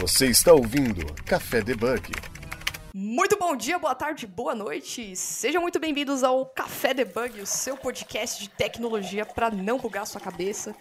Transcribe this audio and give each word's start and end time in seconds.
Você 0.00 0.28
está 0.28 0.54
ouvindo 0.54 1.04
Café 1.26 1.60
Debug. 1.60 2.10
Muito 2.94 3.38
bom 3.38 3.54
dia, 3.54 3.78
boa 3.78 3.94
tarde, 3.94 4.26
boa 4.26 4.54
noite. 4.54 5.14
Sejam 5.14 5.60
muito 5.60 5.78
bem-vindos 5.78 6.24
ao 6.24 6.46
Café 6.46 6.94
Debug, 6.94 7.38
o 7.38 7.46
seu 7.46 7.76
podcast 7.76 8.42
de 8.42 8.48
tecnologia 8.48 9.26
para 9.26 9.50
não 9.50 9.76
bugar 9.76 10.06
sua 10.06 10.18
cabeça. 10.18 10.74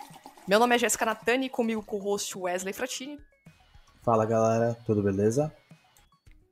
Meu 0.47 0.58
nome 0.58 0.74
é 0.74 0.79
Jéssica 0.79 1.05
Natani, 1.05 1.49
comigo 1.49 1.83
com 1.83 1.97
o 1.97 1.99
host 1.99 2.37
Wesley 2.37 2.71
Fratini. 2.71 3.19
Fala 4.05 4.26
galera, 4.26 4.74
tudo 4.85 5.03
beleza? 5.03 5.54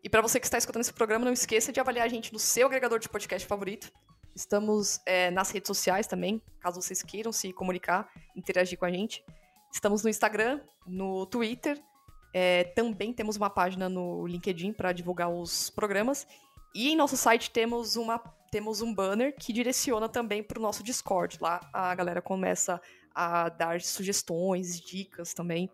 E 0.04 0.09
para 0.09 0.21
você 0.21 0.38
que 0.38 0.45
está 0.45 0.57
escutando 0.57 0.81
esse 0.81 0.91
programa, 0.91 1.23
não 1.23 1.31
esqueça 1.31 1.71
de 1.71 1.79
avaliar 1.79 2.05
a 2.05 2.09
gente 2.09 2.34
no 2.34 2.39
seu 2.39 2.68
agregador 2.68 2.99
de 2.99 3.07
podcast 3.07 3.47
favorito. 3.47 3.89
Estamos 4.36 4.99
é, 5.05 5.31
nas 5.31 5.52
redes 5.52 5.70
sociais 5.70 6.05
também, 6.05 6.43
caso 6.59 6.81
vocês 6.81 7.02
queiram 7.02 7.31
se 7.31 7.54
comunicar, 7.54 8.09
interagir 8.36 8.77
com 8.77 8.84
a 8.84 8.91
gente. 8.91 9.23
Estamos 9.71 10.04
no 10.04 10.09
Instagram, 10.09 10.59
no 10.86 11.25
Twitter 11.27 11.81
é, 12.33 12.63
também 12.63 13.13
temos 13.13 13.36
uma 13.36 13.49
página 13.49 13.89
no 13.89 14.25
LinkedIn 14.27 14.73
para 14.73 14.91
divulgar 14.91 15.29
os 15.29 15.69
programas. 15.69 16.27
E 16.75 16.89
em 16.89 16.95
nosso 16.95 17.18
site 17.18 17.49
temos, 17.51 17.95
uma, 17.95 18.19
temos 18.51 18.81
um 18.81 18.93
banner 18.93 19.35
que 19.35 19.51
direciona 19.51 20.07
também 20.07 20.43
para 20.43 20.59
o 20.59 20.61
nosso 20.61 20.83
Discord. 20.83 21.37
Lá 21.41 21.59
a 21.73 21.95
galera 21.95 22.21
começa 22.21 22.82
a 23.13 23.49
dar 23.49 23.82
sugestões, 23.82 24.79
dicas 24.79 25.33
também. 25.33 25.69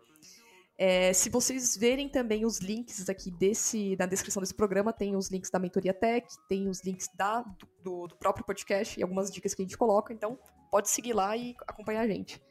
É, 0.76 1.12
se 1.12 1.30
vocês 1.30 1.76
verem 1.76 2.08
também 2.08 2.44
os 2.44 2.58
links 2.58 3.08
aqui 3.08 3.30
desse, 3.30 3.96
na 3.96 4.06
descrição 4.06 4.40
desse 4.40 4.54
programa, 4.54 4.92
tem 4.92 5.14
os 5.14 5.30
links 5.30 5.50
da 5.50 5.58
Mentoria 5.58 5.94
Tech, 5.94 6.26
tem 6.48 6.68
os 6.68 6.82
links 6.82 7.08
da, 7.14 7.44
do, 7.82 8.08
do 8.08 8.16
próprio 8.16 8.44
podcast 8.44 8.98
e 8.98 9.02
algumas 9.02 9.30
dicas 9.30 9.54
que 9.54 9.62
a 9.62 9.64
gente 9.64 9.78
coloca. 9.78 10.12
Então, 10.12 10.38
pode 10.70 10.88
seguir 10.88 11.12
lá 11.12 11.36
e 11.36 11.54
acompanhar 11.68 12.00
a 12.00 12.08
gente. 12.08 12.42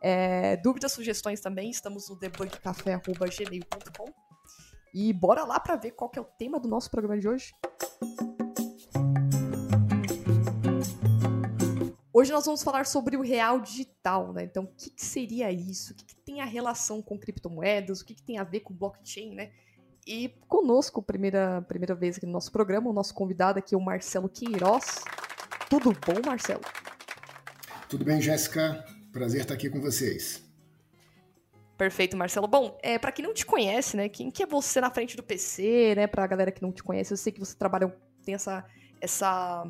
É, 0.00 0.56
dúvidas, 0.56 0.92
sugestões 0.92 1.40
também, 1.40 1.70
estamos 1.70 2.08
no 2.08 2.16
debugcafé.gmail.com. 2.16 4.06
E 4.94 5.12
bora 5.12 5.44
lá 5.44 5.60
para 5.60 5.76
ver 5.76 5.92
qual 5.92 6.10
é 6.16 6.20
o 6.20 6.24
tema 6.24 6.58
do 6.58 6.68
nosso 6.68 6.90
programa 6.90 7.18
de 7.20 7.28
hoje. 7.28 7.52
Hoje 12.12 12.32
nós 12.32 12.44
vamos 12.44 12.62
falar 12.62 12.86
sobre 12.86 13.16
o 13.16 13.22
real 13.22 13.60
digital, 13.60 14.32
né? 14.32 14.44
Então, 14.44 14.64
o 14.64 14.66
que, 14.66 14.90
que 14.90 15.04
seria 15.04 15.50
isso? 15.52 15.92
O 15.92 15.96
que, 15.96 16.04
que, 16.04 16.16
tem 16.16 16.40
a 16.40 16.44
relação 16.44 17.00
com 17.00 17.18
criptomoedas? 17.18 18.00
O 18.00 18.04
que, 18.04 18.14
que 18.14 18.22
tem 18.22 18.38
a 18.38 18.44
ver 18.44 18.60
com 18.60 18.74
blockchain, 18.74 19.34
né? 19.34 19.50
E 20.06 20.28
conosco, 20.48 21.02
primeira, 21.02 21.62
primeira 21.62 21.94
vez 21.94 22.16
aqui 22.16 22.26
no 22.26 22.32
nosso 22.32 22.50
programa, 22.50 22.90
o 22.90 22.92
nosso 22.92 23.14
convidado 23.14 23.58
aqui 23.58 23.74
é 23.74 23.78
o 23.78 23.80
Marcelo 23.80 24.28
Queiroz. 24.28 25.04
Tudo 25.68 25.92
bom, 25.92 26.20
Marcelo? 26.26 26.62
Tudo 27.88 28.04
bem, 28.04 28.20
Jéssica? 28.20 28.84
Prazer 29.12 29.42
estar 29.42 29.54
aqui 29.54 29.68
com 29.68 29.80
vocês. 29.80 30.42
Perfeito, 31.76 32.16
Marcelo. 32.16 32.46
Bom, 32.46 32.78
é, 32.82 32.98
para 32.98 33.10
quem 33.10 33.24
não 33.24 33.32
te 33.32 33.46
conhece, 33.46 33.96
né, 33.96 34.08
quem 34.08 34.30
que 34.30 34.42
é 34.42 34.46
você 34.46 34.80
na 34.80 34.90
frente 34.90 35.16
do 35.16 35.22
PC, 35.22 35.94
né, 35.96 36.06
pra 36.06 36.26
galera 36.26 36.52
que 36.52 36.60
não 36.60 36.70
te 36.70 36.82
conhece, 36.82 37.12
eu 37.12 37.16
sei 37.16 37.32
que 37.32 37.40
você 37.40 37.56
trabalha, 37.56 37.88
tem 38.22 38.34
essa, 38.34 38.64
essa 39.00 39.64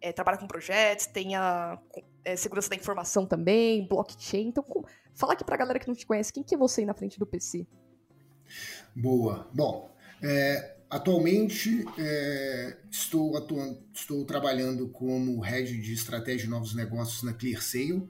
é, 0.00 0.12
trabalha 0.12 0.38
com 0.38 0.46
projetos, 0.48 1.06
tem 1.06 1.36
a 1.36 1.78
é, 2.24 2.34
segurança 2.34 2.68
da 2.68 2.74
informação 2.74 3.24
também, 3.24 3.86
blockchain, 3.86 4.48
então 4.48 4.64
com, 4.64 4.84
fala 5.14 5.34
aqui 5.34 5.44
pra 5.44 5.56
galera 5.56 5.78
que 5.78 5.86
não 5.86 5.94
te 5.94 6.04
conhece, 6.04 6.32
quem 6.32 6.42
que 6.42 6.54
é 6.54 6.58
você 6.58 6.80
aí 6.80 6.86
na 6.86 6.94
frente 6.94 7.16
do 7.16 7.24
PC? 7.24 7.64
Boa. 8.94 9.48
Bom, 9.54 9.94
é, 10.20 10.76
atualmente 10.90 11.84
é, 11.96 12.76
estou, 12.90 13.36
atuando, 13.36 13.78
estou 13.94 14.24
trabalhando 14.24 14.88
como 14.88 15.38
head 15.40 15.80
de 15.80 15.92
estratégia 15.92 16.44
de 16.44 16.50
novos 16.50 16.74
negócios 16.74 17.22
na 17.22 17.32
ClearSale, 17.32 18.08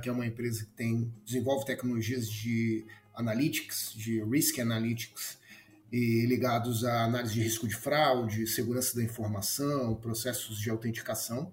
que 0.00 0.08
é 0.08 0.12
uma 0.12 0.26
empresa 0.26 0.64
que 0.64 0.70
tem, 0.72 1.12
desenvolve 1.24 1.64
tecnologias 1.64 2.28
de 2.28 2.84
analytics, 3.14 3.92
de 3.94 4.22
risk 4.24 4.58
analytics, 4.58 5.38
e 5.92 6.26
ligados 6.26 6.84
à 6.84 7.04
análise 7.04 7.34
de 7.34 7.42
risco 7.42 7.68
de 7.68 7.76
fraude, 7.76 8.48
segurança 8.48 8.96
da 8.96 9.02
informação, 9.04 9.94
processos 9.94 10.58
de 10.58 10.68
autenticação. 10.68 11.52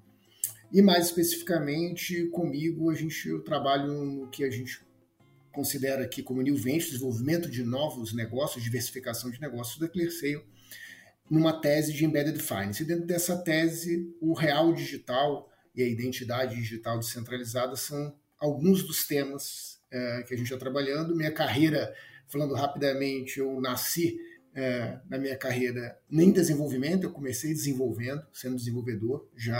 E 0.72 0.82
mais 0.82 1.06
especificamente 1.06 2.26
comigo, 2.30 2.90
a 2.90 2.96
gente 2.96 3.30
eu 3.30 3.44
trabalho 3.44 3.88
no 3.88 4.28
que 4.30 4.44
a 4.44 4.50
gente 4.50 4.82
considera 5.52 6.04
aqui 6.04 6.24
como 6.24 6.42
New 6.42 6.56
Venture, 6.56 6.92
desenvolvimento 6.92 7.50
de 7.52 7.64
novos 7.64 8.14
negócios, 8.14 8.64
diversificação 8.64 9.30
de 9.30 9.40
negócios 9.40 9.78
da 9.78 9.88
ClearSale, 9.88 10.44
numa 11.30 11.62
tese 11.62 11.94
de 11.94 12.04
Embedded 12.04 12.40
Finance. 12.40 12.82
E 12.82 12.86
dentro 12.86 13.06
dessa 13.06 13.38
tese, 13.38 14.12
o 14.20 14.34
real 14.34 14.74
digital 14.74 15.52
e 15.76 15.84
a 15.84 15.88
identidade 15.88 16.56
digital 16.56 16.98
descentralizada 16.98 17.76
são 17.76 18.16
alguns 18.42 18.84
dos 18.84 19.06
temas 19.06 19.80
é, 19.92 20.24
que 20.24 20.34
a 20.34 20.38
gente 20.38 20.48
está 20.48 20.58
trabalhando. 20.58 21.16
Minha 21.16 21.32
carreira, 21.32 21.94
falando 22.28 22.56
rapidamente, 22.56 23.40
eu 23.40 23.62
nasci 23.62 24.20
é, 24.54 25.00
na 25.08 25.18
minha 25.18 25.38
carreira 25.38 25.98
nem 26.10 26.32
desenvolvimento, 26.32 27.04
eu 27.04 27.12
comecei 27.12 27.54
desenvolvendo, 27.54 28.26
sendo 28.34 28.56
desenvolvedor 28.56 29.30
já 29.36 29.60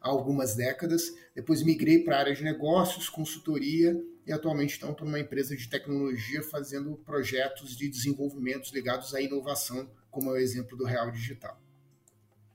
há 0.00 0.08
algumas 0.08 0.54
décadas. 0.54 1.12
Depois 1.34 1.62
migrei 1.62 2.04
para 2.04 2.16
a 2.16 2.20
área 2.20 2.34
de 2.34 2.42
negócios, 2.42 3.08
consultoria 3.08 4.00
e 4.26 4.32
atualmente 4.32 4.76
então 4.76 4.92
estou 4.92 5.06
numa 5.06 5.18
empresa 5.18 5.56
de 5.56 5.68
tecnologia 5.68 6.42
fazendo 6.42 6.96
projetos 7.04 7.76
de 7.76 7.88
desenvolvimentos 7.88 8.72
ligados 8.72 9.14
à 9.14 9.20
inovação, 9.20 9.90
como 10.10 10.30
é 10.30 10.34
o 10.34 10.36
exemplo 10.36 10.76
do 10.76 10.84
Real 10.84 11.10
Digital. 11.10 11.60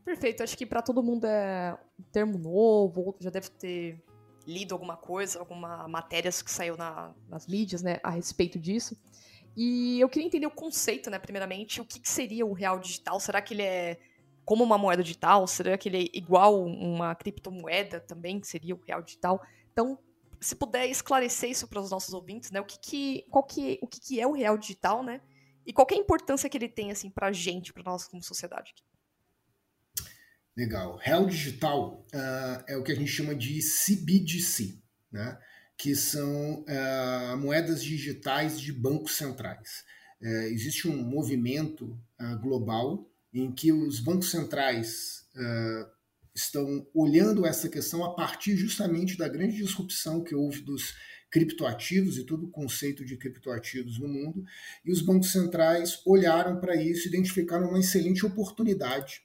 Perfeito, 0.03 0.43
acho 0.43 0.55
que 0.55 0.67
para 0.67 0.83
todo 0.83 1.01
mundo 1.01 1.25
é 1.25 1.75
um 1.99 2.03
termo 2.11 2.37
novo, 2.37 3.15
já 3.19 3.31
deve 3.31 3.49
ter 3.49 3.99
lido 4.47 4.73
alguma 4.73 4.97
coisa, 4.97 5.39
alguma 5.39 5.87
matéria 5.87 6.31
que 6.31 6.51
saiu 6.51 6.77
na, 6.77 7.13
nas 7.27 7.47
mídias, 7.47 7.81
né, 7.81 7.99
a 8.03 8.09
respeito 8.09 8.59
disso. 8.59 8.97
E 9.55 9.99
eu 9.99 10.09
queria 10.09 10.27
entender 10.27 10.45
o 10.45 10.51
conceito, 10.51 11.09
né, 11.09 11.17
primeiramente, 11.17 11.79
o 11.79 11.85
que, 11.85 11.99
que 11.99 12.09
seria 12.09 12.45
o 12.45 12.53
real 12.53 12.79
digital? 12.79 13.19
Será 13.19 13.41
que 13.41 13.53
ele 13.53 13.63
é 13.63 13.99
como 14.43 14.63
uma 14.63 14.77
moeda 14.77 15.01
digital? 15.01 15.47
Será 15.47 15.77
que 15.77 15.89
ele 15.89 16.03
é 16.03 16.17
igual 16.17 16.63
uma 16.63 17.15
criptomoeda 17.15 17.99
também, 17.99 18.39
que 18.39 18.47
seria 18.47 18.75
o 18.75 18.81
real 18.85 19.01
digital? 19.01 19.41
Então, 19.71 19.97
se 20.39 20.55
puder 20.55 20.87
esclarecer 20.87 21.49
isso 21.49 21.67
para 21.67 21.79
os 21.79 21.89
nossos 21.89 22.13
ouvintes, 22.13 22.51
né, 22.51 22.59
o 22.59 22.65
que, 22.65 22.77
que, 22.79 23.25
qual 23.29 23.43
que, 23.43 23.79
o 23.81 23.87
que, 23.87 23.99
que 23.99 24.19
é 24.19 24.27
o 24.27 24.33
real 24.33 24.57
digital, 24.57 25.01
né? 25.01 25.21
E 25.65 25.73
qual 25.73 25.87
é 25.89 25.95
a 25.95 25.97
importância 25.97 26.47
que 26.47 26.57
ele 26.57 26.69
tem, 26.69 26.91
assim, 26.91 27.09
para 27.09 27.27
a 27.27 27.31
gente, 27.31 27.73
para 27.73 27.83
nós 27.83 28.07
como 28.07 28.21
sociedade? 28.21 28.75
Legal. 30.55 30.97
Real 31.01 31.25
digital 31.25 32.05
uh, 32.13 32.63
é 32.65 32.77
o 32.77 32.83
que 32.83 32.91
a 32.91 32.95
gente 32.95 33.11
chama 33.11 33.35
de 33.35 33.59
CBDC, 33.59 34.79
né? 35.11 35.37
que 35.77 35.93
são 35.93 36.61
uh, 36.61 37.37
moedas 37.37 37.83
digitais 37.83 38.59
de 38.59 38.71
bancos 38.71 39.17
centrais. 39.17 39.83
Uh, 40.21 40.47
existe 40.47 40.87
um 40.87 41.03
movimento 41.03 41.99
global 42.41 43.11
em 43.33 43.51
que 43.51 43.73
os 43.73 43.99
bancos 43.99 44.31
centrais 44.31 45.25
estão 46.33 46.87
olhando 46.93 47.45
essa 47.45 47.67
questão 47.67 48.05
a 48.05 48.15
partir 48.15 48.55
justamente 48.55 49.17
da 49.17 49.27
grande 49.27 49.57
disrupção 49.57 50.23
que 50.23 50.33
houve 50.33 50.61
dos 50.61 50.95
criptoativos 51.29 52.17
e 52.17 52.23
todo 52.23 52.45
o 52.45 52.49
conceito 52.49 53.03
de 53.03 53.17
criptoativos 53.17 53.99
no 53.99 54.07
mundo, 54.07 54.45
e 54.85 54.91
os 54.93 55.01
bancos 55.01 55.33
centrais 55.33 56.01
olharam 56.05 56.61
para 56.61 56.77
isso 56.77 57.05
e 57.05 57.09
identificaram 57.09 57.67
uma 57.67 57.79
excelente 57.81 58.25
oportunidade 58.25 59.24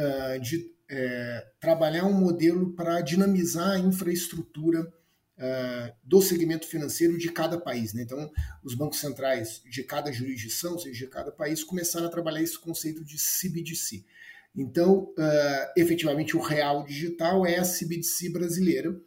uh, 0.00 0.40
de 0.40 0.72
é, 0.92 1.46
trabalhar 1.60 2.04
um 2.04 2.12
modelo 2.12 2.74
para 2.74 3.00
dinamizar 3.00 3.70
a 3.70 3.78
infraestrutura 3.78 4.82
uh, 4.82 5.92
do 6.02 6.20
segmento 6.20 6.66
financeiro 6.66 7.16
de 7.16 7.30
cada 7.30 7.60
país. 7.60 7.94
Né? 7.94 8.02
Então, 8.02 8.28
os 8.64 8.74
bancos 8.74 8.98
centrais 8.98 9.62
de 9.70 9.84
cada 9.84 10.10
jurisdição, 10.10 10.72
ou 10.72 10.78
seja, 10.80 11.04
de 11.04 11.10
cada 11.10 11.30
país, 11.30 11.62
começaram 11.62 12.06
a 12.06 12.10
trabalhar 12.10 12.42
esse 12.42 12.58
conceito 12.58 13.04
de 13.04 13.16
CBDC. 13.18 14.04
Então, 14.56 15.14
uh, 15.16 15.72
efetivamente, 15.76 16.36
o 16.36 16.40
real 16.40 16.84
digital 16.84 17.46
é 17.46 17.58
a 17.58 17.64
CBDC 17.64 18.30
brasileira, 18.30 19.00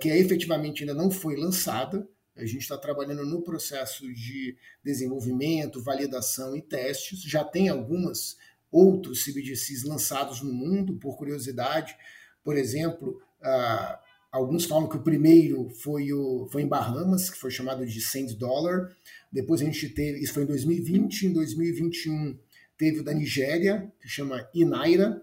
que 0.00 0.10
é, 0.10 0.18
efetivamente 0.18 0.82
ainda 0.82 0.94
não 0.94 1.12
foi 1.12 1.36
lançada. 1.36 2.04
A 2.34 2.44
gente 2.44 2.62
está 2.62 2.76
trabalhando 2.76 3.24
no 3.24 3.40
processo 3.40 4.12
de 4.12 4.56
desenvolvimento, 4.82 5.80
validação 5.80 6.56
e 6.56 6.62
testes. 6.62 7.22
Já 7.22 7.44
tem 7.44 7.68
algumas 7.68 8.36
outros 8.70 9.24
CBDCs 9.24 9.84
lançados 9.84 10.42
no 10.42 10.52
mundo, 10.52 10.94
por 10.94 11.16
curiosidade. 11.16 11.96
Por 12.44 12.56
exemplo, 12.56 13.20
uh, 13.40 13.98
alguns 14.30 14.64
falam 14.64 14.88
que 14.88 14.96
o 14.96 15.02
primeiro 15.02 15.68
foi, 15.68 16.12
o, 16.12 16.48
foi 16.50 16.62
em 16.62 16.68
Bahamas, 16.68 17.30
que 17.30 17.38
foi 17.38 17.50
chamado 17.50 17.84
de 17.86 18.00
Sand 18.00 18.34
Dollar. 18.38 18.90
Depois 19.32 19.60
a 19.60 19.64
gente 19.64 19.88
teve, 19.88 20.20
isso 20.20 20.32
foi 20.32 20.44
em 20.44 20.46
2020, 20.46 21.26
em 21.26 21.32
2021 21.32 22.38
teve 22.76 23.00
o 23.00 23.04
da 23.04 23.12
Nigéria, 23.12 23.92
que 24.00 24.08
chama 24.08 24.48
Inaira, 24.54 25.22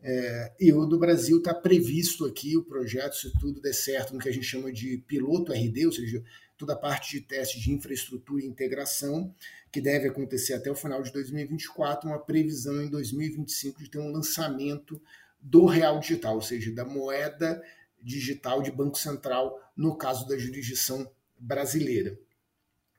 é, 0.00 0.52
e 0.60 0.72
o 0.72 0.86
do 0.86 0.98
Brasil 0.98 1.38
está 1.38 1.52
previsto 1.52 2.24
aqui 2.24 2.56
o 2.56 2.62
projeto, 2.62 3.16
se 3.16 3.32
tudo 3.38 3.60
der 3.60 3.72
certo, 3.72 4.14
no 4.14 4.20
que 4.20 4.28
a 4.28 4.32
gente 4.32 4.46
chama 4.46 4.72
de 4.72 4.98
piloto 5.08 5.52
RD, 5.52 5.86
ou 5.86 5.92
seja, 5.92 6.22
toda 6.58 6.72
a 6.72 6.76
parte 6.76 7.12
de 7.12 7.20
teste 7.20 7.60
de 7.60 7.72
infraestrutura 7.72 8.42
e 8.42 8.46
integração, 8.46 9.32
que 9.70 9.80
deve 9.80 10.08
acontecer 10.08 10.54
até 10.54 10.70
o 10.70 10.74
final 10.74 11.02
de 11.02 11.12
2024, 11.12 12.08
uma 12.08 12.18
previsão 12.18 12.82
em 12.82 12.90
2025 12.90 13.82
de 13.82 13.90
ter 13.90 13.98
um 13.98 14.10
lançamento 14.10 15.00
do 15.40 15.64
real 15.66 16.00
digital, 16.00 16.34
ou 16.34 16.42
seja, 16.42 16.72
da 16.72 16.84
moeda 16.84 17.62
digital 18.02 18.60
de 18.60 18.70
Banco 18.70 18.98
Central, 18.98 19.58
no 19.76 19.96
caso 19.96 20.26
da 20.26 20.36
jurisdição 20.36 21.10
brasileira. 21.38 22.18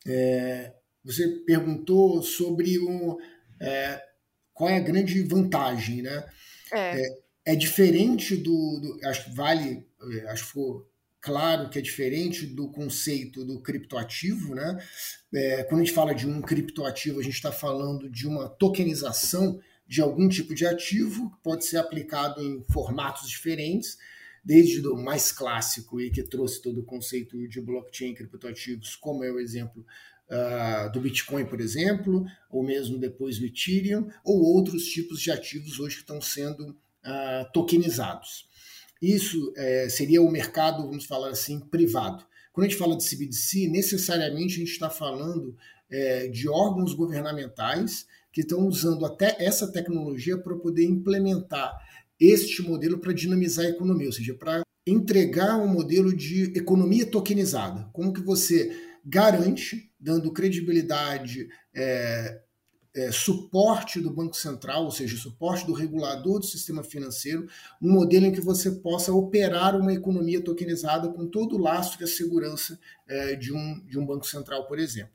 É, 0.08 0.74
você 1.04 1.28
perguntou 1.46 2.22
sobre 2.22 2.80
o, 2.80 3.20
é, 3.60 4.02
qual 4.54 4.70
é 4.70 4.78
a 4.78 4.82
grande 4.82 5.22
vantagem, 5.24 6.02
né? 6.02 6.26
É, 6.72 7.02
é, 7.02 7.20
é 7.46 7.56
diferente 7.56 8.36
do, 8.36 8.80
do, 8.80 9.08
Acho 9.08 9.26
que 9.26 9.36
vale. 9.36 9.86
É, 10.14 10.30
acho 10.30 10.44
que 10.44 10.48
ficou 10.50 10.89
claro 11.22 11.70
que 11.70 11.80
é 11.80 11.82
diferente 11.82 12.46
do 12.46 12.70
conceito 12.70 13.46
do 13.46 13.62
criptoativo, 13.62 14.56
né? 14.56 14.78
É, 15.34 15.64
quando 15.64 15.82
a 15.82 15.84
gente 15.84 15.94
fala 15.94 16.14
de 16.14 16.28
um 16.28 16.42
criptoativo, 16.42 17.20
a 17.20 17.24
gente 17.24 17.36
está 17.36 17.52
falando 17.52 18.10
de 18.10 18.28
uma 18.28 18.50
tokenização 18.50 19.60
de 19.88 20.02
algum 20.02 20.30
tipo 20.30 20.54
de 20.54 20.66
ativo, 20.66 21.32
que 21.32 21.38
pode 21.44 21.66
ser 21.66 21.78
aplicado 21.78 22.42
em 22.42 22.64
formatos 22.72 23.28
diferentes, 23.28 23.98
desde 24.44 24.88
o 24.88 24.96
mais 24.96 25.32
clássico 25.32 26.00
e 26.00 26.12
que 26.12 26.24
trouxe 26.24 26.62
todo 26.62 26.80
o 26.80 26.86
conceito 26.86 27.48
de 27.48 27.60
blockchain 27.60 28.14
criptoativos, 28.14 28.96
como 28.96 29.24
é 29.24 29.32
o 29.32 29.40
exemplo 29.40 29.86
uh, 30.30 30.92
do 30.92 31.02
Bitcoin, 31.02 31.46
por 31.46 31.60
exemplo, 31.60 32.26
ou 32.50 32.64
mesmo 32.64 32.98
depois 32.98 33.40
do 33.40 33.46
Ethereum, 33.46 34.10
ou 34.24 34.42
outros 34.42 34.86
tipos 34.86 35.20
de 35.22 35.32
ativos 35.32 35.80
hoje 35.80 35.96
que 35.96 36.02
estão 36.02 36.22
sendo 36.22 36.70
uh, 36.70 37.52
tokenizados. 37.54 38.48
Isso 39.02 39.54
é, 39.56 39.88
seria 39.90 40.22
o 40.22 40.32
mercado, 40.32 40.86
vamos 40.86 41.06
falar 41.06 41.30
assim, 41.30 41.60
privado. 41.60 42.26
Quando 42.52 42.66
a 42.66 42.70
gente 42.70 42.80
fala 42.80 42.98
de 42.98 43.08
CBDC, 43.08 43.68
necessariamente 43.68 44.56
a 44.56 44.60
gente 44.60 44.72
está 44.72 44.90
falando 44.90 45.56
é, 45.90 46.28
de 46.28 46.50
órgãos 46.50 46.94
governamentais 46.94 48.06
que 48.32 48.42
estão 48.42 48.68
usando 48.68 49.06
até 49.06 49.36
essa 49.40 49.72
tecnologia 49.72 50.38
para 50.38 50.56
poder 50.56 50.86
implementar 50.86 51.78
este 52.20 52.62
modelo 52.62 53.00
para 53.00 53.14
dinamizar 53.14 53.66
a 53.66 53.70
economia, 53.70 54.08
ou 54.08 54.14
seja, 54.14 54.34
para 54.34 54.62
entregar 54.86 55.58
um 55.58 55.68
modelo 55.68 56.14
de 56.14 56.52
economia 56.56 57.06
tokenizada. 57.06 57.90
Como 57.94 58.12
que 58.12 58.22
você 58.22 58.72
garante, 59.06 59.92
dando 60.00 60.32
credibilidade, 60.32 61.48
é, 61.74 62.42
é, 63.00 63.12
suporte 63.14 64.02
do 64.02 64.12
Banco 64.12 64.36
Central, 64.36 64.84
ou 64.84 64.92
seja, 64.92 65.16
suporte 65.16 65.66
do 65.66 65.72
regulador 65.72 66.40
do 66.40 66.46
sistema 66.46 66.84
financeiro, 66.84 67.48
um 67.82 67.92
modelo 67.92 68.26
em 68.26 68.32
que 68.32 68.42
você 68.42 68.72
possa 68.72 69.14
operar 69.14 69.80
uma 69.80 69.94
economia 69.94 70.42
tokenizada 70.42 71.08
com 71.08 71.26
todo 71.26 71.56
o 71.56 71.58
lastro 71.58 72.02
e 72.02 72.04
a 72.04 72.08
segurança 72.08 72.78
é, 73.08 73.36
de, 73.36 73.54
um, 73.54 73.80
de 73.86 73.98
um 73.98 74.06
Banco 74.06 74.28
Central, 74.28 74.68
por 74.68 74.78
exemplo. 74.78 75.14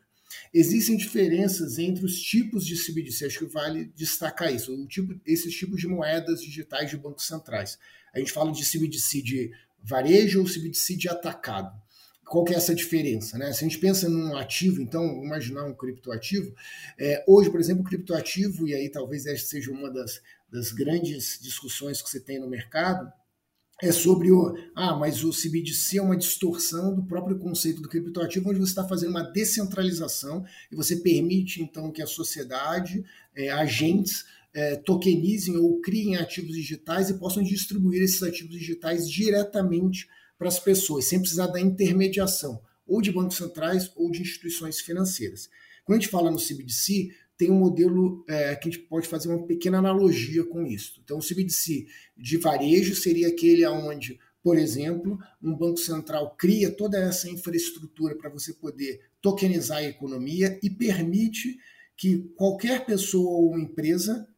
Existem 0.52 0.96
diferenças 0.96 1.78
entre 1.78 2.04
os 2.04 2.20
tipos 2.20 2.64
de 2.66 2.74
CBDC, 2.74 3.26
acho 3.26 3.38
que 3.40 3.52
vale 3.52 3.84
destacar 3.94 4.52
isso, 4.52 4.74
o 4.74 4.86
tipo, 4.86 5.14
esses 5.26 5.54
tipos 5.54 5.78
de 5.78 5.86
moedas 5.86 6.40
digitais 6.40 6.88
de 6.88 6.96
bancos 6.96 7.26
centrais. 7.26 7.78
A 8.14 8.18
gente 8.18 8.32
fala 8.32 8.50
de 8.50 8.64
CBDC 8.64 9.22
de 9.22 9.52
varejo 9.82 10.40
ou 10.40 10.46
CBDC 10.46 10.96
de 10.96 11.08
atacado. 11.08 11.83
Qual 12.26 12.44
que 12.44 12.54
é 12.54 12.56
essa 12.56 12.74
diferença? 12.74 13.36
Né? 13.38 13.52
Se 13.52 13.64
a 13.64 13.68
gente 13.68 13.78
pensa 13.78 14.08
num 14.08 14.36
ativo, 14.36 14.80
então, 14.80 15.22
imaginar 15.22 15.64
um 15.64 15.74
criptoativo, 15.74 16.54
é, 16.98 17.24
hoje, 17.26 17.50
por 17.50 17.60
exemplo, 17.60 17.82
o 17.82 17.86
criptoativo, 17.86 18.66
e 18.66 18.74
aí 18.74 18.88
talvez 18.88 19.26
essa 19.26 19.44
seja 19.44 19.70
uma 19.70 19.90
das, 19.90 20.20
das 20.50 20.72
grandes 20.72 21.38
discussões 21.42 22.00
que 22.00 22.08
você 22.08 22.20
tem 22.20 22.40
no 22.40 22.48
mercado, 22.48 23.12
é 23.82 23.90
sobre 23.90 24.30
o. 24.30 24.56
Ah, 24.74 24.94
mas 24.94 25.24
o 25.24 25.30
CBDC 25.30 25.98
é 25.98 26.02
uma 26.02 26.16
distorção 26.16 26.94
do 26.94 27.04
próprio 27.04 27.38
conceito 27.38 27.82
do 27.82 27.88
criptoativo, 27.88 28.48
onde 28.48 28.60
você 28.60 28.70
está 28.70 28.86
fazendo 28.86 29.10
uma 29.10 29.24
descentralização 29.24 30.44
e 30.70 30.76
você 30.76 30.96
permite, 30.96 31.60
então, 31.60 31.90
que 31.90 32.00
a 32.00 32.06
sociedade, 32.06 33.04
é, 33.34 33.50
agentes, 33.50 34.24
é, 34.54 34.76
tokenizem 34.76 35.56
ou 35.56 35.80
criem 35.80 36.16
ativos 36.16 36.54
digitais 36.54 37.10
e 37.10 37.18
possam 37.18 37.42
distribuir 37.42 38.02
esses 38.02 38.22
ativos 38.22 38.52
digitais 38.52 39.10
diretamente 39.10 40.08
para 40.44 40.50
as 40.50 40.60
pessoas, 40.60 41.06
sem 41.06 41.20
precisar 41.20 41.46
da 41.46 41.58
intermediação, 41.58 42.60
ou 42.86 43.00
de 43.00 43.10
bancos 43.10 43.38
centrais 43.38 43.90
ou 43.96 44.10
de 44.10 44.20
instituições 44.20 44.78
financeiras. 44.78 45.48
Quando 45.86 45.96
a 45.96 46.00
gente 46.02 46.10
fala 46.10 46.30
no 46.30 46.36
CBDC, 46.36 47.08
tem 47.34 47.50
um 47.50 47.58
modelo 47.58 48.22
é, 48.28 48.54
que 48.54 48.68
a 48.68 48.70
gente 48.70 48.84
pode 48.84 49.08
fazer 49.08 49.30
uma 49.30 49.46
pequena 49.46 49.78
analogia 49.78 50.44
com 50.44 50.66
isso. 50.66 51.00
Então, 51.02 51.16
o 51.16 51.22
CBDC 51.22 51.86
de 52.14 52.36
varejo 52.36 52.94
seria 52.94 53.28
aquele 53.28 53.66
onde, 53.66 54.20
por 54.42 54.58
exemplo, 54.58 55.18
um 55.42 55.56
banco 55.56 55.78
central 55.78 56.36
cria 56.36 56.70
toda 56.70 56.98
essa 56.98 57.26
infraestrutura 57.30 58.14
para 58.14 58.28
você 58.28 58.52
poder 58.52 59.00
tokenizar 59.22 59.78
a 59.78 59.84
economia 59.84 60.60
e 60.62 60.68
permite 60.68 61.58
que 61.96 62.18
qualquer 62.36 62.84
pessoa 62.84 63.30
ou 63.30 63.58
empresa 63.58 64.28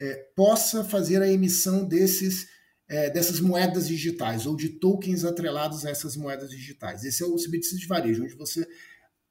é, 0.00 0.14
possa 0.34 0.82
fazer 0.82 1.22
a 1.22 1.30
emissão 1.30 1.84
desses, 1.84 2.48
é, 2.88 3.10
dessas 3.10 3.40
moedas 3.40 3.86
digitais 3.86 4.46
ou 4.46 4.56
de 4.56 4.70
tokens 4.70 5.24
atrelados 5.24 5.84
a 5.84 5.90
essas 5.90 6.16
moedas 6.16 6.50
digitais. 6.50 7.04
Esse 7.04 7.22
é 7.22 7.26
o 7.26 7.36
CBDC 7.36 7.76
de 7.76 7.86
varejo, 7.86 8.24
onde 8.24 8.34
você 8.34 8.66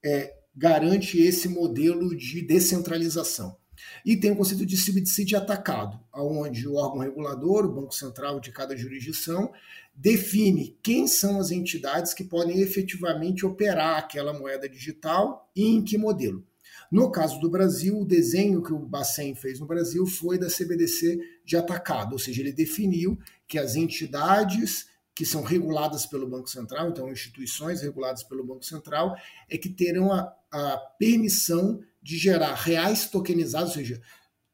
é, 0.03 0.33
garante 0.55 1.19
esse 1.19 1.49
modelo 1.49 2.15
de 2.15 2.41
descentralização. 2.41 3.57
E 4.05 4.17
tem 4.17 4.31
o 4.31 4.35
conceito 4.35 4.65
de 4.65 4.75
CBDC 4.75 5.25
de 5.25 5.35
atacado, 5.35 5.99
onde 6.13 6.67
o 6.67 6.75
órgão 6.75 7.01
regulador, 7.01 7.65
o 7.65 7.73
Banco 7.73 7.93
Central 7.93 8.39
de 8.39 8.51
cada 8.51 8.75
jurisdição, 8.75 9.51
define 9.93 10.77
quem 10.81 11.07
são 11.07 11.39
as 11.39 11.51
entidades 11.51 12.13
que 12.13 12.23
podem 12.23 12.61
efetivamente 12.61 13.45
operar 13.45 13.97
aquela 13.97 14.33
moeda 14.33 14.69
digital 14.69 15.51
e 15.55 15.65
em 15.67 15.83
que 15.83 15.97
modelo. 15.97 16.46
No 16.91 17.11
caso 17.11 17.39
do 17.39 17.49
Brasil, 17.49 17.99
o 17.99 18.05
desenho 18.05 18.63
que 18.63 18.73
o 18.73 18.79
Bacen 18.79 19.35
fez 19.35 19.59
no 19.59 19.65
Brasil 19.65 20.05
foi 20.05 20.37
da 20.37 20.47
CBDC 20.47 21.19
de 21.45 21.57
atacado, 21.57 22.13
ou 22.13 22.19
seja, 22.19 22.41
ele 22.41 22.53
definiu 22.53 23.17
que 23.47 23.59
as 23.59 23.75
entidades 23.75 24.87
que 25.13 25.25
são 25.25 25.41
reguladas 25.41 26.05
pelo 26.05 26.27
Banco 26.27 26.47
Central, 26.47 26.89
então 26.89 27.11
instituições 27.11 27.81
reguladas 27.81 28.21
pelo 28.21 28.45
Banco 28.45 28.63
Central, 28.63 29.15
é 29.49 29.57
que 29.57 29.67
terão 29.67 30.13
a, 30.13 30.31
a 30.51 30.77
permissão 30.99 31.81
de 32.01 32.17
gerar 32.17 32.53
reais 32.53 33.09
tokenizados, 33.09 33.69
ou 33.69 33.75
seja, 33.77 34.01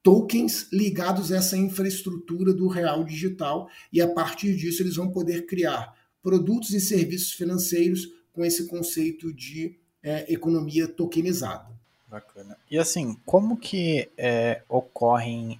tokens 0.01 0.69
ligados 0.71 1.31
a 1.31 1.37
essa 1.37 1.57
infraestrutura 1.57 2.53
do 2.53 2.67
real 2.67 3.03
digital, 3.03 3.67
e 3.91 4.01
a 4.01 4.07
partir 4.07 4.55
disso 4.55 4.81
eles 4.81 4.95
vão 4.95 5.11
poder 5.11 5.45
criar 5.45 5.93
produtos 6.21 6.71
e 6.71 6.79
serviços 6.79 7.33
financeiros 7.33 8.07
com 8.31 8.45
esse 8.45 8.65
conceito 8.67 9.33
de 9.33 9.77
é, 10.01 10.31
economia 10.31 10.87
tokenizada. 10.87 11.72
Bacana. 12.13 12.55
E 12.69 12.77
assim, 12.77 13.17
como 13.25 13.57
que 13.57 14.07
é, 14.15 14.61
ocorrem 14.69 15.59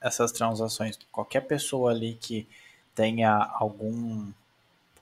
essas 0.00 0.32
transações? 0.32 0.98
Qualquer 1.12 1.42
pessoa 1.42 1.92
ali 1.92 2.18
que 2.20 2.44
tenha 2.92 3.30
algum 3.54 4.32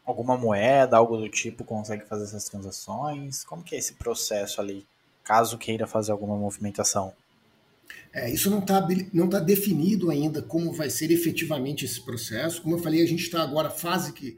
alguma 0.05 0.37
moeda, 0.37 0.99
algo 0.99 1.17
do 1.17 1.29
tipo, 1.29 1.65
consegue 1.65 2.05
fazer 2.05 2.25
essas 2.25 2.45
transações? 2.45 3.45
Como 3.45 3.63
que 3.63 3.75
é 3.75 3.79
esse 3.79 3.95
processo 3.95 4.61
ali, 4.61 4.87
caso 5.25 5.57
queira 5.57 5.87
fazer 5.87 6.13
alguma 6.13 6.37
movimentação? 6.37 7.15
É, 8.13 8.31
isso 8.31 8.51
não 8.51 8.59
está 8.59 8.87
não 9.15 9.27
tá 9.27 9.39
definido 9.39 10.11
ainda 10.11 10.43
como 10.43 10.71
vai 10.71 10.91
ser 10.91 11.11
efetivamente 11.11 11.87
esse 11.87 12.03
processo. 12.03 12.61
Como 12.61 12.75
eu 12.75 12.83
falei, 12.83 13.03
a 13.03 13.07
gente 13.07 13.23
está 13.23 13.43
agora 13.43 13.71
fase 13.71 14.13
que, 14.13 14.37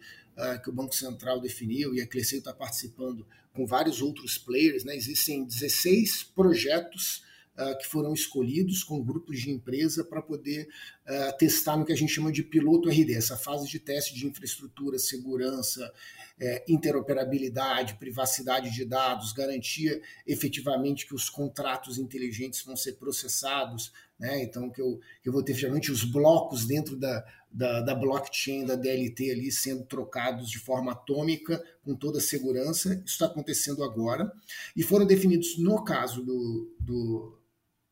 que 0.62 0.70
o 0.70 0.72
Banco 0.72 0.94
Central 0.94 1.40
definiu 1.40 1.94
e 1.94 2.00
a 2.00 2.06
Cresceu 2.06 2.38
está 2.38 2.52
participando 2.54 3.26
com 3.52 3.66
vários 3.66 4.00
outros 4.00 4.38
players. 4.38 4.84
Né? 4.84 4.96
Existem 4.96 5.44
16 5.44 6.24
projetos 6.34 7.22
uh, 7.56 7.76
que 7.78 7.86
foram 7.86 8.12
escolhidos 8.12 8.82
com 8.82 9.02
grupos 9.02 9.40
de 9.40 9.50
empresa 9.50 10.04
para 10.04 10.22
poder 10.22 10.68
uh, 11.06 11.36
testar 11.38 11.76
no 11.76 11.84
que 11.84 11.92
a 11.92 11.96
gente 11.96 12.12
chama 12.12 12.32
de 12.32 12.42
piloto 12.42 12.88
RD, 12.88 13.14
essa 13.14 13.36
fase 13.36 13.68
de 13.68 13.78
teste 13.78 14.14
de 14.14 14.26
infraestrutura, 14.26 14.98
segurança, 14.98 15.92
é, 16.40 16.64
interoperabilidade, 16.68 17.94
privacidade 17.94 18.70
de 18.70 18.84
dados, 18.84 19.32
garantia 19.32 20.00
efetivamente 20.26 21.06
que 21.06 21.14
os 21.14 21.28
contratos 21.28 21.98
inteligentes 21.98 22.62
vão 22.62 22.76
ser 22.76 22.94
processados, 22.94 23.92
né? 24.18 24.42
então 24.42 24.70
que 24.70 24.80
eu, 24.80 25.00
que 25.22 25.28
eu 25.28 25.32
vou 25.32 25.42
ter 25.42 25.54
finalmente 25.54 25.90
os 25.90 26.04
blocos 26.04 26.66
dentro 26.66 26.96
da, 26.96 27.24
da, 27.50 27.80
da, 27.80 27.94
blockchain, 27.94 28.64
da 28.64 28.74
DLT 28.74 29.30
ali 29.30 29.52
sendo 29.52 29.84
trocados 29.84 30.50
de 30.50 30.58
forma 30.58 30.92
atômica, 30.92 31.62
com 31.84 31.94
toda 31.94 32.20
segurança. 32.20 32.94
Isso 33.04 33.14
está 33.14 33.26
acontecendo 33.26 33.84
agora. 33.84 34.32
E 34.74 34.82
foram 34.82 35.06
definidos, 35.06 35.58
no 35.58 35.84
caso 35.84 36.24
do, 36.24 36.74
do, 36.80 37.38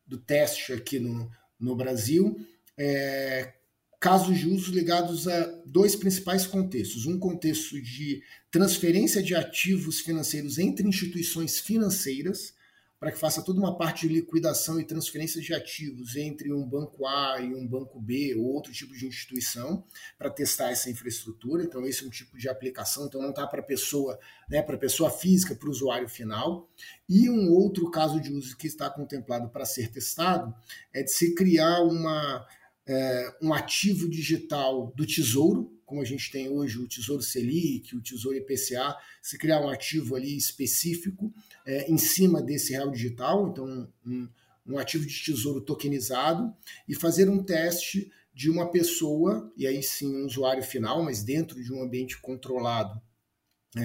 do 0.06 0.18
teste 0.18 0.72
aqui 0.72 0.98
no, 0.98 1.30
no 1.58 1.76
Brasil, 1.76 2.36
é, 2.76 3.52
casos 4.00 4.38
de 4.38 4.48
uso 4.48 4.72
ligados 4.72 5.28
a 5.28 5.44
dois 5.66 5.94
principais 5.94 6.46
contextos. 6.46 7.04
Um 7.04 7.18
contexto 7.18 7.80
de 7.80 8.22
transferência 8.50 9.22
de 9.22 9.34
ativos 9.34 10.00
financeiros 10.00 10.58
entre 10.58 10.88
instituições 10.88 11.60
financeiras, 11.60 12.54
para 12.98 13.12
que 13.12 13.18
faça 13.18 13.42
toda 13.42 13.58
uma 13.58 13.78
parte 13.78 14.06
de 14.06 14.14
liquidação 14.14 14.78
e 14.78 14.84
transferência 14.84 15.40
de 15.40 15.54
ativos 15.54 16.16
entre 16.16 16.52
um 16.52 16.66
banco 16.66 17.06
A 17.06 17.40
e 17.40 17.54
um 17.54 17.66
banco 17.66 17.98
B 17.98 18.34
ou 18.36 18.44
outro 18.44 18.72
tipo 18.72 18.94
de 18.94 19.06
instituição 19.06 19.84
para 20.18 20.28
testar 20.28 20.70
essa 20.70 20.90
infraestrutura. 20.90 21.62
Então 21.62 21.86
esse 21.86 22.04
é 22.04 22.06
um 22.06 22.10
tipo 22.10 22.36
de 22.36 22.46
aplicação. 22.46 23.06
Então 23.06 23.22
não 23.22 23.30
está 23.30 23.46
para 23.46 23.62
pessoa, 23.62 24.18
né, 24.50 24.60
para 24.60 24.76
pessoa 24.76 25.10
física, 25.10 25.54
para 25.54 25.68
o 25.68 25.70
usuário 25.70 26.08
final. 26.10 26.68
E 27.08 27.30
um 27.30 27.50
outro 27.52 27.90
caso 27.90 28.20
de 28.20 28.32
uso 28.32 28.56
que 28.56 28.66
está 28.66 28.90
contemplado 28.90 29.48
para 29.48 29.64
ser 29.64 29.90
testado 29.90 30.54
é 30.92 31.02
de 31.02 31.10
se 31.10 31.34
criar 31.34 31.80
uma 31.82 32.46
é, 32.86 33.36
um 33.42 33.52
ativo 33.52 34.08
digital 34.08 34.92
do 34.96 35.06
tesouro 35.06 35.80
como 35.90 36.00
a 36.00 36.04
gente 36.04 36.30
tem 36.30 36.48
hoje 36.48 36.78
o 36.78 36.86
Tesouro 36.86 37.20
Selic, 37.20 37.96
o 37.96 38.00
Tesouro 38.00 38.36
IPCA, 38.36 38.96
se 39.20 39.36
criar 39.36 39.60
um 39.60 39.68
ativo 39.68 40.14
ali 40.14 40.36
específico 40.36 41.34
é, 41.66 41.90
em 41.90 41.98
cima 41.98 42.40
desse 42.40 42.70
real 42.70 42.92
digital, 42.92 43.48
então 43.48 43.88
um, 44.06 44.28
um 44.64 44.78
ativo 44.78 45.04
de 45.04 45.20
tesouro 45.20 45.60
tokenizado, 45.60 46.54
e 46.86 46.94
fazer 46.94 47.28
um 47.28 47.42
teste 47.42 48.08
de 48.32 48.48
uma 48.48 48.70
pessoa, 48.70 49.52
e 49.56 49.66
aí 49.66 49.82
sim 49.82 50.14
um 50.14 50.26
usuário 50.26 50.62
final, 50.62 51.02
mas 51.02 51.24
dentro 51.24 51.60
de 51.60 51.72
um 51.72 51.82
ambiente 51.82 52.20
controlado, 52.20 53.02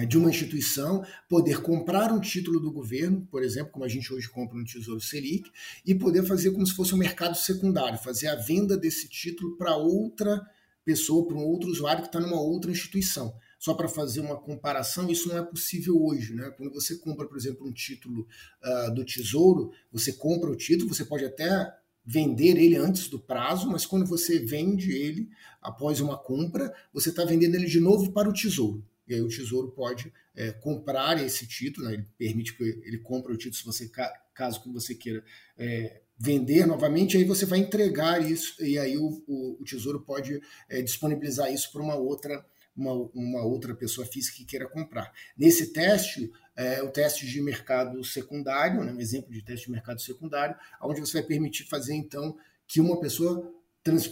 de 0.08 0.18
uma 0.18 0.30
instituição 0.30 1.04
poder 1.28 1.62
comprar 1.62 2.12
um 2.12 2.20
título 2.20 2.58
do 2.58 2.72
governo, 2.72 3.26
por 3.30 3.42
exemplo, 3.42 3.70
como 3.70 3.84
a 3.84 3.88
gente 3.88 4.12
hoje 4.12 4.28
compra 4.28 4.58
no 4.58 4.64
Tesouro 4.64 5.00
Selic, 5.00 5.50
e 5.84 5.94
poder 5.94 6.24
fazer 6.24 6.50
como 6.50 6.66
se 6.66 6.74
fosse 6.74 6.94
um 6.94 6.98
mercado 6.98 7.36
secundário, 7.36 7.98
fazer 7.98 8.26
a 8.26 8.34
venda 8.34 8.76
desse 8.76 9.08
título 9.08 9.56
para 9.56 9.76
outra 9.76 10.44
pessoa, 10.84 11.26
para 11.26 11.36
um 11.36 11.44
outro 11.44 11.70
usuário 11.70 12.02
que 12.02 12.08
está 12.08 12.18
numa 12.18 12.40
outra 12.40 12.70
instituição. 12.70 13.32
Só 13.58 13.74
para 13.74 13.88
fazer 13.88 14.20
uma 14.20 14.36
comparação, 14.36 15.08
isso 15.10 15.28
não 15.28 15.38
é 15.38 15.42
possível 15.42 16.00
hoje. 16.00 16.34
Né? 16.34 16.50
Quando 16.56 16.72
você 16.72 16.96
compra, 16.96 17.26
por 17.26 17.36
exemplo, 17.36 17.66
um 17.66 17.72
título 17.72 18.26
uh, 18.62 18.94
do 18.94 19.04
Tesouro, 19.04 19.70
você 19.90 20.12
compra 20.12 20.50
o 20.50 20.56
título, 20.56 20.92
você 20.92 21.04
pode 21.04 21.24
até 21.24 21.72
vender 22.04 22.56
ele 22.56 22.76
antes 22.76 23.08
do 23.08 23.18
prazo, 23.18 23.68
mas 23.68 23.86
quando 23.86 24.06
você 24.06 24.38
vende 24.38 24.92
ele 24.92 25.28
após 25.60 26.00
uma 26.00 26.16
compra, 26.16 26.72
você 26.92 27.08
está 27.08 27.24
vendendo 27.24 27.56
ele 27.56 27.66
de 27.66 27.80
novo 27.80 28.12
para 28.12 28.28
o 28.28 28.32
Tesouro. 28.32 28.84
E 29.06 29.14
aí 29.14 29.20
o 29.20 29.28
Tesouro 29.28 29.70
pode 29.70 30.12
é, 30.34 30.52
comprar 30.52 31.22
esse 31.22 31.46
título, 31.46 31.86
né? 31.86 31.94
ele 31.94 32.06
permite 32.18 32.56
que 32.56 32.62
ele 32.62 32.98
compre 32.98 33.32
o 33.32 33.36
título 33.36 33.54
se 33.54 33.64
você 33.64 33.90
caso 34.34 34.62
que 34.62 34.70
você 34.70 34.94
queira 34.94 35.24
é, 35.56 36.00
vender 36.18 36.66
novamente, 36.66 37.16
aí 37.16 37.24
você 37.24 37.44
vai 37.46 37.58
entregar 37.58 38.20
isso 38.20 38.62
e 38.62 38.78
aí 38.78 38.96
o, 38.96 39.22
o, 39.26 39.58
o 39.60 39.64
Tesouro 39.64 40.00
pode 40.00 40.40
é, 40.68 40.82
disponibilizar 40.82 41.52
isso 41.52 41.70
para 41.72 41.82
uma 41.82 41.94
outra 41.94 42.44
uma, 42.76 42.92
uma, 43.14 43.42
outra 43.42 43.74
pessoa 43.74 44.06
física 44.06 44.36
que 44.36 44.44
queira 44.44 44.68
comprar. 44.68 45.10
Nesse 45.34 45.72
teste, 45.72 46.30
é 46.54 46.82
o 46.82 46.90
teste 46.90 47.26
de 47.26 47.40
mercado 47.40 48.04
secundário, 48.04 48.84
né, 48.84 48.92
um 48.92 49.00
exemplo 49.00 49.32
de 49.32 49.42
teste 49.42 49.66
de 49.66 49.72
mercado 49.72 49.98
secundário, 50.00 50.54
onde 50.82 51.00
você 51.00 51.14
vai 51.14 51.22
permitir 51.22 51.64
fazer 51.64 51.94
então 51.94 52.36
que 52.66 52.80
uma 52.80 53.00
pessoa 53.00 53.50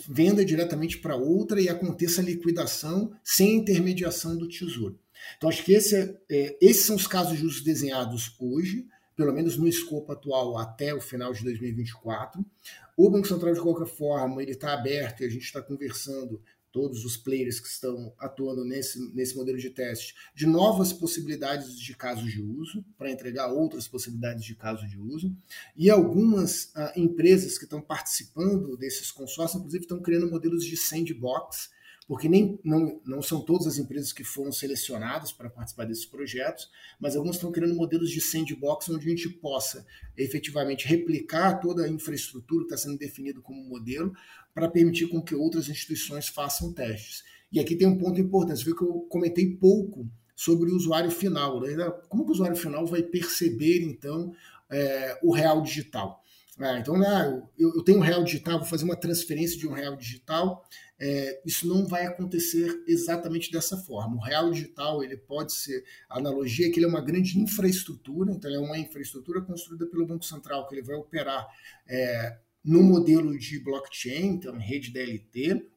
venda 0.08 0.44
diretamente 0.44 0.98
para 0.98 1.16
outra 1.16 1.60
e 1.60 1.68
aconteça 1.68 2.20
a 2.20 2.24
liquidação 2.24 3.12
sem 3.22 3.56
intermediação 3.56 4.36
do 4.36 4.48
tesouro. 4.48 4.98
Então, 5.36 5.48
acho 5.48 5.64
que 5.64 5.72
esse 5.72 5.96
é, 5.96 6.16
é, 6.30 6.58
esses 6.60 6.84
são 6.84 6.96
os 6.96 7.06
casos 7.06 7.38
de 7.38 7.46
uso 7.46 7.64
desenhados 7.64 8.34
hoje, 8.38 8.86
pelo 9.16 9.32
menos 9.32 9.56
no 9.56 9.66
escopo 9.66 10.12
atual, 10.12 10.58
até 10.58 10.94
o 10.94 11.00
final 11.00 11.32
de 11.32 11.42
2024. 11.44 12.44
O 12.96 13.10
Banco 13.10 13.26
Central, 13.26 13.54
de 13.54 13.60
qualquer 13.60 13.86
forma, 13.86 14.42
ele 14.42 14.52
está 14.52 14.72
aberto 14.72 15.22
e 15.22 15.26
a 15.26 15.30
gente 15.30 15.44
está 15.44 15.62
conversando 15.62 16.40
todos 16.74 17.04
os 17.04 17.16
players 17.16 17.60
que 17.60 17.68
estão 17.68 18.12
atuando 18.18 18.64
nesse, 18.64 18.98
nesse 19.14 19.36
modelo 19.36 19.56
de 19.56 19.70
teste, 19.70 20.12
de 20.34 20.44
novas 20.44 20.92
possibilidades 20.92 21.78
de 21.78 21.96
casos 21.96 22.28
de 22.32 22.42
uso, 22.42 22.84
para 22.98 23.12
entregar 23.12 23.46
outras 23.52 23.86
possibilidades 23.86 24.44
de 24.44 24.56
casos 24.56 24.90
de 24.90 24.98
uso. 24.98 25.32
E 25.76 25.88
algumas 25.88 26.72
ah, 26.74 26.92
empresas 26.96 27.56
que 27.56 27.62
estão 27.62 27.80
participando 27.80 28.76
desses 28.76 29.12
consórcios, 29.12 29.60
inclusive, 29.60 29.84
estão 29.84 30.02
criando 30.02 30.28
modelos 30.28 30.64
de 30.64 30.76
sandbox, 30.76 31.70
porque 32.06 32.28
nem, 32.28 32.58
não, 32.62 33.00
não 33.04 33.22
são 33.22 33.40
todas 33.40 33.66
as 33.66 33.78
empresas 33.78 34.12
que 34.12 34.22
foram 34.22 34.52
selecionadas 34.52 35.32
para 35.32 35.48
participar 35.48 35.86
desses 35.86 36.04
projetos, 36.04 36.70
mas 37.00 37.16
algumas 37.16 37.36
estão 37.36 37.50
criando 37.50 37.74
modelos 37.74 38.10
de 38.10 38.20
sandbox 38.20 38.88
onde 38.90 39.06
a 39.06 39.10
gente 39.10 39.28
possa 39.28 39.86
efetivamente 40.16 40.86
replicar 40.86 41.60
toda 41.60 41.84
a 41.84 41.88
infraestrutura 41.88 42.66
que 42.66 42.74
está 42.74 42.88
sendo 42.88 42.98
definido 42.98 43.40
como 43.40 43.64
modelo 43.64 44.12
para 44.52 44.68
permitir 44.68 45.08
com 45.08 45.22
que 45.22 45.34
outras 45.34 45.68
instituições 45.68 46.28
façam 46.28 46.72
testes. 46.72 47.24
E 47.50 47.58
aqui 47.58 47.74
tem 47.74 47.86
um 47.86 47.96
ponto 47.96 48.20
importante, 48.20 48.58
você 48.58 48.64
viu 48.64 48.76
que 48.76 48.84
eu 48.84 49.00
comentei 49.08 49.56
pouco 49.56 50.06
sobre 50.34 50.70
o 50.70 50.76
usuário 50.76 51.10
final. 51.10 51.60
Né? 51.60 51.74
Como 52.08 52.24
que 52.24 52.30
o 52.30 52.34
usuário 52.34 52.56
final 52.56 52.86
vai 52.86 53.02
perceber, 53.02 53.82
então, 53.82 54.34
é, 54.70 55.18
o 55.22 55.32
real 55.32 55.62
digital? 55.62 56.23
Ah, 56.60 56.78
então, 56.78 56.94
ah, 57.02 57.42
eu, 57.58 57.74
eu, 57.74 57.82
tenho 57.82 57.98
um 57.98 58.02
real 58.02 58.22
digital, 58.22 58.60
vou 58.60 58.68
fazer 58.68 58.84
uma 58.84 58.94
transferência 58.94 59.58
de 59.58 59.66
um 59.66 59.72
real 59.72 59.96
digital. 59.96 60.64
É, 60.98 61.42
isso 61.44 61.66
não 61.66 61.86
vai 61.86 62.06
acontecer 62.06 62.84
exatamente 62.86 63.50
dessa 63.50 63.76
forma. 63.76 64.16
O 64.16 64.20
real 64.20 64.50
digital 64.52 65.02
ele 65.02 65.16
pode 65.16 65.52
ser 65.52 65.84
a 66.08 66.18
analogia 66.18 66.70
que 66.70 66.78
ele 66.78 66.86
é 66.86 66.88
uma 66.88 67.00
grande 67.00 67.38
infraestrutura, 67.40 68.32
então 68.32 68.50
é 68.50 68.58
uma 68.58 68.78
infraestrutura 68.78 69.42
construída 69.42 69.86
pelo 69.86 70.06
Banco 70.06 70.24
Central 70.24 70.68
que 70.68 70.74
ele 70.76 70.82
vai 70.82 70.94
operar 70.94 71.46
é, 71.88 72.38
no 72.64 72.82
modelo 72.82 73.36
de 73.36 73.58
blockchain, 73.58 74.26
então 74.26 74.56
rede 74.56 74.92
DLT, 74.92 75.68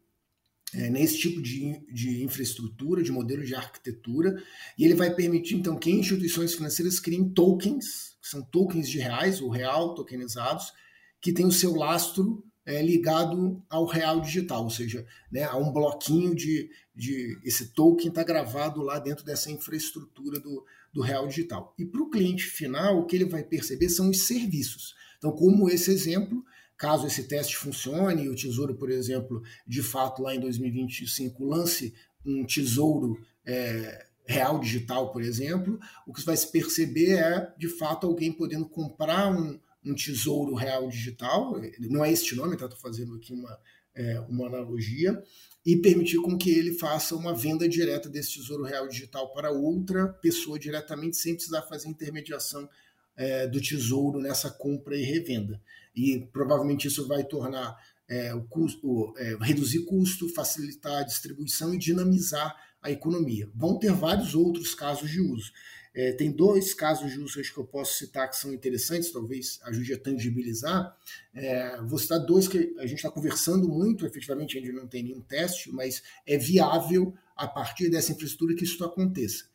é, 0.73 0.89
nesse 0.89 1.17
tipo 1.17 1.41
de, 1.41 1.79
de 1.91 2.23
infraestrutura, 2.23 3.01
de 3.01 3.11
modelo 3.11 3.43
de 3.43 3.55
arquitetura, 3.55 4.41
e 4.77 4.83
ele 4.83 4.95
vai 4.95 5.13
permitir 5.13 5.55
então 5.55 5.77
que 5.77 5.89
instituições 5.89 6.53
financeiras 6.53 6.99
criem 6.99 7.29
tokens, 7.29 8.17
que 8.21 8.27
são 8.27 8.41
tokens 8.41 8.89
de 8.89 8.99
reais 8.99 9.41
ou 9.41 9.49
real 9.49 9.93
tokenizados, 9.93 10.73
que 11.21 11.31
tem 11.31 11.45
o 11.45 11.51
seu 11.51 11.73
lastro 11.73 12.43
é, 12.65 12.81
ligado 12.81 13.63
ao 13.69 13.85
real 13.85 14.19
digital, 14.19 14.65
ou 14.65 14.69
seja, 14.69 15.05
né, 15.31 15.43
a 15.43 15.55
um 15.55 15.71
bloquinho 15.71 16.35
de, 16.35 16.69
de 16.93 17.39
esse 17.45 17.69
token 17.73 18.09
está 18.09 18.23
gravado 18.23 18.81
lá 18.81 18.99
dentro 18.99 19.23
dessa 19.23 19.49
infraestrutura 19.49 20.37
do, 20.37 20.65
do 20.91 21.01
real 21.01 21.27
digital. 21.27 21.73
E 21.79 21.85
para 21.85 22.01
o 22.01 22.09
cliente 22.09 22.43
final, 22.43 22.99
o 22.99 23.05
que 23.05 23.15
ele 23.15 23.25
vai 23.25 23.41
perceber 23.41 23.87
são 23.87 24.09
os 24.09 24.27
serviços. 24.27 24.93
Então, 25.17 25.31
como 25.31 25.69
esse 25.69 25.89
exemplo, 25.89 26.43
caso 26.77 27.07
esse 27.07 27.23
teste 27.23 27.55
funcione 27.55 28.23
e 28.23 28.29
o 28.29 28.35
Tesouro, 28.35 28.75
por 28.75 28.89
exemplo, 28.89 29.41
de 29.65 29.81
fato 29.81 30.21
lá 30.21 30.35
em 30.35 30.39
2025 30.39 31.43
lance 31.43 31.93
um 32.25 32.45
tesouro 32.45 33.17
é, 33.45 34.05
real 34.25 34.59
digital, 34.59 35.11
por 35.11 35.21
exemplo, 35.21 35.79
o 36.05 36.13
que 36.13 36.23
vai 36.23 36.35
se 36.35 36.51
perceber 36.51 37.13
é, 37.13 37.53
de 37.57 37.69
fato, 37.69 38.05
alguém 38.05 38.31
podendo 38.31 38.67
comprar 38.67 39.31
um, 39.31 39.57
um 39.83 39.95
tesouro 39.95 40.53
real 40.53 40.89
digital, 40.89 41.55
não 41.79 42.03
é 42.03 42.11
este 42.11 42.35
nome, 42.35 42.53
estou 42.53 42.67
tá? 42.67 42.75
fazendo 42.75 43.15
aqui 43.15 43.33
uma, 43.33 43.57
é, 43.95 44.19
uma 44.27 44.47
analogia, 44.47 45.23
e 45.65 45.75
permitir 45.77 46.17
com 46.17 46.37
que 46.37 46.49
ele 46.49 46.73
faça 46.73 47.15
uma 47.15 47.33
venda 47.33 47.67
direta 47.67 48.09
desse 48.09 48.35
tesouro 48.35 48.63
real 48.63 48.87
digital 48.87 49.33
para 49.33 49.51
outra 49.51 50.07
pessoa 50.07 50.59
diretamente, 50.59 51.17
sem 51.17 51.33
precisar 51.33 51.61
fazer 51.63 51.89
intermediação 51.89 52.69
é, 53.15 53.47
do 53.47 53.59
tesouro 53.59 54.19
nessa 54.19 54.49
compra 54.49 54.95
e 54.95 55.03
revenda. 55.03 55.61
E 55.97 56.19
provavelmente 56.31 56.87
isso 56.87 57.07
vai 57.07 57.23
tornar 57.23 57.75
é, 58.07 58.31
o 58.35 58.43
custo, 58.43 59.15
é, 59.17 59.35
reduzir 59.41 59.83
custo, 59.85 60.29
facilitar 60.29 61.01
a 61.01 61.03
distribuição 61.03 61.73
e 61.73 61.77
dinamizar 61.79 62.55
a 62.79 62.91
economia. 62.91 63.49
Vão 63.55 63.79
ter 63.79 63.91
vários 63.91 64.35
outros 64.35 64.75
casos 64.75 65.09
de 65.09 65.19
uso. 65.19 65.51
É, 65.95 66.11
tem 66.11 66.31
dois 66.31 66.75
casos 66.75 67.11
de 67.11 67.19
uso 67.19 67.41
que 67.41 67.57
eu 67.57 67.65
posso 67.65 67.97
citar 67.97 68.29
que 68.29 68.37
são 68.37 68.53
interessantes, 68.53 69.11
talvez 69.11 69.59
ajude 69.63 69.93
a 69.93 69.99
tangibilizar. 69.99 70.95
É, 71.33 71.81
vou 71.81 71.97
citar 71.97 72.19
dois 72.19 72.47
que 72.47 72.75
a 72.77 72.85
gente 72.85 72.97
está 72.97 73.09
conversando 73.09 73.67
muito, 73.67 74.05
efetivamente 74.05 74.55
ainda 74.55 74.71
não 74.73 74.87
tem 74.87 75.01
nenhum 75.01 75.21
teste, 75.21 75.71
mas 75.71 76.03
é 76.27 76.37
viável 76.37 77.15
a 77.35 77.47
partir 77.47 77.89
dessa 77.89 78.11
infraestrutura 78.11 78.55
que 78.55 78.63
isso 78.63 78.83
aconteça. 78.85 79.45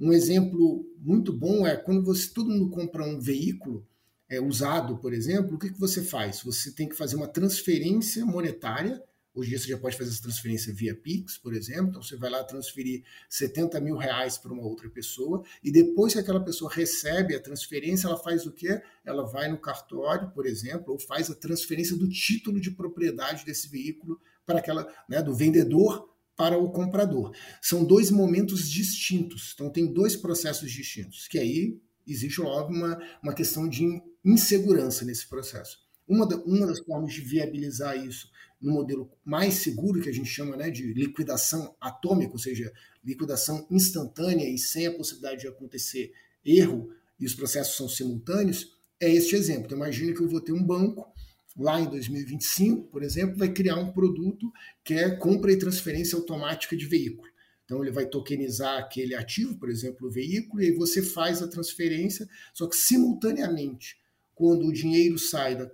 Um 0.00 0.12
exemplo 0.12 0.84
muito 0.98 1.32
bom 1.32 1.64
é 1.64 1.76
quando 1.76 2.02
você 2.02 2.28
todo 2.28 2.50
mundo 2.50 2.70
compra 2.70 3.04
um 3.04 3.20
veículo 3.20 3.86
é, 4.32 4.40
usado, 4.40 4.96
por 4.96 5.12
exemplo, 5.12 5.56
o 5.56 5.58
que, 5.58 5.70
que 5.70 5.78
você 5.78 6.02
faz? 6.02 6.40
Você 6.42 6.72
tem 6.72 6.88
que 6.88 6.96
fazer 6.96 7.16
uma 7.16 7.28
transferência 7.28 8.24
monetária. 8.24 9.02
Hoje 9.34 9.48
em 9.48 9.50
dia 9.50 9.58
você 9.58 9.68
já 9.68 9.78
pode 9.78 9.96
fazer 9.96 10.08
essa 10.08 10.22
transferência 10.22 10.72
via 10.72 10.94
Pix, 10.94 11.36
por 11.36 11.52
exemplo. 11.52 11.90
Então 11.90 12.02
você 12.02 12.16
vai 12.16 12.30
lá 12.30 12.42
transferir 12.42 13.04
70 13.28 13.78
mil 13.82 13.94
reais 13.94 14.38
para 14.38 14.50
uma 14.50 14.62
outra 14.62 14.88
pessoa 14.88 15.44
e 15.62 15.70
depois 15.70 16.14
que 16.14 16.18
aquela 16.18 16.42
pessoa 16.42 16.72
recebe 16.72 17.34
a 17.34 17.40
transferência, 17.40 18.06
ela 18.06 18.16
faz 18.16 18.46
o 18.46 18.52
quê? 18.52 18.80
Ela 19.04 19.22
vai 19.22 19.50
no 19.50 19.58
cartório, 19.58 20.30
por 20.30 20.46
exemplo, 20.46 20.94
ou 20.94 20.98
faz 20.98 21.30
a 21.30 21.34
transferência 21.34 21.94
do 21.94 22.08
título 22.08 22.58
de 22.58 22.70
propriedade 22.70 23.44
desse 23.44 23.68
veículo 23.68 24.18
para 24.46 24.60
aquela, 24.60 24.90
né, 25.10 25.22
do 25.22 25.34
vendedor 25.34 26.08
para 26.34 26.56
o 26.56 26.70
comprador. 26.70 27.34
São 27.60 27.84
dois 27.84 28.10
momentos 28.10 28.70
distintos, 28.70 29.52
então 29.54 29.68
tem 29.68 29.92
dois 29.92 30.16
processos 30.16 30.72
distintos, 30.72 31.28
que 31.28 31.38
aí 31.38 31.78
existe, 32.06 32.40
óbvio, 32.40 32.78
uma, 32.78 32.98
uma 33.22 33.34
questão 33.34 33.68
de 33.68 34.00
insegurança 34.24 35.04
nesse 35.04 35.28
processo. 35.28 35.78
Uma, 36.06 36.26
da, 36.26 36.36
uma 36.36 36.66
das 36.66 36.80
formas 36.80 37.12
de 37.12 37.20
viabilizar 37.20 37.96
isso 37.96 38.30
no 38.60 38.72
modelo 38.72 39.10
mais 39.24 39.54
seguro, 39.54 40.00
que 40.00 40.08
a 40.08 40.12
gente 40.12 40.28
chama 40.28 40.56
né, 40.56 40.70
de 40.70 40.92
liquidação 40.92 41.74
atômica, 41.80 42.32
ou 42.32 42.38
seja, 42.38 42.72
liquidação 43.04 43.66
instantânea 43.70 44.48
e 44.48 44.56
sem 44.56 44.86
a 44.86 44.94
possibilidade 44.94 45.42
de 45.42 45.48
acontecer 45.48 46.12
erro, 46.44 46.90
e 47.18 47.26
os 47.26 47.34
processos 47.34 47.76
são 47.76 47.88
simultâneos, 47.88 48.76
é 49.00 49.10
este 49.10 49.34
exemplo. 49.34 49.66
Então, 49.66 49.78
imagine 49.78 50.14
que 50.14 50.20
eu 50.20 50.28
vou 50.28 50.40
ter 50.40 50.52
um 50.52 50.62
banco 50.62 51.12
lá 51.56 51.80
em 51.80 51.88
2025, 51.88 52.88
por 52.88 53.02
exemplo, 53.02 53.36
vai 53.36 53.52
criar 53.52 53.76
um 53.76 53.92
produto 53.92 54.50
que 54.84 54.94
é 54.94 55.10
compra 55.10 55.52
e 55.52 55.58
transferência 55.58 56.16
automática 56.16 56.76
de 56.76 56.86
veículo. 56.86 57.28
Então 57.64 57.82
ele 57.82 57.90
vai 57.90 58.06
tokenizar 58.06 58.78
aquele 58.78 59.14
ativo, 59.14 59.58
por 59.58 59.70
exemplo, 59.70 60.08
o 60.08 60.10
veículo, 60.10 60.62
e 60.62 60.66
aí 60.66 60.72
você 60.72 61.02
faz 61.02 61.42
a 61.42 61.48
transferência, 61.48 62.28
só 62.52 62.66
que 62.66 62.76
simultaneamente, 62.76 63.96
quando 64.34 64.66
o 64.66 64.72
dinheiro 64.72 65.18
sai 65.18 65.56
da, 65.56 65.70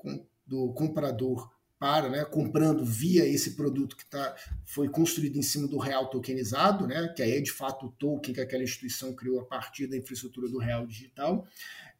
do 0.46 0.72
comprador 0.72 1.50
para, 1.78 2.08
né, 2.08 2.24
comprando 2.24 2.84
via 2.84 3.24
esse 3.24 3.54
produto 3.54 3.96
que 3.96 4.04
tá, 4.04 4.34
foi 4.64 4.88
construído 4.88 5.36
em 5.36 5.42
cima 5.42 5.68
do 5.68 5.78
real 5.78 6.10
tokenizado, 6.10 6.88
né, 6.88 7.12
que 7.14 7.22
aí 7.22 7.36
é 7.36 7.40
de 7.40 7.52
fato 7.52 7.86
o 7.86 7.92
token 7.92 8.34
que 8.34 8.40
aquela 8.40 8.64
instituição 8.64 9.14
criou 9.14 9.40
a 9.40 9.44
partir 9.44 9.86
da 9.86 9.96
infraestrutura 9.96 10.48
do 10.48 10.58
real 10.58 10.84
digital. 10.86 11.46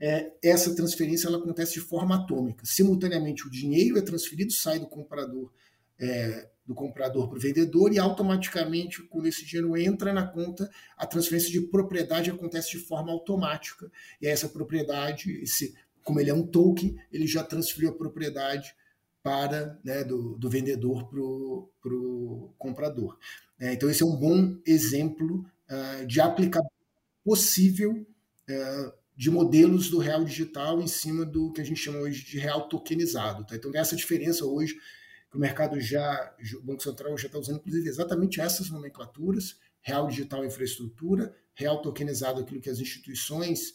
É, 0.00 0.32
essa 0.42 0.74
transferência 0.74 1.28
ela 1.28 1.38
acontece 1.38 1.74
de 1.74 1.80
forma 1.80 2.16
atômica. 2.16 2.66
Simultaneamente, 2.66 3.46
o 3.46 3.50
dinheiro 3.50 3.98
é 3.98 4.02
transferido, 4.02 4.52
sai 4.52 4.80
do 4.80 4.88
comprador 4.88 5.52
é, 5.98 6.48
do 6.64 6.74
comprador 6.74 7.28
para 7.28 7.38
o 7.38 7.40
vendedor 7.40 7.92
e 7.92 7.98
automaticamente, 7.98 9.02
quando 9.04 9.26
esse 9.26 9.44
dinheiro 9.46 9.74
entra 9.74 10.12
na 10.12 10.26
conta, 10.26 10.70
a 10.98 11.06
transferência 11.06 11.50
de 11.50 11.62
propriedade 11.62 12.30
acontece 12.30 12.72
de 12.72 12.78
forma 12.78 13.10
automática. 13.10 13.90
E 14.20 14.26
essa 14.26 14.50
propriedade, 14.50 15.32
esse, 15.42 15.74
como 16.08 16.20
ele 16.20 16.30
é 16.30 16.34
um 16.34 16.46
token, 16.46 16.98
ele 17.12 17.26
já 17.26 17.44
transferiu 17.44 17.90
a 17.90 17.94
propriedade 17.94 18.74
para 19.22 19.78
né, 19.84 20.02
do, 20.02 20.38
do 20.38 20.48
vendedor 20.48 21.06
para 21.10 21.20
o 21.20 22.54
comprador. 22.56 23.18
É, 23.60 23.74
então, 23.74 23.90
esse 23.90 24.02
é 24.02 24.06
um 24.06 24.16
bom 24.16 24.56
exemplo 24.66 25.44
uh, 25.68 26.06
de 26.06 26.18
aplicabilidade 26.18 26.74
possível 27.22 27.92
uh, 27.92 28.92
de 29.14 29.30
modelos 29.30 29.90
do 29.90 29.98
real 29.98 30.24
digital 30.24 30.80
em 30.80 30.86
cima 30.86 31.26
do 31.26 31.52
que 31.52 31.60
a 31.60 31.64
gente 31.64 31.78
chama 31.78 31.98
hoje 31.98 32.24
de 32.24 32.38
real 32.38 32.70
tokenizado. 32.70 33.44
Tá? 33.44 33.54
Então, 33.54 33.70
essa 33.74 33.94
diferença 33.94 34.46
hoje 34.46 34.78
que 35.30 35.36
o 35.36 35.40
mercado 35.40 35.78
já, 35.78 36.34
o 36.54 36.62
Banco 36.62 36.82
Central 36.82 37.18
já 37.18 37.26
está 37.26 37.38
usando, 37.38 37.58
inclusive, 37.58 37.86
exatamente 37.86 38.40
essas 38.40 38.70
nomenclaturas, 38.70 39.58
real 39.82 40.08
digital 40.08 40.42
infraestrutura, 40.42 41.36
real 41.54 41.82
tokenizado, 41.82 42.40
aquilo 42.40 42.62
que 42.62 42.70
as 42.70 42.78
instituições 42.78 43.74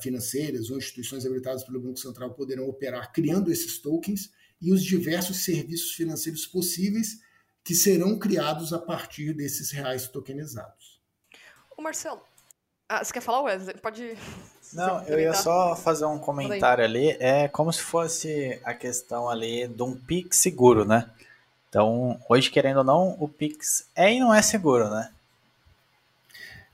financeiras 0.00 0.70
ou 0.70 0.76
instituições 0.76 1.24
habilitadas 1.24 1.62
pelo 1.62 1.80
Banco 1.80 1.98
Central 1.98 2.34
poderão 2.34 2.68
operar 2.68 3.12
criando 3.12 3.50
esses 3.50 3.78
tokens, 3.78 4.30
e 4.62 4.72
os 4.72 4.82
diversos 4.84 5.44
serviços 5.44 5.92
financeiros 5.92 6.46
possíveis 6.46 7.20
que 7.64 7.74
serão 7.74 8.16
criados 8.18 8.72
a 8.72 8.78
partir 8.78 9.34
desses 9.34 9.72
reais 9.72 10.06
tokenizados. 10.06 11.00
O 11.76 11.82
Marcelo, 11.82 12.22
ah, 12.88 13.02
você 13.02 13.12
quer 13.12 13.20
falar, 13.20 13.42
Wesley? 13.42 13.76
Pode. 13.78 14.16
Não, 14.72 15.02
eu 15.04 15.18
ia 15.18 15.34
só 15.34 15.74
fazer 15.74 16.04
um 16.04 16.18
comentário 16.18 16.84
ali. 16.84 17.16
É 17.20 17.48
como 17.48 17.72
se 17.72 17.80
fosse 17.82 18.60
a 18.64 18.72
questão 18.72 19.28
ali 19.28 19.66
de 19.66 19.82
um 19.82 19.94
Pix 19.94 20.38
seguro, 20.38 20.84
né? 20.84 21.10
Então, 21.68 22.18
hoje, 22.28 22.50
querendo 22.50 22.78
ou 22.78 22.84
não, 22.84 23.16
o 23.18 23.26
Pix 23.26 23.88
é 23.96 24.12
e 24.12 24.20
não 24.20 24.32
é 24.32 24.40
seguro, 24.42 24.90
né? 24.90 25.10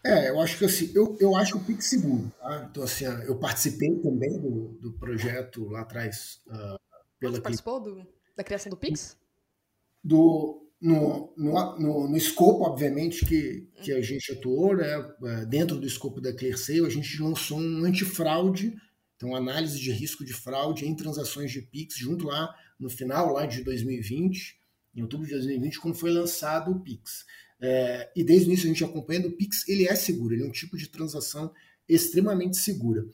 É, 0.04 0.30
eu 0.30 0.40
acho 0.40 0.58
que 0.58 0.64
assim, 0.64 0.92
eu, 0.94 1.16
eu 1.20 1.34
acho 1.34 1.58
o 1.58 1.64
Pix 1.64 1.86
seguro. 1.86 2.32
Tá? 2.38 2.68
Então, 2.70 2.82
assim, 2.82 3.04
eu 3.04 3.36
participei 3.38 3.94
também 3.96 4.38
do, 4.38 4.68
do 4.80 4.92
projeto 4.92 5.68
lá 5.68 5.80
atrás 5.80 6.40
uh, 6.46 6.78
pela 7.18 7.36
Você 7.36 7.40
participou 7.40 7.80
do, 7.80 8.06
da 8.36 8.44
criação 8.44 8.70
do 8.70 8.76
Pix? 8.76 9.16
Do, 10.02 10.68
no, 10.80 11.34
no, 11.36 11.78
no, 11.78 12.08
no 12.08 12.16
escopo, 12.16 12.64
obviamente, 12.64 13.26
que, 13.26 13.68
que 13.82 13.92
a 13.92 14.00
gente 14.00 14.32
atuou, 14.32 14.76
né, 14.76 14.86
é, 15.24 15.46
dentro 15.46 15.78
do 15.78 15.86
escopo 15.86 16.20
da 16.20 16.32
ClearSale, 16.32 16.86
a 16.86 16.90
gente 16.90 17.20
lançou 17.20 17.58
um 17.58 17.84
antifraude, 17.84 18.74
então 19.16 19.34
análise 19.34 19.78
de 19.78 19.90
risco 19.90 20.24
de 20.24 20.32
fraude 20.32 20.86
em 20.86 20.94
transações 20.94 21.50
de 21.50 21.60
Pix, 21.60 21.96
junto 21.96 22.26
lá 22.26 22.54
no 22.78 22.88
final 22.88 23.32
lá 23.32 23.44
de 23.44 23.64
2020, 23.64 24.56
em 24.94 25.02
outubro 25.02 25.26
de 25.26 25.32
2020, 25.32 25.80
quando 25.80 25.96
foi 25.96 26.10
lançado 26.10 26.70
o 26.70 26.80
Pix. 26.80 27.24
É, 27.60 28.10
e 28.14 28.22
desde 28.22 28.46
o 28.46 28.48
início 28.48 28.66
a 28.66 28.68
gente 28.68 28.84
acompanhando, 28.84 29.28
o 29.28 29.36
Pix 29.36 29.68
ele 29.68 29.86
é 29.86 29.94
seguro, 29.94 30.34
ele 30.34 30.44
é 30.44 30.46
um 30.46 30.52
tipo 30.52 30.76
de 30.76 30.88
transação 30.88 31.52
extremamente 31.88 32.56
segura. 32.56 33.04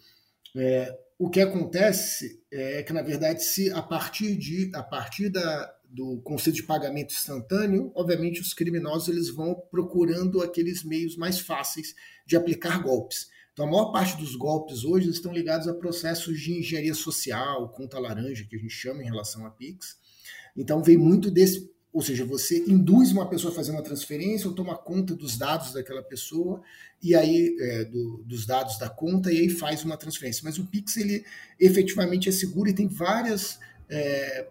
É, 0.56 0.96
o 1.18 1.30
que 1.30 1.40
acontece 1.40 2.42
é 2.50 2.82
que, 2.82 2.92
na 2.92 3.02
verdade, 3.02 3.42
se 3.42 3.70
a 3.70 3.82
partir, 3.82 4.36
de, 4.36 4.70
a 4.74 4.82
partir 4.82 5.28
da, 5.28 5.74
do 5.88 6.20
conceito 6.22 6.56
de 6.56 6.64
pagamento 6.64 7.14
instantâneo, 7.14 7.92
obviamente 7.94 8.40
os 8.40 8.52
criminosos 8.52 9.08
eles 9.08 9.30
vão 9.30 9.54
procurando 9.70 10.42
aqueles 10.42 10.82
meios 10.82 11.16
mais 11.16 11.38
fáceis 11.38 11.94
de 12.26 12.36
aplicar 12.36 12.82
golpes. 12.82 13.28
Então, 13.52 13.66
a 13.66 13.70
maior 13.70 13.92
parte 13.92 14.16
dos 14.16 14.34
golpes 14.34 14.84
hoje 14.84 15.08
estão 15.08 15.32
ligados 15.32 15.68
a 15.68 15.74
processos 15.74 16.40
de 16.40 16.58
engenharia 16.58 16.94
social, 16.94 17.68
conta 17.68 18.00
laranja, 18.00 18.44
que 18.44 18.56
a 18.56 18.58
gente 18.58 18.74
chama 18.74 19.00
em 19.00 19.06
relação 19.06 19.46
a 19.46 19.50
Pix. 19.50 19.96
Então, 20.56 20.82
vem 20.82 20.96
muito 20.96 21.30
desse 21.30 21.72
ou 21.94 22.02
seja, 22.02 22.24
você 22.24 22.58
induz 22.66 23.12
uma 23.12 23.28
pessoa 23.28 23.52
a 23.52 23.54
fazer 23.54 23.70
uma 23.70 23.80
transferência 23.80 24.48
ou 24.48 24.54
toma 24.54 24.76
conta 24.76 25.14
dos 25.14 25.38
dados 25.38 25.72
daquela 25.72 26.02
pessoa 26.02 26.60
e 27.00 27.14
aí 27.14 27.56
é, 27.60 27.84
do, 27.84 28.16
dos 28.26 28.44
dados 28.44 28.76
da 28.80 28.90
conta 28.90 29.32
e 29.32 29.38
aí 29.38 29.48
faz 29.48 29.84
uma 29.84 29.96
transferência. 29.96 30.42
Mas 30.44 30.58
o 30.58 30.66
Pix 30.66 30.96
ele 30.96 31.24
efetivamente 31.58 32.28
é 32.28 32.32
seguro 32.32 32.68
e 32.68 32.74
tem 32.74 32.88
várias 32.88 33.60
é, 33.88 34.48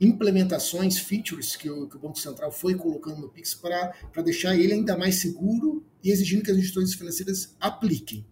implementações, 0.00 0.98
features 0.98 1.54
que 1.54 1.68
o, 1.68 1.86
que 1.86 1.98
o, 1.98 2.00
Banco 2.00 2.18
Central 2.18 2.50
foi 2.50 2.74
colocando 2.74 3.20
no 3.20 3.28
Pix 3.28 3.54
para 3.54 3.92
deixar 4.24 4.56
ele 4.56 4.72
ainda 4.72 4.96
mais 4.96 5.16
seguro 5.16 5.84
e 6.02 6.10
exigindo 6.10 6.42
que 6.42 6.50
as 6.50 6.56
instituições 6.56 6.94
financeiras 6.94 7.54
apliquem. 7.60 8.24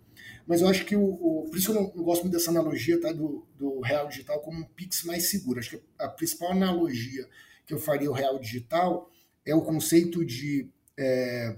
Mas 0.46 0.62
eu 0.62 0.68
acho 0.68 0.86
que 0.86 0.96
o, 0.96 1.04
o 1.04 1.48
por 1.50 1.58
isso 1.58 1.70
eu 1.70 1.74
não, 1.74 1.92
não, 1.94 2.02
gosto 2.02 2.22
muito 2.22 2.32
dessa 2.32 2.50
analogia 2.50 2.98
tá, 2.98 3.12
do, 3.12 3.46
do 3.58 3.80
real 3.80 4.08
digital 4.08 4.40
como 4.40 4.60
um 4.60 4.64
Pix 4.64 5.04
mais 5.04 5.28
seguro. 5.28 5.58
Acho 5.58 5.76
que 5.76 5.82
a 5.98 6.08
principal 6.08 6.52
analogia 6.52 7.28
que 7.66 7.74
eu 7.74 7.78
faria 7.78 8.10
o 8.10 8.14
real 8.14 8.38
digital 8.38 9.10
é 9.44 9.54
o 9.54 9.62
conceito 9.62 10.24
de 10.24 10.70
é, 10.96 11.56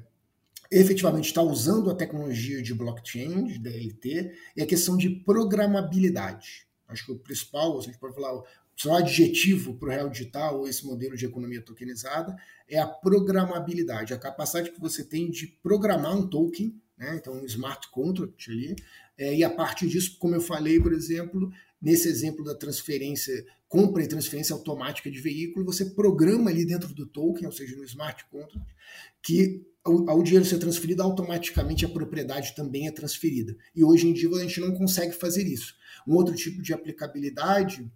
efetivamente 0.71 1.27
estar 1.27 1.43
usando 1.43 1.91
a 1.91 1.95
tecnologia 1.95 2.63
de 2.63 2.75
blockchain, 2.75 3.45
de 3.45 3.59
DLT, 3.59 4.33
e 4.57 4.63
a 4.63 4.67
questão 4.67 4.97
de 4.97 5.11
programabilidade. 5.11 6.67
Acho 6.89 7.07
que 7.07 7.13
o 7.13 7.19
principal, 7.19 7.79
a 7.79 7.83
gente 7.83 7.99
pode 7.99 8.15
falar, 8.15 8.35
o 8.35 8.45
principal 8.73 8.99
adjetivo 8.99 9.75
para 9.75 9.89
o 9.89 9.93
real 9.93 10.09
digital 10.09 10.59
ou 10.59 10.69
esse 10.69 10.85
modelo 10.85 11.17
de 11.17 11.27
economia 11.27 11.63
tokenizada 11.63 12.37
é 12.69 12.79
a 12.79 12.87
programabilidade, 12.87 14.13
a 14.13 14.19
capacidade 14.19 14.71
que 14.71 14.81
você 14.81 15.05
tem 15.05 15.31
de 15.31 15.47
programar 15.47 16.17
um 16.17 16.27
token, 16.27 16.81
né? 16.97 17.17
então 17.17 17.35
um 17.35 17.45
smart 17.47 17.91
contract 17.91 18.51
ali, 18.51 18.77
é, 19.19 19.35
e 19.35 19.43
a 19.43 19.51
partir 19.51 19.89
disso, 19.89 20.19
como 20.19 20.35
eu 20.35 20.41
falei, 20.41 20.79
por 20.79 20.93
exemplo, 20.93 21.51
nesse 21.81 22.09
exemplo 22.09 22.45
da 22.45 22.55
transferência, 22.55 23.45
compra 23.69 24.03
e 24.03 24.09
transferência 24.09 24.55
automática 24.55 25.11
de 25.11 25.21
veículo, 25.21 25.65
você 25.65 25.85
programa 25.85 26.51
ali 26.51 26.65
dentro 26.65 26.95
do 26.95 27.07
token, 27.07 27.47
ou 27.47 27.53
seja, 27.53 27.77
no 27.77 27.85
smart 27.85 28.25
contract, 28.31 28.75
que 29.23 29.65
ao, 29.85 30.11
ao 30.11 30.23
dinheiro 30.23 30.45
ser 30.45 30.59
transferido, 30.59 31.03
automaticamente 31.03 31.85
a 31.85 31.89
propriedade 31.89 32.55
também 32.55 32.89
é 32.89 32.91
transferida. 32.91 33.57
E 33.75 33.85
hoje 33.85 34.09
em 34.09 34.13
dia 34.13 34.29
a 34.31 34.41
gente 34.41 34.61
não 34.61 34.75
consegue 34.75 35.15
fazer 35.15 35.47
isso. 35.47 35.75
Um 36.07 36.15
outro 36.15 36.35
tipo 36.35 36.61
de 36.63 36.73
aplicabilidade, 36.73 37.91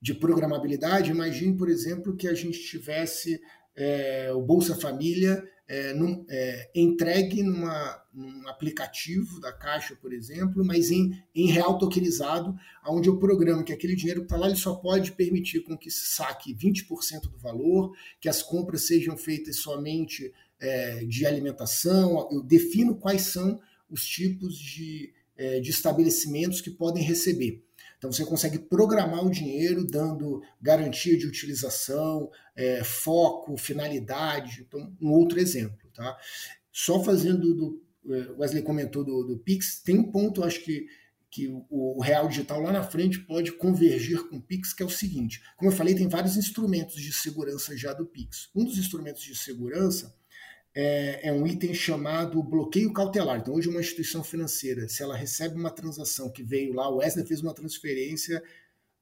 de 0.00 0.14
programabilidade, 0.14 1.10
imagine, 1.10 1.56
por 1.56 1.68
exemplo, 1.68 2.16
que 2.16 2.26
a 2.26 2.34
gente 2.34 2.58
tivesse 2.58 3.40
é, 3.76 4.32
o 4.32 4.42
Bolsa 4.42 4.74
Família 4.74 5.44
é, 5.70 5.94
num, 5.94 6.26
é, 6.28 6.68
entregue 6.74 7.44
numa, 7.44 8.02
num 8.12 8.48
aplicativo 8.48 9.40
da 9.40 9.52
Caixa, 9.52 9.94
por 9.94 10.12
exemplo, 10.12 10.64
mas 10.64 10.90
em, 10.90 11.12
em 11.32 11.46
real 11.46 11.78
tokenizado, 11.78 12.58
onde 12.84 13.08
eu 13.08 13.20
programo 13.20 13.62
que 13.62 13.72
aquele 13.72 13.94
dinheiro 13.94 14.22
que 14.22 14.26
está 14.26 14.36
lá 14.36 14.48
ele 14.48 14.56
só 14.56 14.74
pode 14.74 15.12
permitir 15.12 15.60
com 15.60 15.78
que 15.78 15.88
se 15.88 16.16
saque 16.16 16.52
20% 16.52 17.30
do 17.30 17.38
valor, 17.38 17.96
que 18.20 18.28
as 18.28 18.42
compras 18.42 18.88
sejam 18.88 19.16
feitas 19.16 19.58
somente 19.58 20.34
é, 20.58 21.04
de 21.04 21.24
alimentação, 21.24 22.28
eu 22.32 22.42
defino 22.42 22.96
quais 22.96 23.22
são 23.22 23.60
os 23.88 24.04
tipos 24.04 24.58
de, 24.58 25.12
é, 25.36 25.60
de 25.60 25.70
estabelecimentos 25.70 26.60
que 26.60 26.70
podem 26.72 27.04
receber. 27.04 27.62
Então 28.00 28.10
você 28.10 28.24
consegue 28.24 28.58
programar 28.58 29.22
o 29.22 29.30
dinheiro 29.30 29.86
dando 29.86 30.42
garantia 30.58 31.18
de 31.18 31.26
utilização, 31.26 32.30
é, 32.56 32.82
foco, 32.82 33.58
finalidade. 33.58 34.64
Então, 34.66 34.90
um 34.98 35.10
outro 35.10 35.38
exemplo. 35.38 35.86
Tá? 35.92 36.16
Só 36.72 37.04
fazendo 37.04 37.54
do. 37.54 37.84
É, 38.08 38.32
Wesley 38.38 38.62
comentou 38.62 39.04
do, 39.04 39.22
do 39.22 39.38
Pix, 39.38 39.82
tem 39.82 39.98
um 39.98 40.10
ponto, 40.10 40.42
acho 40.42 40.64
que, 40.64 40.86
que 41.30 41.46
o, 41.46 41.66
o 41.68 42.00
real 42.00 42.26
digital 42.26 42.62
lá 42.62 42.72
na 42.72 42.82
frente 42.82 43.18
pode 43.18 43.52
convergir 43.52 44.26
com 44.30 44.36
o 44.36 44.42
Pix, 44.42 44.72
que 44.72 44.82
é 44.82 44.86
o 44.86 44.90
seguinte: 44.90 45.42
como 45.58 45.70
eu 45.70 45.76
falei, 45.76 45.94
tem 45.94 46.08
vários 46.08 46.38
instrumentos 46.38 46.96
de 46.96 47.12
segurança 47.12 47.76
já 47.76 47.92
do 47.92 48.06
Pix. 48.06 48.48
Um 48.56 48.64
dos 48.64 48.78
instrumentos 48.78 49.22
de 49.22 49.36
segurança 49.36 50.18
é, 50.74 51.28
é, 51.28 51.32
um 51.32 51.46
item 51.46 51.74
chamado 51.74 52.42
bloqueio 52.42 52.92
cautelar. 52.92 53.40
Então, 53.40 53.54
hoje, 53.54 53.68
uma 53.68 53.80
instituição 53.80 54.22
financeira, 54.22 54.88
se 54.88 55.02
ela 55.02 55.16
recebe 55.16 55.56
uma 55.56 55.70
transação 55.70 56.30
que 56.30 56.42
veio 56.42 56.72
lá, 56.72 56.88
o 56.88 56.96
Wesley 56.96 57.26
fez 57.26 57.40
uma 57.40 57.54
transferência 57.54 58.42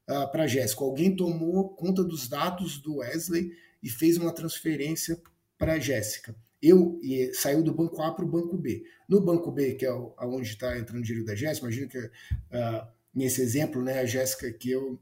uh, 0.09 0.31
para 0.31 0.45
a 0.45 0.47
Jéssica, 0.47 0.83
alguém 0.83 1.15
tomou 1.15 1.71
conta 1.71 2.03
dos 2.03 2.29
dados 2.29 2.79
do 2.79 2.97
Wesley 2.97 3.53
e 3.83 3.91
fez 3.91 4.17
uma 4.17 4.33
transferência 4.33 5.21
para 5.59 5.75
a 5.75 5.79
Jéssica. 5.79 6.35
Eu 6.61 6.99
e 7.03 7.33
saiu 7.35 7.63
do 7.63 7.73
banco 7.73 8.03
A 8.03 8.13
para 8.13 8.25
o 8.25 8.29
banco 8.29 8.57
B. 8.57 8.83
No 9.09 9.21
banco 9.21 9.53
B, 9.53 9.75
que 9.75 9.87
é 9.87 9.93
onde 9.93 10.49
está 10.49 10.77
entrando 10.77 11.01
o 11.01 11.05
dinheiro 11.05 11.27
da 11.27 11.35
Jéssica, 11.35 11.67
imagina 11.67 11.89
que 11.89 11.99
uh, 11.99 12.89
nesse 13.15 13.41
exemplo, 13.41 13.83
né, 13.83 14.01
a 14.01 14.07
Jéssica 14.07 14.51
que 14.53 14.71
eu 14.71 14.95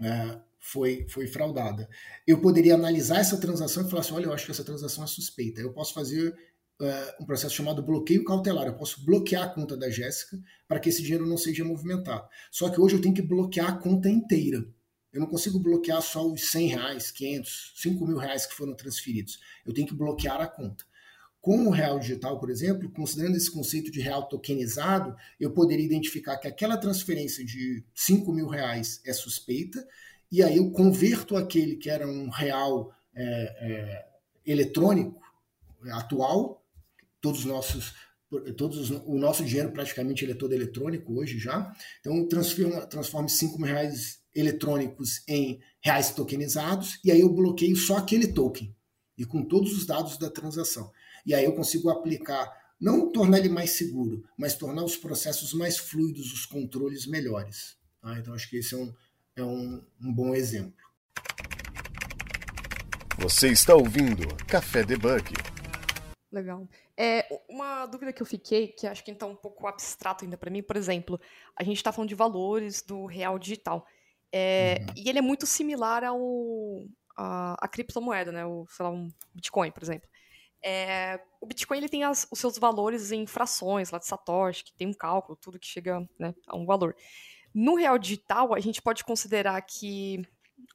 uh, 0.00 0.40
foi, 0.62 1.04
foi 1.08 1.26
fraudada. 1.26 1.88
Eu 2.24 2.40
poderia 2.40 2.74
analisar 2.74 3.18
essa 3.18 3.36
transação 3.36 3.84
e 3.84 3.90
falar 3.90 4.00
assim: 4.00 4.14
olha, 4.14 4.26
eu 4.26 4.32
acho 4.32 4.46
que 4.46 4.52
essa 4.52 4.64
transação 4.64 5.02
é 5.02 5.08
suspeita. 5.08 5.60
Eu 5.60 5.72
posso 5.72 5.92
fazer 5.92 6.30
uh, 6.80 7.22
um 7.22 7.26
processo 7.26 7.56
chamado 7.56 7.82
bloqueio 7.82 8.24
cautelar. 8.24 8.68
Eu 8.68 8.76
posso 8.76 9.04
bloquear 9.04 9.42
a 9.42 9.48
conta 9.48 9.76
da 9.76 9.90
Jéssica 9.90 10.40
para 10.68 10.78
que 10.78 10.88
esse 10.88 11.02
dinheiro 11.02 11.26
não 11.26 11.36
seja 11.36 11.64
movimentado. 11.64 12.26
Só 12.50 12.70
que 12.70 12.80
hoje 12.80 12.94
eu 12.94 13.02
tenho 13.02 13.14
que 13.14 13.20
bloquear 13.20 13.70
a 13.70 13.76
conta 13.76 14.08
inteira. 14.08 14.64
Eu 15.12 15.20
não 15.20 15.26
consigo 15.26 15.58
bloquear 15.58 16.00
só 16.00 16.26
os 16.26 16.50
100 16.52 16.68
reais, 16.68 17.10
500, 17.10 17.72
5 17.76 18.06
mil 18.06 18.16
reais 18.16 18.46
que 18.46 18.54
foram 18.54 18.72
transferidos. 18.72 19.40
Eu 19.66 19.74
tenho 19.74 19.86
que 19.86 19.94
bloquear 19.94 20.40
a 20.40 20.46
conta. 20.46 20.84
Com 21.40 21.66
o 21.66 21.70
real 21.70 21.98
digital, 21.98 22.38
por 22.38 22.48
exemplo, 22.50 22.88
considerando 22.92 23.36
esse 23.36 23.50
conceito 23.50 23.90
de 23.90 24.00
real 24.00 24.28
tokenizado, 24.28 25.14
eu 25.40 25.50
poderia 25.50 25.84
identificar 25.84 26.38
que 26.38 26.46
aquela 26.46 26.76
transferência 26.76 27.44
de 27.44 27.84
5 27.92 28.32
mil 28.32 28.46
reais 28.46 29.02
é 29.04 29.12
suspeita, 29.12 29.84
e 30.32 30.42
aí 30.42 30.56
eu 30.56 30.70
converto 30.70 31.36
aquele 31.36 31.76
que 31.76 31.90
era 31.90 32.08
um 32.08 32.30
real 32.30 32.90
é, 33.14 33.22
é, 33.24 34.06
eletrônico 34.46 35.20
atual, 35.90 36.64
todos 37.20 37.40
os 37.40 37.46
nossos 37.46 37.94
todos 38.56 38.78
os, 38.78 39.02
o 39.04 39.18
nosso 39.18 39.44
dinheiro 39.44 39.70
praticamente 39.72 40.24
ele 40.24 40.32
é 40.32 40.34
todo 40.34 40.54
eletrônico 40.54 41.12
hoje 41.12 41.38
já. 41.38 41.70
Então 42.00 42.26
transforma, 42.26 42.86
transforme 42.86 43.28
5 43.28 43.58
mil 43.58 43.66
reais 43.66 44.22
eletrônicos 44.34 45.22
em 45.28 45.60
reais 45.82 46.12
tokenizados 46.12 46.98
e 47.04 47.12
aí 47.12 47.20
eu 47.20 47.28
bloqueio 47.28 47.76
só 47.76 47.98
aquele 47.98 48.28
token 48.28 48.74
e 49.18 49.26
com 49.26 49.44
todos 49.44 49.76
os 49.76 49.84
dados 49.84 50.16
da 50.16 50.30
transação. 50.30 50.90
E 51.26 51.34
aí 51.34 51.44
eu 51.44 51.54
consigo 51.54 51.90
aplicar, 51.90 52.50
não 52.80 53.12
tornar 53.12 53.38
ele 53.38 53.50
mais 53.50 53.72
seguro, 53.72 54.24
mas 54.34 54.54
tornar 54.54 54.82
os 54.82 54.96
processos 54.96 55.52
mais 55.52 55.76
fluidos, 55.76 56.32
os 56.32 56.46
controles 56.46 57.06
melhores. 57.06 57.76
Tá? 58.00 58.18
Então 58.18 58.32
acho 58.32 58.48
que 58.48 58.56
esse 58.56 58.74
é 58.74 58.78
um, 58.78 58.90
é 59.36 59.42
um, 59.42 59.82
um 60.00 60.12
bom 60.12 60.34
exemplo. 60.34 60.82
Você 63.18 63.48
está 63.48 63.74
ouvindo 63.74 64.26
Café 64.46 64.82
Debug. 64.82 65.32
Legal. 66.30 66.66
É, 66.96 67.26
uma 67.48 67.86
dúvida 67.86 68.12
que 68.12 68.22
eu 68.22 68.26
fiquei, 68.26 68.68
que 68.68 68.86
acho 68.86 69.04
que 69.04 69.10
está 69.10 69.26
um 69.26 69.36
pouco 69.36 69.66
abstrato 69.66 70.24
ainda 70.24 70.36
para 70.36 70.50
mim, 70.50 70.62
por 70.62 70.76
exemplo, 70.76 71.20
a 71.56 71.62
gente 71.62 71.76
está 71.76 71.92
falando 71.92 72.08
de 72.08 72.14
valores 72.14 72.82
do 72.82 73.06
real 73.06 73.38
digital. 73.38 73.86
É, 74.32 74.78
uhum. 74.80 74.94
E 74.96 75.08
ele 75.08 75.18
é 75.18 75.22
muito 75.22 75.46
similar 75.46 76.04
ao 76.04 76.18
a, 77.16 77.54
a, 77.60 77.68
criptomoeda, 77.68 78.32
né? 78.32 78.46
O, 78.46 78.66
sei 78.68 78.84
lá, 78.84 78.90
um 78.90 79.08
Bitcoin, 79.34 79.70
por 79.70 79.82
exemplo. 79.82 80.08
É, 80.64 81.20
o 81.40 81.46
Bitcoin 81.46 81.78
ele 81.78 81.88
tem 81.88 82.04
as, 82.04 82.26
os 82.30 82.38
seus 82.38 82.56
valores 82.56 83.12
em 83.12 83.26
frações 83.26 83.90
lá 83.90 83.98
de 83.98 84.06
Satoshi, 84.06 84.64
que 84.64 84.72
tem 84.74 84.86
um 84.86 84.94
cálculo, 84.94 85.36
tudo 85.36 85.58
que 85.58 85.66
chega 85.66 86.00
né, 86.18 86.34
a 86.46 86.56
um 86.56 86.64
valor. 86.64 86.96
No 87.54 87.74
real 87.74 87.98
digital, 87.98 88.54
a 88.54 88.60
gente 88.60 88.80
pode 88.80 89.04
considerar 89.04 89.60
que. 89.62 90.22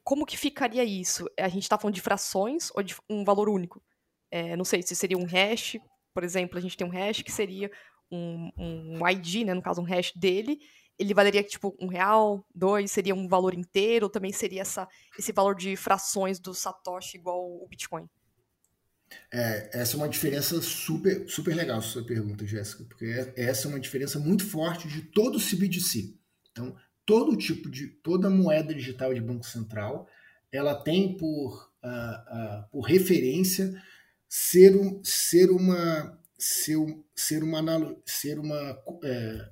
Como 0.03 0.25
que 0.25 0.37
ficaria 0.37 0.83
isso? 0.83 1.25
A 1.39 1.47
gente 1.47 1.63
está 1.63 1.77
falando 1.77 1.95
de 1.95 2.01
frações 2.01 2.69
ou 2.75 2.83
de 2.83 2.95
um 3.09 3.23
valor 3.23 3.49
único? 3.49 3.81
É, 4.29 4.55
não 4.55 4.65
sei 4.65 4.81
se 4.81 4.95
seria 4.95 5.17
um 5.17 5.25
hash, 5.25 5.77
por 6.13 6.23
exemplo, 6.23 6.57
a 6.57 6.61
gente 6.61 6.75
tem 6.75 6.85
um 6.85 6.91
hash 6.91 7.21
que 7.21 7.31
seria 7.31 7.71
um, 8.11 8.51
um 8.57 9.07
ID, 9.07 9.45
né, 9.45 9.53
no 9.53 9.61
caso 9.61 9.81
um 9.81 9.85
hash 9.85 10.11
dele, 10.15 10.59
ele 10.97 11.13
valeria 11.13 11.43
tipo 11.43 11.75
um 11.79 11.87
real, 11.87 12.45
dois, 12.53 12.91
seria 12.91 13.13
um 13.13 13.27
valor 13.27 13.53
inteiro, 13.53 14.09
também 14.09 14.33
seria 14.33 14.61
essa, 14.61 14.87
esse 15.17 15.31
valor 15.31 15.55
de 15.55 15.75
frações 15.75 16.39
do 16.39 16.53
Satoshi 16.53 17.17
igual 17.17 17.39
o 17.39 17.67
Bitcoin? 17.69 18.09
É, 19.31 19.69
essa 19.79 19.95
é 19.95 19.97
uma 19.97 20.09
diferença 20.09 20.61
super, 20.61 21.29
super 21.29 21.55
legal, 21.55 21.81
sua 21.81 22.03
pergunta, 22.03 22.45
Jéssica, 22.45 22.83
porque 22.85 23.05
é, 23.05 23.33
essa 23.37 23.67
é 23.67 23.69
uma 23.69 23.79
diferença 23.79 24.19
muito 24.19 24.45
forte 24.45 24.87
de 24.87 25.03
todo 25.03 25.37
o 25.37 25.39
CBDC. 25.39 26.16
Então, 26.57 26.75
todo 27.05 27.37
tipo 27.37 27.69
de, 27.69 27.87
toda 27.87 28.29
moeda 28.29 28.73
digital 28.73 29.13
de 29.13 29.21
Banco 29.21 29.45
Central, 29.45 30.07
ela 30.51 30.75
tem 30.75 31.15
por, 31.15 31.71
uh, 31.83 31.87
uh, 31.87 32.69
por 32.71 32.81
referência 32.81 33.81
ser, 34.27 34.75
um, 34.75 35.01
ser 35.03 35.51
uma 35.51 36.17
ser, 36.37 36.77
ser 37.15 37.43
uma 37.43 37.97
ser 38.05 38.39
uma 38.39 38.77
é, 39.03 39.49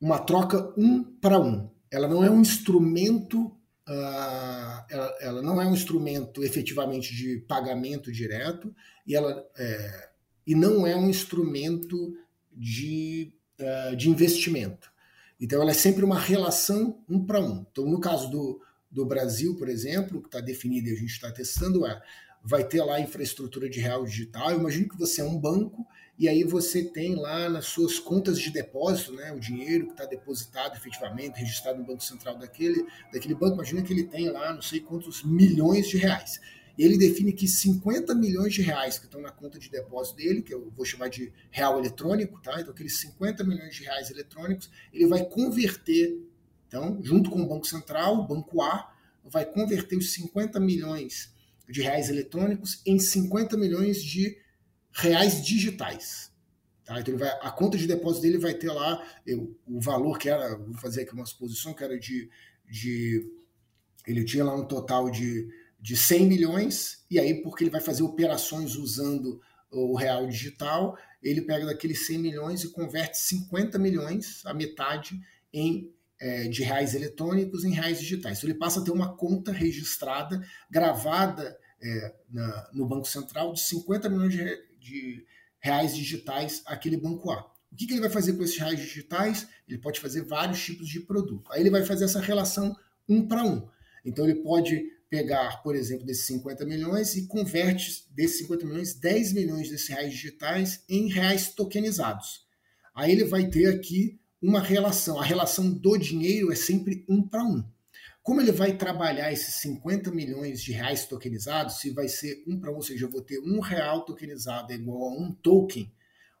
uma 0.00 0.18
troca 0.18 0.72
um 0.76 1.02
para 1.02 1.40
um. 1.40 1.70
Ela 1.90 2.06
não 2.06 2.22
é 2.22 2.30
um 2.30 2.40
instrumento, 2.40 3.46
uh, 3.88 4.84
ela, 4.90 5.16
ela, 5.20 5.42
não 5.42 5.60
é 5.60 5.66
um 5.66 5.72
instrumento 5.72 6.44
efetivamente 6.44 7.14
de 7.14 7.38
pagamento 7.48 8.12
direto 8.12 8.74
e 9.06 9.16
ela 9.16 9.44
é, 9.56 10.10
e 10.46 10.54
não 10.54 10.86
é 10.86 10.94
um 10.94 11.08
instrumento 11.08 12.16
de, 12.52 13.32
uh, 13.60 13.96
de 13.96 14.08
investimento. 14.08 14.90
Então 15.40 15.60
ela 15.62 15.70
é 15.70 15.74
sempre 15.74 16.04
uma 16.04 16.18
relação 16.18 16.98
um 17.08 17.24
para 17.24 17.40
um. 17.40 17.64
Então 17.70 17.86
no 17.86 18.00
caso 18.00 18.30
do, 18.30 18.60
do 18.90 19.06
Brasil, 19.06 19.56
por 19.56 19.68
exemplo, 19.68 20.20
que 20.20 20.28
está 20.28 20.40
definido 20.40 20.88
e 20.88 20.92
a 20.92 20.96
gente 20.96 21.12
está 21.12 21.30
testando 21.30 21.86
é 21.86 22.00
vai 22.42 22.64
ter 22.64 22.82
lá 22.82 23.00
infraestrutura 23.00 23.68
de 23.68 23.80
real 23.80 24.04
digital. 24.04 24.50
Eu 24.50 24.60
imagino 24.60 24.88
que 24.88 24.98
você 24.98 25.20
é 25.20 25.24
um 25.24 25.38
banco 25.38 25.86
e 26.18 26.28
aí 26.28 26.42
você 26.44 26.82
tem 26.82 27.14
lá 27.14 27.48
nas 27.48 27.66
suas 27.66 27.98
contas 27.98 28.40
de 28.40 28.50
depósito, 28.50 29.12
né, 29.12 29.32
o 29.32 29.38
dinheiro 29.38 29.86
que 29.86 29.92
está 29.92 30.04
depositado 30.04 30.76
efetivamente, 30.76 31.38
registrado 31.38 31.78
no 31.78 31.86
Banco 31.86 32.02
Central 32.02 32.38
daquele, 32.38 32.86
daquele 33.12 33.34
banco. 33.34 33.54
Imagina 33.54 33.82
que 33.82 33.92
ele 33.92 34.04
tem 34.04 34.30
lá 34.30 34.52
não 34.52 34.62
sei 34.62 34.80
quantos 34.80 35.22
milhões 35.22 35.88
de 35.88 35.98
reais. 35.98 36.40
Ele 36.78 36.96
define 36.96 37.32
que 37.32 37.48
50 37.48 38.14
milhões 38.14 38.54
de 38.54 38.62
reais 38.62 38.98
que 38.98 39.06
estão 39.06 39.20
na 39.20 39.32
conta 39.32 39.58
de 39.58 39.68
depósito 39.68 40.16
dele, 40.16 40.42
que 40.42 40.54
eu 40.54 40.70
vou 40.76 40.84
chamar 40.84 41.08
de 41.08 41.32
real 41.50 41.78
eletrônico, 41.78 42.40
tá? 42.40 42.60
Então, 42.60 42.72
aqueles 42.72 43.00
50 43.00 43.42
milhões 43.42 43.74
de 43.74 43.82
reais 43.82 44.10
eletrônicos, 44.10 44.70
ele 44.92 45.06
vai 45.06 45.24
converter, 45.24 46.16
então, 46.68 47.00
junto 47.02 47.30
com 47.30 47.42
o 47.42 47.46
Banco 47.46 47.66
Central, 47.66 48.20
o 48.20 48.26
Banco 48.26 48.62
A, 48.62 48.94
vai 49.24 49.44
converter 49.44 49.96
os 49.96 50.12
50 50.12 50.60
milhões 50.60 51.34
de 51.68 51.82
reais 51.82 52.08
eletrônicos 52.08 52.80
em 52.86 52.98
50 52.98 53.56
milhões 53.56 54.02
de 54.02 54.38
reais 54.92 55.44
digitais. 55.44 56.32
Tá? 56.84 56.98
Então 57.00 57.16
vai, 57.18 57.28
a 57.28 57.50
conta 57.50 57.76
de 57.76 57.86
depósito 57.86 58.22
dele 58.22 58.38
vai 58.38 58.54
ter 58.54 58.70
lá 58.72 59.04
eu, 59.26 59.54
o 59.66 59.80
valor 59.80 60.18
que 60.18 60.28
era, 60.28 60.56
vou 60.56 60.74
fazer 60.74 61.02
aqui 61.02 61.12
uma 61.12 61.26
suposição, 61.26 61.74
que 61.74 61.84
era 61.84 61.98
de, 61.98 62.30
de 62.66 63.30
ele 64.06 64.24
tinha 64.24 64.44
lá 64.44 64.54
um 64.54 64.64
total 64.64 65.10
de, 65.10 65.48
de 65.80 65.96
100 65.96 66.26
milhões, 66.26 67.04
e 67.10 67.18
aí 67.18 67.42
porque 67.42 67.64
ele 67.64 67.70
vai 67.70 67.80
fazer 67.80 68.02
operações 68.02 68.74
usando 68.74 69.40
o 69.70 69.96
real 69.96 70.26
digital, 70.26 70.96
ele 71.22 71.42
pega 71.42 71.66
daqueles 71.66 72.06
100 72.06 72.18
milhões 72.18 72.64
e 72.64 72.72
converte 72.72 73.18
50 73.18 73.78
milhões, 73.78 74.42
a 74.44 74.54
metade, 74.54 75.20
em 75.52 75.92
é, 76.20 76.48
de 76.48 76.62
reais 76.62 76.94
eletrônicos 76.94 77.64
em 77.64 77.72
reais 77.72 78.00
digitais. 78.00 78.38
Então 78.38 78.50
ele 78.50 78.58
passa 78.58 78.80
a 78.80 78.84
ter 78.84 78.90
uma 78.90 79.14
conta 79.16 79.52
registrada, 79.52 80.44
gravada 80.70 81.56
é, 81.80 82.14
na, 82.28 82.70
no 82.72 82.86
Banco 82.86 83.06
Central, 83.06 83.52
de 83.52 83.60
50 83.60 84.08
milhões 84.08 84.32
de, 84.32 84.62
de, 84.80 85.26
reais 85.60 85.94
digitais 85.94 86.62
aquele 86.66 86.96
Banco 86.96 87.30
A. 87.30 87.40
O 87.70 87.76
que, 87.76 87.86
que 87.86 87.92
ele 87.92 88.00
vai 88.00 88.10
fazer 88.10 88.32
com 88.32 88.42
esses 88.42 88.56
reais 88.56 88.78
digitais? 88.80 89.46
Ele 89.68 89.78
pode 89.78 90.00
fazer 90.00 90.22
vários 90.22 90.64
tipos 90.64 90.88
de 90.88 91.00
produto. 91.00 91.52
Aí 91.52 91.60
ele 91.60 91.70
vai 91.70 91.84
fazer 91.84 92.04
essa 92.04 92.20
relação 92.20 92.76
um 93.08 93.26
para 93.26 93.44
um. 93.44 93.68
Então 94.04 94.24
ele 94.24 94.36
pode 94.36 94.97
pegar, 95.10 95.62
por 95.62 95.74
exemplo, 95.74 96.04
desses 96.04 96.26
50 96.26 96.64
milhões 96.66 97.16
e 97.16 97.26
converte 97.26 98.04
desses 98.10 98.38
50 98.38 98.66
milhões, 98.66 98.94
10 98.94 99.32
milhões 99.32 99.70
desses 99.70 99.88
reais 99.88 100.12
digitais 100.12 100.84
em 100.88 101.08
reais 101.08 101.48
tokenizados. 101.54 102.46
Aí 102.94 103.12
ele 103.12 103.24
vai 103.24 103.48
ter 103.48 103.66
aqui 103.66 104.18
uma 104.40 104.60
relação. 104.60 105.18
A 105.18 105.24
relação 105.24 105.70
do 105.70 105.96
dinheiro 105.96 106.52
é 106.52 106.56
sempre 106.56 107.04
um 107.08 107.22
para 107.22 107.42
um. 107.44 107.64
Como 108.22 108.40
ele 108.42 108.52
vai 108.52 108.76
trabalhar 108.76 109.32
esses 109.32 109.54
50 109.54 110.10
milhões 110.10 110.62
de 110.62 110.72
reais 110.72 111.06
tokenizados, 111.06 111.80
se 111.80 111.90
vai 111.90 112.08
ser 112.08 112.44
um 112.46 112.60
para 112.60 112.70
um, 112.70 112.76
ou 112.76 112.82
seja, 112.82 113.06
eu 113.06 113.10
vou 113.10 113.22
ter 113.22 113.38
um 113.40 113.58
real 113.58 114.04
tokenizado 114.04 114.72
é 114.72 114.76
igual 114.76 115.04
a 115.04 115.16
um 115.16 115.32
token, 115.32 115.90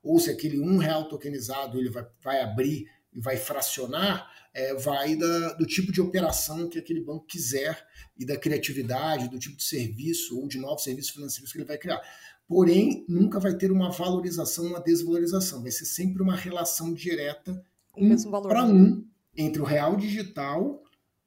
ou 0.02 0.18
se 0.18 0.30
aquele 0.30 0.60
um 0.60 0.76
real 0.76 1.08
tokenizado 1.08 1.78
ele 1.78 1.88
vai, 1.88 2.06
vai 2.22 2.42
abrir 2.42 2.86
e 3.12 3.20
vai 3.20 3.36
fracionar, 3.36 4.30
é, 4.52 4.74
vai 4.74 5.16
da, 5.16 5.54
do 5.54 5.66
tipo 5.66 5.92
de 5.92 6.00
operação 6.00 6.68
que 6.68 6.78
aquele 6.78 7.00
banco 7.00 7.26
quiser 7.26 7.86
e 8.18 8.24
da 8.24 8.36
criatividade, 8.36 9.28
do 9.28 9.38
tipo 9.38 9.56
de 9.56 9.64
serviço 9.64 10.38
ou 10.38 10.48
de 10.48 10.58
novos 10.58 10.82
serviços 10.82 11.12
financeiros 11.12 11.52
que 11.52 11.58
ele 11.58 11.64
vai 11.64 11.78
criar. 11.78 12.00
Porém, 12.46 13.04
nunca 13.08 13.38
vai 13.38 13.54
ter 13.54 13.70
uma 13.70 13.90
valorização, 13.90 14.66
uma 14.66 14.80
desvalorização. 14.80 15.62
Vai 15.62 15.70
ser 15.70 15.84
sempre 15.84 16.22
uma 16.22 16.34
relação 16.34 16.94
direta 16.94 17.62
um 17.96 18.16
para 18.42 18.66
né? 18.66 18.72
um 18.72 19.06
entre 19.36 19.60
o 19.60 19.64
real 19.64 19.96
digital 19.96 20.82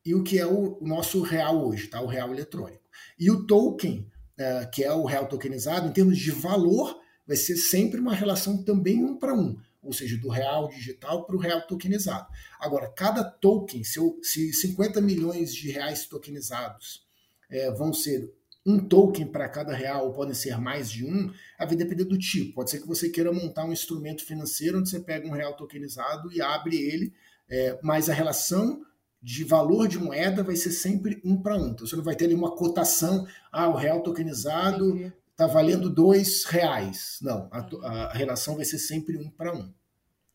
e 0.05 0.15
o 0.15 0.23
que 0.23 0.39
é 0.39 0.45
o, 0.45 0.79
o, 0.81 0.87
nosso 0.87 1.21
real 1.21 1.67
hoje, 1.67 1.87
tá? 1.87 2.01
o 2.01 2.07
real 2.07 2.33
eletrônico. 2.33 2.81
E 3.19 3.29
o 3.29 3.45
token, 3.45 4.07
é, 4.37 4.65
que 4.65 4.83
é 4.83 4.91
o 4.91 5.05
real 5.05 5.27
tokenizado, 5.27 5.87
em 5.87 5.91
termos 5.91 6.17
de 6.17 6.31
valor, 6.31 6.99
vai 7.25 7.37
ser 7.37 7.55
sempre 7.55 7.99
uma 7.99 8.13
relação 8.13 8.63
também 8.63 9.03
um 9.03 9.15
para 9.15 9.33
um, 9.33 9.57
ou 9.81 9.91
seja, 9.91 10.17
do 10.17 10.29
real 10.29 10.69
digital 10.69 11.25
para 11.25 11.35
o 11.35 11.39
real 11.39 11.61
tokenizado. 11.61 12.27
Agora, 12.59 12.87
cada 12.87 13.23
token, 13.23 13.83
se, 13.83 13.97
eu, 13.97 14.19
se 14.21 14.53
50 14.53 15.01
milhões 15.01 15.53
de 15.53 15.71
reais 15.71 16.05
tokenizados 16.05 17.05
é, 17.49 17.71
vão 17.71 17.93
ser 17.93 18.31
um 18.65 18.79
token 18.79 19.25
para 19.27 19.49
cada 19.49 19.73
real, 19.73 20.05
ou 20.05 20.13
podem 20.13 20.35
ser 20.35 20.57
mais 20.59 20.91
de 20.91 21.03
um, 21.03 21.33
a 21.57 21.65
vai 21.65 21.75
depender 21.75 22.03
do 22.03 22.17
tipo. 22.17 22.53
Pode 22.53 22.69
ser 22.69 22.79
que 22.79 22.87
você 22.87 23.09
queira 23.09 23.33
montar 23.33 23.65
um 23.65 23.73
instrumento 23.73 24.23
financeiro 24.23 24.77
onde 24.77 24.89
você 24.89 24.99
pega 24.99 25.27
um 25.27 25.31
real 25.31 25.55
tokenizado 25.55 26.31
e 26.31 26.41
abre 26.41 26.77
ele, 26.77 27.11
é, 27.49 27.79
mas 27.81 28.07
a 28.09 28.13
relação 28.13 28.81
de 29.21 29.43
valor 29.43 29.87
de 29.87 29.99
moeda 29.99 30.43
vai 30.43 30.55
ser 30.55 30.71
sempre 30.71 31.19
um 31.23 31.41
para 31.41 31.55
um. 31.55 31.69
Então 31.69 31.85
você 31.85 31.95
não 31.95 32.03
vai 32.03 32.15
ter 32.15 32.27
nenhuma 32.27 32.55
cotação, 32.55 33.27
ah, 33.51 33.69
o 33.69 33.75
real 33.75 34.01
tokenizado 34.01 35.11
está 35.41 35.47
valendo 35.47 35.89
dois 35.89 36.43
reais. 36.45 37.17
Não, 37.21 37.49
a, 37.51 37.87
a, 37.87 38.13
relação 38.13 38.55
vai 38.55 38.65
ser 38.65 38.77
sempre 38.77 39.17
um 39.17 39.29
para 39.31 39.53
um. 39.53 39.73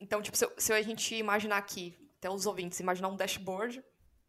Então, 0.01 0.21
tipo, 0.21 0.37
se, 0.37 0.49
se 0.59 0.73
a 0.73 0.83
gente 0.83 1.15
imaginar 1.15 1.59
aqui, 1.59 1.97
até 2.19 2.29
os 2.29 2.47
ouvintes, 2.47 2.81
imaginar 2.81 3.09
um 3.09 3.17
dashboard 3.17 3.83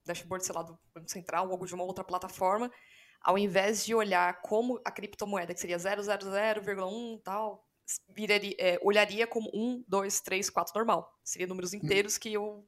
dashboard, 0.07 0.45
sei 0.45 0.55
lá, 0.55 0.63
do 0.63 0.79
Banco 0.95 1.11
Central 1.11 1.49
ou 1.49 1.65
de 1.65 1.75
uma 1.75 1.83
outra 1.83 2.03
plataforma, 2.03 2.71
ao 3.21 3.37
invés 3.37 3.85
de 3.85 3.93
olhar 3.93 4.41
como 4.41 4.79
a 4.85 4.91
criptomoeda, 4.91 5.53
que 5.53 5.59
seria 5.59 5.77
000,1 5.77 7.21
tal, 7.23 7.67
viraria, 8.15 8.55
é, 8.57 8.79
olharia 8.81 9.27
como 9.27 9.49
1, 9.53 9.83
2, 9.87 10.21
3, 10.21 10.49
4 10.49 10.73
normal. 10.73 11.11
Seria 11.23 11.45
números 11.45 11.73
hum. 11.73 11.77
inteiros 11.77 12.17
que 12.17 12.31
eu 12.31 12.65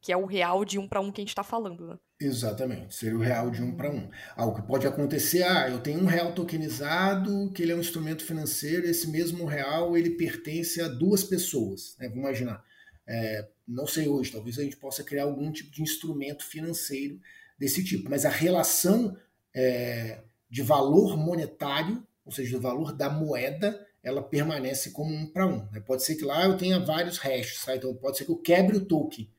que 0.00 0.12
é 0.12 0.16
o 0.16 0.24
real 0.24 0.64
de 0.64 0.78
um 0.78 0.88
para 0.88 1.00
um 1.00 1.12
que 1.12 1.20
a 1.20 1.22
gente 1.22 1.30
está 1.30 1.44
falando, 1.44 1.86
né? 1.86 1.98
Exatamente, 2.20 2.94
seria 2.94 3.16
o 3.16 3.20
real 3.20 3.50
de 3.50 3.62
um 3.62 3.74
para 3.74 3.90
um. 3.90 4.10
Algo 4.36 4.60
que 4.60 4.66
pode 4.66 4.86
acontecer, 4.86 5.42
ah, 5.42 5.68
eu 5.68 5.80
tenho 5.80 6.00
um 6.00 6.06
real 6.06 6.32
tokenizado, 6.32 7.50
que 7.52 7.62
ele 7.62 7.72
é 7.72 7.74
um 7.74 7.80
instrumento 7.80 8.24
financeiro, 8.24 8.86
esse 8.86 9.08
mesmo 9.10 9.44
real 9.46 9.96
ele 9.96 10.10
pertence 10.10 10.80
a 10.80 10.88
duas 10.88 11.24
pessoas, 11.24 11.96
né? 11.98 12.08
Vamos 12.08 12.24
imaginar. 12.24 12.64
É, 13.06 13.48
não 13.66 13.86
sei 13.86 14.08
hoje, 14.08 14.32
talvez 14.32 14.58
a 14.58 14.62
gente 14.62 14.76
possa 14.76 15.02
criar 15.02 15.24
algum 15.24 15.50
tipo 15.50 15.70
de 15.70 15.82
instrumento 15.82 16.44
financeiro 16.44 17.18
desse 17.58 17.84
tipo, 17.84 18.08
mas 18.08 18.24
a 18.24 18.30
relação 18.30 19.16
é, 19.54 20.20
de 20.48 20.62
valor 20.62 21.16
monetário, 21.16 22.06
ou 22.24 22.32
seja, 22.32 22.56
do 22.56 22.60
valor 22.60 22.92
da 22.92 23.08
moeda, 23.08 23.86
ela 24.02 24.22
permanece 24.22 24.90
como 24.90 25.14
um 25.14 25.26
para 25.26 25.46
um. 25.46 25.66
Né? 25.70 25.80
Pode 25.80 26.02
ser 26.02 26.16
que 26.16 26.24
lá 26.24 26.44
eu 26.44 26.56
tenha 26.56 26.80
vários 26.80 27.18
hashes, 27.18 27.64
tá? 27.64 27.76
então 27.76 27.94
pode 27.94 28.18
ser 28.18 28.24
que 28.24 28.30
eu 28.30 28.38
quebre 28.38 28.76
o 28.76 28.84
token, 28.84 29.30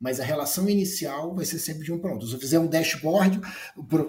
mas 0.00 0.20
a 0.20 0.24
relação 0.24 0.68
inicial 0.68 1.34
vai 1.34 1.44
ser 1.44 1.58
sempre 1.58 1.84
de 1.84 1.92
um 1.92 1.98
para. 1.98 2.14
Então, 2.14 2.26
se 2.26 2.34
eu 2.34 2.38
fizer 2.38 2.58
um 2.58 2.68
dashboard, 2.68 3.40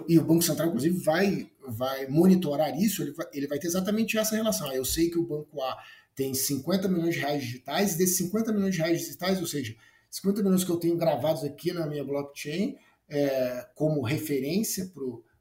e 0.08 0.18
o 0.18 0.24
Banco 0.24 0.42
Central, 0.42 0.68
inclusive, 0.68 0.96
vai, 1.02 1.50
vai 1.66 2.06
monitorar 2.06 2.78
isso, 2.80 3.02
ele 3.02 3.12
vai, 3.12 3.26
ele 3.32 3.46
vai 3.48 3.58
ter 3.58 3.66
exatamente 3.66 4.16
essa 4.16 4.36
relação. 4.36 4.68
Ah, 4.68 4.76
eu 4.76 4.84
sei 4.84 5.10
que 5.10 5.18
o 5.18 5.26
Banco 5.26 5.60
A 5.62 5.76
tem 6.14 6.32
50 6.32 6.88
milhões 6.88 7.14
de 7.14 7.20
reais 7.20 7.42
digitais, 7.42 7.96
desses 7.96 8.16
50 8.18 8.52
milhões 8.52 8.74
de 8.74 8.80
reais 8.80 9.00
digitais, 9.00 9.40
ou 9.40 9.46
seja, 9.46 9.74
50 10.10 10.42
milhões 10.42 10.64
que 10.64 10.70
eu 10.70 10.76
tenho 10.76 10.96
gravados 10.96 11.42
aqui 11.44 11.72
na 11.72 11.86
minha 11.86 12.04
blockchain, 12.04 12.76
é, 13.08 13.66
como 13.74 14.02
referência 14.02 14.92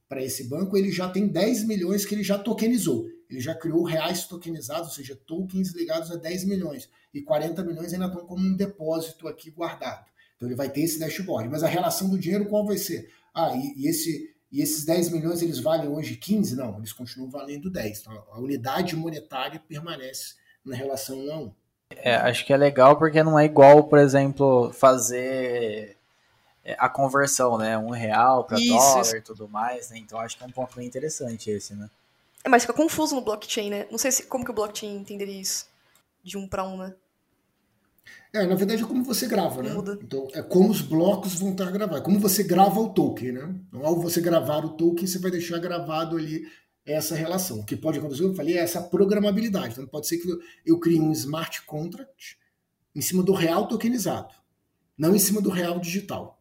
para 0.08 0.24
esse 0.24 0.46
banco, 0.46 0.76
ele 0.76 0.92
já 0.92 1.10
tem 1.10 1.28
10 1.28 1.66
milhões 1.66 2.06
que 2.06 2.16
ele 2.16 2.24
já 2.24 2.38
tokenizou. 2.38 3.08
Ele 3.30 3.40
já 3.40 3.54
criou 3.54 3.84
reais 3.84 4.26
tokenizados, 4.26 4.90
ou 4.90 4.96
seja, 4.96 5.16
tokens 5.16 5.74
ligados 5.74 6.10
a 6.10 6.16
10 6.16 6.46
milhões. 6.46 6.90
E 7.14 7.22
40 7.22 7.64
milhões 7.64 7.94
ainda 7.94 8.08
estão 8.08 8.26
como 8.26 8.44
um 8.44 8.56
depósito 8.56 9.28
aqui 9.28 9.52
guardado. 9.52 10.10
Então 10.40 10.48
ele 10.48 10.56
vai 10.56 10.70
ter 10.70 10.80
esse 10.80 10.98
dashboard. 10.98 11.50
Mas 11.50 11.64
a 11.64 11.68
relação 11.68 12.10
do 12.10 12.18
dinheiro 12.18 12.46
qual 12.46 12.66
vai 12.66 12.78
ser? 12.78 13.12
Ah, 13.36 13.52
e, 13.54 13.74
e 13.76 13.90
esse, 13.90 14.34
e 14.50 14.62
esses 14.62 14.86
10 14.86 15.10
milhões 15.10 15.42
eles 15.42 15.60
valem 15.60 15.90
hoje 15.90 16.16
15? 16.16 16.56
Não, 16.56 16.78
eles 16.78 16.94
continuam 16.94 17.30
valendo 17.30 17.70
10. 17.70 18.00
Então 18.00 18.24
a 18.32 18.40
unidade 18.40 18.96
monetária 18.96 19.62
permanece 19.68 20.36
na 20.64 20.78
relação 20.78 21.20
1 21.20 21.34
a 21.34 21.38
1. 21.40 21.52
É, 21.98 22.16
acho 22.16 22.46
que 22.46 22.54
é 22.54 22.58
legal 22.58 22.98
porque 22.98 23.22
não 23.22 23.38
é 23.38 23.44
igual, 23.44 23.84
por 23.84 24.00
exemplo, 24.00 24.72
fazer 24.72 25.98
é, 26.64 26.78
a 26.80 26.88
conversão, 26.88 27.58
né? 27.58 27.78
Um 27.78 27.90
real 27.90 28.46
para 28.46 28.58
dólar 28.58 29.18
e 29.18 29.22
tudo 29.22 29.50
mais, 29.50 29.90
né? 29.90 29.98
Então 29.98 30.18
acho 30.20 30.38
que 30.38 30.44
é 30.44 30.48
um 30.48 30.52
ponto 30.52 30.74
bem 30.78 30.88
interessante 30.88 31.50
esse, 31.50 31.74
né? 31.74 31.90
É, 32.46 32.48
mas 32.48 32.64
fica 32.64 32.74
confuso 32.74 33.14
no 33.14 33.22
blockchain, 33.22 33.70
né? 33.70 33.88
Não 33.92 33.98
sei 33.98 34.12
se, 34.12 34.24
como 34.24 34.46
que 34.46 34.52
o 34.52 34.54
blockchain 34.54 34.96
entenderia 34.96 35.42
isso. 35.42 35.68
De 36.24 36.38
um 36.38 36.48
para 36.48 36.64
um, 36.64 36.78
né? 36.78 36.94
É, 38.32 38.46
na 38.46 38.56
verdade 38.56 38.84
é 38.84 38.86
como 38.86 39.04
você 39.04 39.28
grava, 39.28 39.64
né? 39.64 39.74
Muda. 39.74 39.98
Então 40.02 40.28
é 40.34 40.42
como 40.42 40.70
os 40.70 40.82
blocos 40.82 41.34
vão 41.36 41.52
estar 41.52 41.72
gravados, 41.72 42.04
como 42.04 42.20
você 42.20 42.44
grava 42.44 42.80
o 42.80 42.90
token, 42.90 43.32
né? 43.32 43.56
Então, 43.68 43.86
ao 43.86 44.00
você 44.00 44.22
gravar 44.22 44.64
o 44.64 44.70
token, 44.70 45.08
você 45.08 45.18
vai 45.18 45.32
deixar 45.32 45.58
gravado 45.58 46.16
ali 46.16 46.44
essa 46.86 47.16
relação. 47.16 47.60
O 47.60 47.66
que 47.66 47.76
pode 47.76 47.98
acontecer, 47.98 48.24
eu 48.24 48.36
falei, 48.36 48.58
é 48.58 48.62
essa 48.62 48.82
programabilidade. 48.82 49.74
Então 49.74 49.88
pode 49.88 50.08
ser 50.08 50.18
que 50.18 50.28
eu 50.66 50.80
crie 50.80 51.00
um 51.00 51.12
smart 51.12 51.64
contract 51.64 52.38
em 52.96 53.02
cima 53.02 53.24
do 53.24 53.34
real 53.34 53.68
tokenizado, 53.68 54.34
não 54.98 55.16
em 55.16 55.20
cima 55.20 55.42
do 55.42 55.50
real 55.50 55.80
digital. 55.80 56.40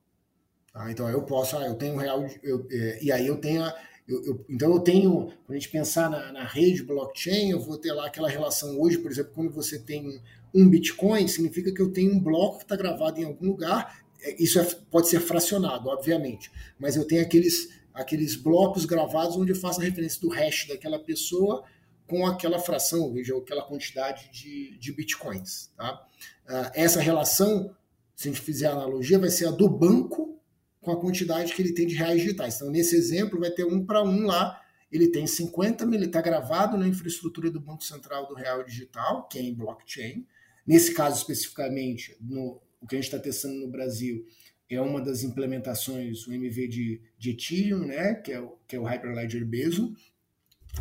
Tá? 0.72 0.90
Então 0.90 1.09
eu 1.09 1.22
posso, 1.22 1.57
ah, 1.57 1.66
eu 1.66 1.74
tenho 1.74 1.94
um 1.94 1.98
real, 1.98 2.24
eu, 2.42 2.66
é, 2.70 3.03
e 3.03 3.12
aí 3.12 3.27
eu 3.27 3.37
tenho 3.38 3.64
a, 3.64 3.74
eu, 4.07 4.24
eu, 4.24 4.44
então 4.48 4.72
eu 4.72 4.81
tenho, 4.81 5.27
quando 5.44 5.51
a 5.51 5.55
gente 5.55 5.68
pensar 5.68 6.09
na, 6.09 6.33
na, 6.33 6.44
rede 6.44 6.83
blockchain, 6.83 7.51
eu 7.51 7.61
vou 7.61 7.77
ter 7.77 7.92
lá 7.92 8.07
aquela 8.07 8.29
relação 8.29 8.81
hoje, 8.81 8.98
por 8.98 9.11
exemplo, 9.11 9.33
quando 9.35 9.53
você 9.53 9.79
tem 9.79 10.22
um 10.55 10.69
Bitcoin, 10.69 11.27
significa 11.29 11.73
que 11.73 11.81
eu 11.81 11.93
tenho 11.93 12.13
um 12.13 12.21
bloco 12.21 12.59
que 12.59 12.65
está 12.65 12.77
gravado 12.77 13.21
em 13.21 13.25
algum 13.25 13.47
lugar. 13.47 14.03
É, 14.21 14.43
isso 14.43 14.59
é, 14.59 14.65
pode 14.91 15.09
ser 15.09 15.21
fracionado, 15.21 15.89
obviamente, 15.89 16.51
mas 16.79 16.97
eu 16.97 17.07
tenho 17.07 17.23
aqueles, 17.23 17.69
aqueles 17.95 18.37
blocos 18.37 18.85
gravados 18.85 19.37
onde 19.37 19.53
eu 19.53 19.57
faço 19.57 19.81
a 19.81 19.85
referência 19.85 20.21
do 20.21 20.29
hash 20.29 20.67
daquela 20.69 20.99
pessoa 20.99 21.65
com 22.07 22.27
aquela 22.27 22.59
fração, 22.59 23.13
veja, 23.13 23.37
aquela 23.37 23.63
quantidade 23.63 24.31
de, 24.33 24.79
de 24.79 24.93
bitcoins. 24.93 25.71
Tá? 25.77 26.07
Uh, 26.49 26.71
essa 26.75 27.01
relação, 27.01 27.75
se 28.17 28.29
a 28.29 28.33
gente 28.33 28.41
fizer 28.41 28.67
a 28.67 28.73
analogia, 28.73 29.19
vai 29.19 29.29
ser 29.29 29.47
a 29.47 29.51
do 29.51 29.69
banco 29.69 30.41
com 30.81 30.91
a 30.91 30.99
quantidade 30.99 31.53
que 31.53 31.61
ele 31.61 31.75
tem 31.75 31.87
de 31.87 31.95
reais 31.95 32.23
digitais. 32.23 32.57
Então, 32.57 32.71
nesse 32.71 32.97
exemplo, 32.97 33.39
vai 33.39 33.51
ter 33.51 33.65
um 33.65 33.85
para 33.85 34.03
um 34.03 34.25
lá 34.25 34.59
ele 34.91 35.09
tem 35.11 35.27
50 35.27 35.85
mil, 35.85 35.99
ele 35.99 36.07
está 36.07 36.21
gravado 36.21 36.77
na 36.77 36.89
infraestrutura 36.89 37.51
do 37.51 37.61
Banco 37.61 37.85
Central 37.85 38.27
do 38.27 38.35
Real 38.35 38.65
Digital, 38.65 39.29
que 39.29 39.39
é 39.39 39.43
em 39.43 39.55
blockchain. 39.55 40.27
Nesse 40.68 40.92
caso 40.92 41.16
especificamente, 41.16 42.14
no, 42.20 42.61
o 42.78 42.87
que 42.87 42.94
a 42.94 42.98
gente 42.98 43.07
está 43.07 43.18
testando 43.18 43.54
no 43.54 43.68
Brasil 43.68 44.26
é 44.68 44.78
uma 44.78 45.00
das 45.00 45.22
implementações, 45.22 46.26
o 46.26 46.33
MV 46.35 46.68
de, 46.68 47.00
de 47.16 47.31
Ethereum, 47.31 47.87
né, 47.87 48.16
que, 48.16 48.33
é 48.33 48.38
o, 48.38 48.59
que 48.68 48.76
é 48.76 48.78
o 48.78 48.85
Hyperledger 48.85 49.46
Bezo, 49.46 49.96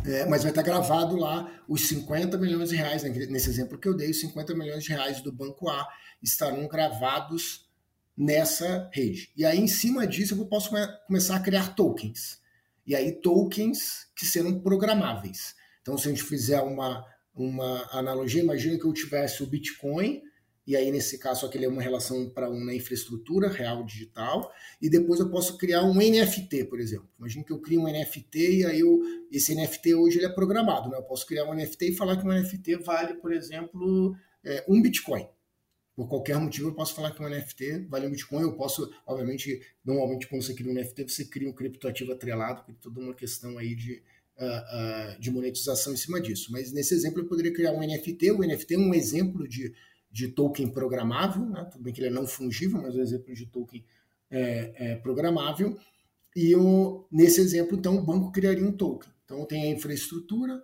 é, 0.04 0.26
mas 0.26 0.42
vai 0.42 0.52
estar 0.52 0.62
tá 0.62 0.68
gravado 0.68 1.16
lá 1.16 1.64
os 1.66 1.88
50 1.88 2.36
milhões 2.36 2.68
de 2.68 2.76
reais, 2.76 3.02
né, 3.02 3.08
nesse 3.08 3.48
exemplo 3.48 3.78
que 3.78 3.88
eu 3.88 3.96
dei, 3.96 4.10
os 4.10 4.20
50 4.20 4.54
milhões 4.54 4.84
de 4.84 4.90
reais 4.90 5.22
do 5.22 5.32
Banco 5.32 5.70
A 5.70 5.88
estarão 6.22 6.68
gravados 6.68 7.66
nessa 8.14 8.90
rede. 8.92 9.32
E 9.34 9.46
aí, 9.46 9.58
em 9.58 9.68
cima 9.68 10.06
disso, 10.06 10.34
eu 10.34 10.44
posso 10.44 10.70
começar 11.06 11.36
a 11.36 11.40
criar 11.40 11.74
tokens 11.74 12.42
e 12.86 12.94
aí 12.94 13.12
tokens 13.12 14.06
que 14.14 14.26
serão 14.26 14.60
programáveis. 14.60 15.54
Então, 15.80 15.96
se 15.96 16.08
a 16.08 16.10
gente 16.10 16.24
fizer 16.24 16.60
uma, 16.60 17.06
uma 17.44 17.88
analogia, 17.92 18.42
imagina 18.42 18.78
que 18.78 18.84
eu 18.84 18.92
tivesse 18.92 19.42
o 19.42 19.46
Bitcoin, 19.46 20.22
e 20.66 20.76
aí 20.76 20.90
nesse 20.90 21.18
caso 21.18 21.46
aquele 21.46 21.64
é 21.64 21.68
uma 21.68 21.80
relação 21.80 22.28
para 22.30 22.50
uma 22.50 22.74
infraestrutura 22.74 23.48
real 23.48 23.84
digital, 23.84 24.52
e 24.80 24.90
depois 24.90 25.20
eu 25.20 25.30
posso 25.30 25.56
criar 25.56 25.82
um 25.84 25.94
NFT, 25.94 26.64
por 26.64 26.80
exemplo. 26.80 27.08
Imagina 27.18 27.44
que 27.44 27.52
eu 27.52 27.60
crio 27.60 27.80
um 27.80 27.88
NFT 27.88 28.58
e 28.58 28.64
aí 28.66 28.80
eu, 28.80 29.00
esse 29.30 29.54
NFT 29.54 29.94
hoje 29.94 30.18
ele 30.18 30.26
é 30.26 30.32
programado, 30.32 30.90
né? 30.90 30.96
Eu 30.98 31.02
posso 31.02 31.26
criar 31.26 31.44
um 31.44 31.54
NFT 31.54 31.90
e 31.90 31.96
falar 31.96 32.16
que 32.16 32.26
um 32.26 32.32
NFT 32.32 32.76
vale, 32.76 33.14
por 33.14 33.32
exemplo, 33.32 34.14
é, 34.44 34.64
um 34.68 34.82
Bitcoin 34.82 35.26
por 35.98 36.08
qualquer 36.08 36.38
motivo, 36.38 36.68
eu 36.68 36.74
posso 36.74 36.94
falar 36.94 37.10
que 37.10 37.20
um 37.20 37.28
NFT 37.28 37.86
vale 37.88 38.06
um 38.06 38.10
Bitcoin. 38.10 38.42
Eu 38.42 38.52
posso, 38.52 38.88
obviamente, 39.04 39.60
normalmente, 39.84 40.28
quando 40.28 40.42
você 40.42 40.54
cria 40.54 40.70
um 40.70 40.74
NFT, 40.76 41.08
você 41.08 41.24
cria 41.24 41.48
um 41.48 41.52
criptoativo 41.52 42.12
atrelado, 42.12 42.64
tem 42.64 42.76
toda 42.76 43.00
uma 43.00 43.12
questão 43.12 43.58
aí 43.58 43.74
de, 43.74 44.00
uh, 44.38 45.20
de 45.20 45.30
monetização 45.30 45.92
em 45.92 45.96
cima 45.96 46.20
disso. 46.20 46.52
Mas 46.52 46.72
nesse 46.72 46.94
exemplo, 46.94 47.20
eu 47.20 47.26
poderia 47.26 47.52
criar 47.52 47.72
um 47.72 47.80
NFT. 47.80 48.32
O 48.32 48.38
NFT 48.38 48.74
é 48.74 48.78
um 48.78 48.94
exemplo 48.94 49.46
de, 49.48 49.74
de 50.10 50.28
token 50.28 50.68
programável, 50.68 51.44
né? 51.44 51.68
tudo 51.70 51.82
bem 51.82 51.92
que 51.92 52.00
ele 52.00 52.08
é 52.08 52.10
não 52.12 52.26
fungível, 52.26 52.80
mas 52.80 52.94
é 52.94 52.98
um 52.98 53.02
exemplo 53.02 53.34
de 53.34 53.46
token 53.46 53.84
é, 54.30 54.72
é 54.76 54.96
programável. 54.96 55.78
E 56.36 56.52
eu, 56.52 57.06
nesse 57.10 57.40
exemplo, 57.40 57.76
então, 57.76 57.96
o 57.96 58.02
banco 58.02 58.30
criaria 58.30 58.64
um 58.64 58.72
token. 58.72 59.10
Então, 59.24 59.44
tem 59.44 59.64
a 59.64 59.74
infraestrutura, 59.74 60.62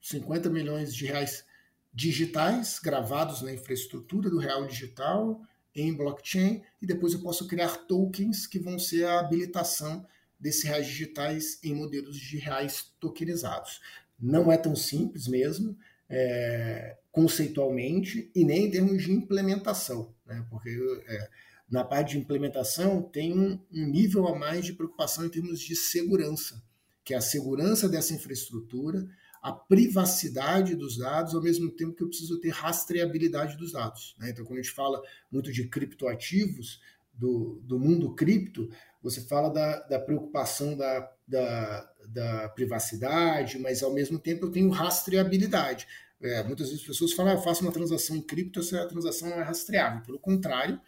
50 0.00 0.48
milhões 0.48 0.94
de 0.94 1.06
reais 1.06 1.44
digitais 1.92 2.78
gravados 2.78 3.42
na 3.42 3.52
infraestrutura 3.52 4.30
do 4.30 4.38
real 4.38 4.66
digital 4.66 5.42
em 5.74 5.92
blockchain 5.92 6.62
e 6.80 6.86
depois 6.86 7.12
eu 7.12 7.20
posso 7.20 7.46
criar 7.46 7.86
tokens 7.86 8.46
que 8.46 8.58
vão 8.58 8.78
ser 8.78 9.04
a 9.04 9.20
habilitação 9.20 10.06
desses 10.38 10.62
reais 10.62 10.86
digitais 10.86 11.58
em 11.62 11.74
modelos 11.74 12.16
de 12.16 12.38
reais 12.38 12.92
tokenizados. 13.00 13.80
Não 14.18 14.50
é 14.50 14.56
tão 14.56 14.74
simples 14.74 15.26
mesmo, 15.26 15.76
é, 16.08 16.96
conceitualmente 17.10 18.30
e 18.34 18.44
nem 18.44 18.66
em 18.66 18.70
termos 18.70 19.02
de 19.02 19.12
implementação, 19.12 20.14
né? 20.26 20.44
porque 20.48 20.70
é, 21.06 21.28
na 21.70 21.84
parte 21.84 22.12
de 22.12 22.18
implementação 22.18 23.02
tem 23.02 23.38
um, 23.38 23.60
um 23.72 23.86
nível 23.86 24.26
a 24.26 24.38
mais 24.38 24.64
de 24.64 24.72
preocupação 24.72 25.26
em 25.26 25.28
termos 25.28 25.60
de 25.60 25.76
segurança, 25.76 26.62
que 27.04 27.14
é 27.14 27.16
a 27.16 27.22
segurança 27.22 27.88
dessa 27.88 28.14
infraestrutura, 28.14 29.06
a 29.42 29.52
privacidade 29.52 30.74
dos 30.74 30.98
dados, 30.98 31.34
ao 31.34 31.42
mesmo 31.42 31.70
tempo 31.70 31.94
que 31.94 32.02
eu 32.02 32.08
preciso 32.08 32.40
ter 32.40 32.50
rastreabilidade 32.50 33.56
dos 33.56 33.72
dados. 33.72 34.16
Né? 34.18 34.30
Então, 34.30 34.44
quando 34.44 34.58
a 34.58 34.62
gente 34.62 34.74
fala 34.74 35.00
muito 35.30 35.52
de 35.52 35.68
criptoativos, 35.68 36.80
do, 37.18 37.60
do 37.64 37.78
mundo 37.78 38.14
cripto, 38.14 38.70
você 39.02 39.20
fala 39.22 39.48
da, 39.50 39.80
da 39.80 39.98
preocupação 39.98 40.76
da, 40.76 41.10
da, 41.26 41.92
da, 42.08 42.48
privacidade, 42.50 43.58
mas 43.58 43.82
ao 43.82 43.92
mesmo 43.92 44.18
tempo 44.18 44.46
eu 44.46 44.50
tenho 44.50 44.70
rastreabilidade. 44.70 45.86
É, 46.20 46.42
muitas 46.42 46.68
vezes 46.68 46.82
as 46.82 46.88
pessoas 46.88 47.12
falam, 47.12 47.32
ah, 47.32 47.36
eu 47.36 47.42
faço 47.42 47.62
uma 47.62 47.72
transação 47.72 48.16
em 48.16 48.22
cripto, 48.22 48.60
essa 48.60 48.86
transação 48.88 49.30
não 49.30 49.38
é 49.38 49.42
rastreável. 49.42 50.02
Pelo 50.02 50.18
contrário, 50.18 50.80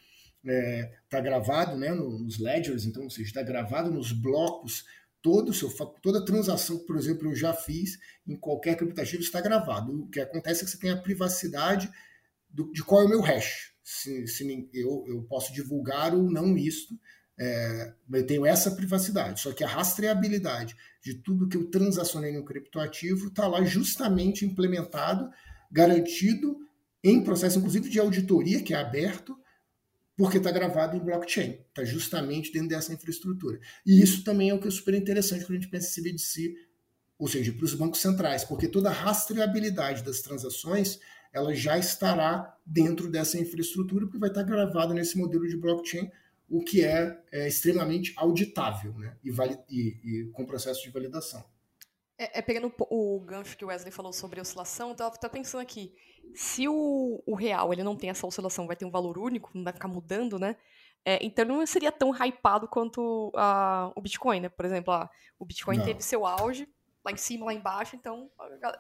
está 0.45 0.53
é, 0.53 0.93
tá 1.09 1.21
gravado 1.21 1.77
né, 1.77 1.93
nos 1.93 2.39
ledgers, 2.39 2.85
então, 2.85 3.05
ou 3.05 3.11
seja, 3.11 3.29
está 3.29 3.43
gravado 3.43 3.91
nos 3.91 4.13
blocos 4.13 4.85
todo 5.23 5.53
seu, 5.53 5.71
toda 6.03 6.25
transação 6.25 6.79
que, 6.79 6.87
por 6.87 6.97
exemplo, 6.97 7.29
eu 7.29 7.37
já 7.37 7.53
fiz 7.53 7.99
em 8.27 8.37
qualquer 8.37 8.77
criptativo 8.77 9.23
está 9.23 9.41
gravado. 9.41 10.05
O 10.05 10.09
que 10.09 10.21
acontece 10.21 10.63
é 10.63 10.65
que 10.65 10.71
você 10.71 10.79
tem 10.79 10.91
a 10.91 10.97
privacidade 10.97 11.91
do, 12.49 12.73
de 12.73 12.83
qual 12.83 13.03
é 13.03 13.05
o 13.05 13.09
meu 13.09 13.21
hash. 13.21 13.73
Se, 13.85 14.27
se 14.27 14.69
eu, 14.73 15.05
eu 15.07 15.23
posso 15.25 15.53
divulgar 15.53 16.15
ou 16.15 16.31
não 16.31 16.57
isto 16.57 16.99
é, 17.43 17.95
eu 18.13 18.27
tenho 18.27 18.45
essa 18.45 18.71
privacidade, 18.71 19.41
só 19.41 19.51
que 19.51 19.65
a 19.65 19.67
rastreabilidade 19.67 20.77
de 21.03 21.15
tudo 21.15 21.49
que 21.49 21.57
eu 21.57 21.71
transacionei 21.71 22.33
no 22.33 22.45
criptoativo 22.45 23.29
está 23.29 23.49
lá 23.49 23.65
justamente 23.65 24.45
implementado, 24.45 25.31
garantido 25.73 26.59
em 27.03 27.25
processo, 27.25 27.59
inclusive, 27.59 27.89
de 27.89 27.99
auditoria, 27.99 28.63
que 28.63 28.75
é 28.75 28.77
aberto, 28.77 29.35
porque 30.15 30.37
está 30.37 30.51
gravado 30.51 30.95
em 30.95 31.01
blockchain, 31.01 31.65
está 31.67 31.83
justamente 31.83 32.53
dentro 32.53 32.69
dessa 32.69 32.93
infraestrutura. 32.93 33.59
E 33.87 34.03
isso 34.03 34.23
também 34.23 34.51
é 34.51 34.55
o 34.55 34.61
que 34.61 34.69
é 34.69 34.71
super 34.71 34.93
interessante 34.93 35.47
quando 35.47 35.57
a 35.57 35.61
gente 35.61 35.71
pensa 35.71 35.89
em 35.89 36.03
CBDC, 36.03 36.55
ou 37.19 37.27
seja, 37.27 37.55
para 37.55 37.65
os 37.65 37.73
bancos 37.73 38.01
centrais, 38.01 38.45
porque 38.45 38.69
toda 38.69 38.91
a 38.91 38.93
rastreabilidade 38.93 40.05
das 40.05 40.21
transações 40.21 40.99
ela 41.33 41.55
já 41.55 41.79
estará 41.79 42.55
dentro 42.67 43.11
dessa 43.11 43.39
infraestrutura, 43.39 44.05
porque 44.05 44.19
vai 44.19 44.29
estar 44.29 44.43
gravado 44.43 44.93
nesse 44.93 45.17
modelo 45.17 45.49
de 45.49 45.57
blockchain, 45.57 46.11
o 46.51 46.65
que 46.65 46.85
é, 46.85 47.17
é 47.31 47.47
extremamente 47.47 48.13
auditável 48.17 48.93
né? 48.99 49.17
e, 49.23 49.31
e, 49.69 50.01
e, 50.05 50.31
com 50.33 50.45
processo 50.45 50.83
de 50.83 50.91
validação. 50.91 51.45
É, 52.19 52.41
é, 52.41 52.43
pegando 52.43 52.73
o 52.91 53.21
gancho 53.21 53.57
que 53.57 53.65
o 53.65 53.69
Wesley 53.69 53.93
falou 53.93 54.13
sobre 54.13 54.41
oscilação, 54.41 54.89
eu 54.89 54.93
estava 54.93 55.31
pensando 55.31 55.63
aqui, 55.63 55.95
se 56.35 56.69
o, 56.69 57.23
o, 57.25 57.35
real 57.35 57.73
ele 57.73 57.85
não 57.85 57.97
tem 57.97 58.11
essa 58.11 58.27
oscilação, 58.27 58.67
vai 58.67 58.77
ter 58.77 58.85
um 58.85 58.91
valor 58.91 59.17
único, 59.17 59.51
não 59.55 59.65
vai 59.65 59.73
ficar 59.73 59.89
mudando, 59.89 60.39
né? 60.39 60.57
É, 61.05 61.19
então 61.25 61.45
não 61.47 61.65
seria 61.65 61.91
tão 61.91 62.13
hypado 62.13 62.69
quanto 62.69 63.33
a, 63.35 63.91
o 63.97 64.03
Bitcoin, 64.03 64.41
né? 64.41 64.49
Por 64.49 64.67
exemplo, 64.67 64.93
a, 64.93 65.09
o 65.39 65.47
Bitcoin 65.47 65.79
não. 65.79 65.85
teve 65.85 66.03
seu 66.03 66.27
auge 66.27 66.69
lá 67.03 67.13
em 67.13 67.17
cima, 67.17 67.47
lá 67.47 67.55
embaixo, 67.55 67.97
então 67.97 68.31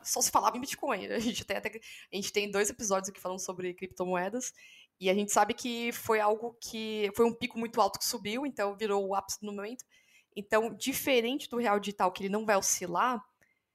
só 0.02 0.20
se 0.20 0.30
falava 0.30 0.56
em 0.56 0.60
Bitcoin. 0.60 1.06
A 1.06 1.18
gente 1.18 1.44
tem, 1.44 1.56
até, 1.56 1.80
a 2.12 2.16
gente 2.16 2.32
tem 2.32 2.50
dois 2.50 2.68
episódios 2.68 3.08
aqui 3.08 3.20
falando 3.20 3.38
sobre 3.38 3.72
criptomoedas 3.72 4.52
e 5.00 5.08
a 5.08 5.14
gente 5.14 5.32
sabe 5.32 5.54
que 5.54 5.90
foi 5.92 6.20
algo 6.20 6.54
que 6.60 7.10
foi 7.16 7.24
um 7.24 7.32
pico 7.32 7.58
muito 7.58 7.80
alto 7.80 7.98
que 7.98 8.04
subiu, 8.04 8.44
então 8.44 8.76
virou 8.76 9.08
o 9.08 9.14
ápice 9.14 9.40
do 9.40 9.50
momento. 9.50 9.82
Então, 10.36 10.74
diferente 10.74 11.48
do 11.48 11.56
real 11.56 11.80
digital, 11.80 12.12
que 12.12 12.22
ele 12.22 12.28
não 12.28 12.44
vai 12.44 12.54
oscilar, 12.54 13.24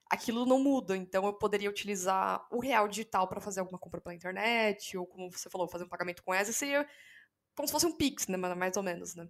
aquilo 0.07 0.45
não 0.45 0.63
muda. 0.63 0.95
Então, 0.95 1.25
eu 1.25 1.33
poderia 1.33 1.67
utilizar 1.67 2.45
o 2.51 2.59
real 2.59 2.87
digital 2.87 3.27
para 3.27 3.41
fazer 3.41 3.59
alguma 3.59 3.79
compra 3.79 3.99
pela 3.99 4.13
internet, 4.13 4.95
ou 4.95 5.07
como 5.07 5.31
você 5.31 5.49
falou, 5.49 5.67
fazer 5.67 5.85
um 5.85 5.89
pagamento 5.89 6.21
com 6.21 6.31
essa, 6.31 6.53
seria 6.53 6.87
como 7.55 7.67
se 7.67 7.71
fosse 7.71 7.87
um 7.87 7.91
Pix, 7.91 8.27
né? 8.27 8.37
Mais 8.37 8.77
ou 8.77 8.83
menos, 8.83 9.15
né? 9.15 9.27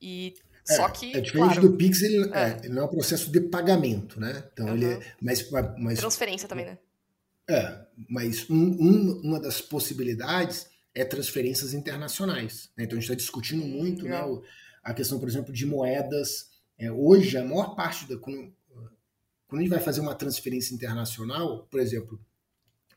E 0.00 0.34
é, 0.68 0.76
só 0.76 0.88
que. 0.88 1.16
É 1.16 1.20
diferente 1.20 1.54
claro, 1.54 1.70
do 1.70 1.76
Pix, 1.76 2.02
ele, 2.02 2.30
é. 2.32 2.38
É, 2.38 2.60
ele, 2.62 2.74
não 2.74 2.82
é 2.82 2.84
um 2.84 2.90
processo 2.90 3.32
de 3.32 3.40
pagamento, 3.40 4.20
né? 4.20 4.48
Então, 4.52 4.66
uhum. 4.66 4.74
ele 4.74 4.92
é. 4.92 5.14
Mas, 5.20 5.50
mas, 5.76 5.98
Transferência 5.98 6.48
também, 6.48 6.66
né? 6.66 6.78
É, 7.48 7.86
mas 8.08 8.48
um, 8.50 8.56
um, 8.56 9.20
uma 9.22 9.40
das 9.40 9.60
possibilidades 9.60 10.68
é 10.96 11.04
transferências 11.04 11.74
internacionais. 11.74 12.70
Né? 12.74 12.84
Então 12.84 12.96
a 12.96 13.00
gente 13.00 13.10
está 13.10 13.14
discutindo 13.14 13.62
muito 13.66 14.06
né, 14.06 14.18
a 14.82 14.94
questão, 14.94 15.20
por 15.20 15.28
exemplo, 15.28 15.52
de 15.52 15.66
moedas. 15.66 16.48
É, 16.78 16.90
hoje, 16.90 17.36
a 17.36 17.44
maior 17.44 17.76
parte 17.76 18.08
da. 18.08 18.16
Quando, 18.16 18.50
quando, 19.46 19.60
a 19.60 19.62
gente 19.62 19.70
vai 19.70 19.80
fazer 19.80 20.00
uma 20.00 20.14
transferência 20.14 20.74
internacional, 20.74 21.66
por 21.70 21.80
exemplo, 21.80 22.18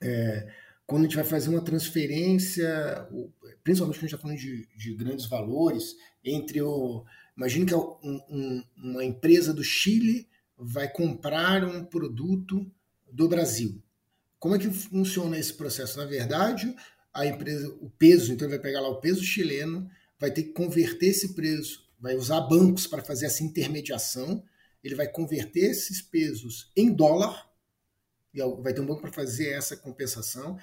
é, 0.02 0.50
quando 0.88 1.02
a 1.02 1.06
gente 1.06 1.18
vai 1.18 1.26
fazer 1.26 1.50
uma 1.50 1.62
transferência, 1.62 3.06
principalmente 3.64 4.00
quando 4.00 4.06
a 4.06 4.08
gente 4.08 4.16
está 4.16 4.18
falando 4.18 4.38
de, 4.38 4.68
de, 4.78 4.96
grandes 4.96 5.26
valores, 5.26 5.94
entre 6.24 6.62
o. 6.62 7.04
Imagine 7.36 7.66
que 7.66 7.74
é 7.74 7.78
um, 7.78 8.22
um, 8.30 8.64
uma 8.78 9.04
empresa 9.04 9.54
do 9.54 9.64
Chile 9.64 10.28
vai 10.58 10.90
comprar 10.90 11.66
um 11.66 11.84
produto 11.84 12.70
do 13.12 13.28
Brasil. 13.28 13.82
Como 14.38 14.56
é 14.56 14.60
que 14.60 14.70
funciona 14.70 15.38
esse 15.38 15.54
processo? 15.54 15.98
Na 15.98 16.06
verdade, 16.06 16.74
a 17.20 17.26
empresa, 17.26 17.68
o 17.82 17.90
peso, 17.90 18.32
então 18.32 18.48
ele 18.48 18.56
vai 18.56 18.64
pegar 18.64 18.82
lá 18.82 18.90
o 18.90 19.00
peso 19.00 19.24
chileno, 19.24 19.90
vai 20.20 20.32
ter 20.32 20.44
que 20.44 20.54
converter 20.54 21.08
esse 21.08 21.34
peso, 21.34 21.84
vai 22.00 22.16
usar 22.16 22.42
bancos 22.42 22.88
para 22.88 23.04
fazer 23.04 23.26
essa 23.26 23.44
intermediação, 23.44 24.44
ele 24.84 24.96
vai 24.96 25.08
converter 25.08 25.72
esses 25.72 26.02
pesos 26.02 26.72
em 26.76 26.94
dólar, 26.94 27.50
e 28.34 28.40
vai 28.62 28.74
ter 28.74 28.82
um 28.82 28.86
banco 28.86 29.02
para 29.02 29.12
fazer 29.12 29.50
essa 29.50 29.76
compensação. 29.76 30.58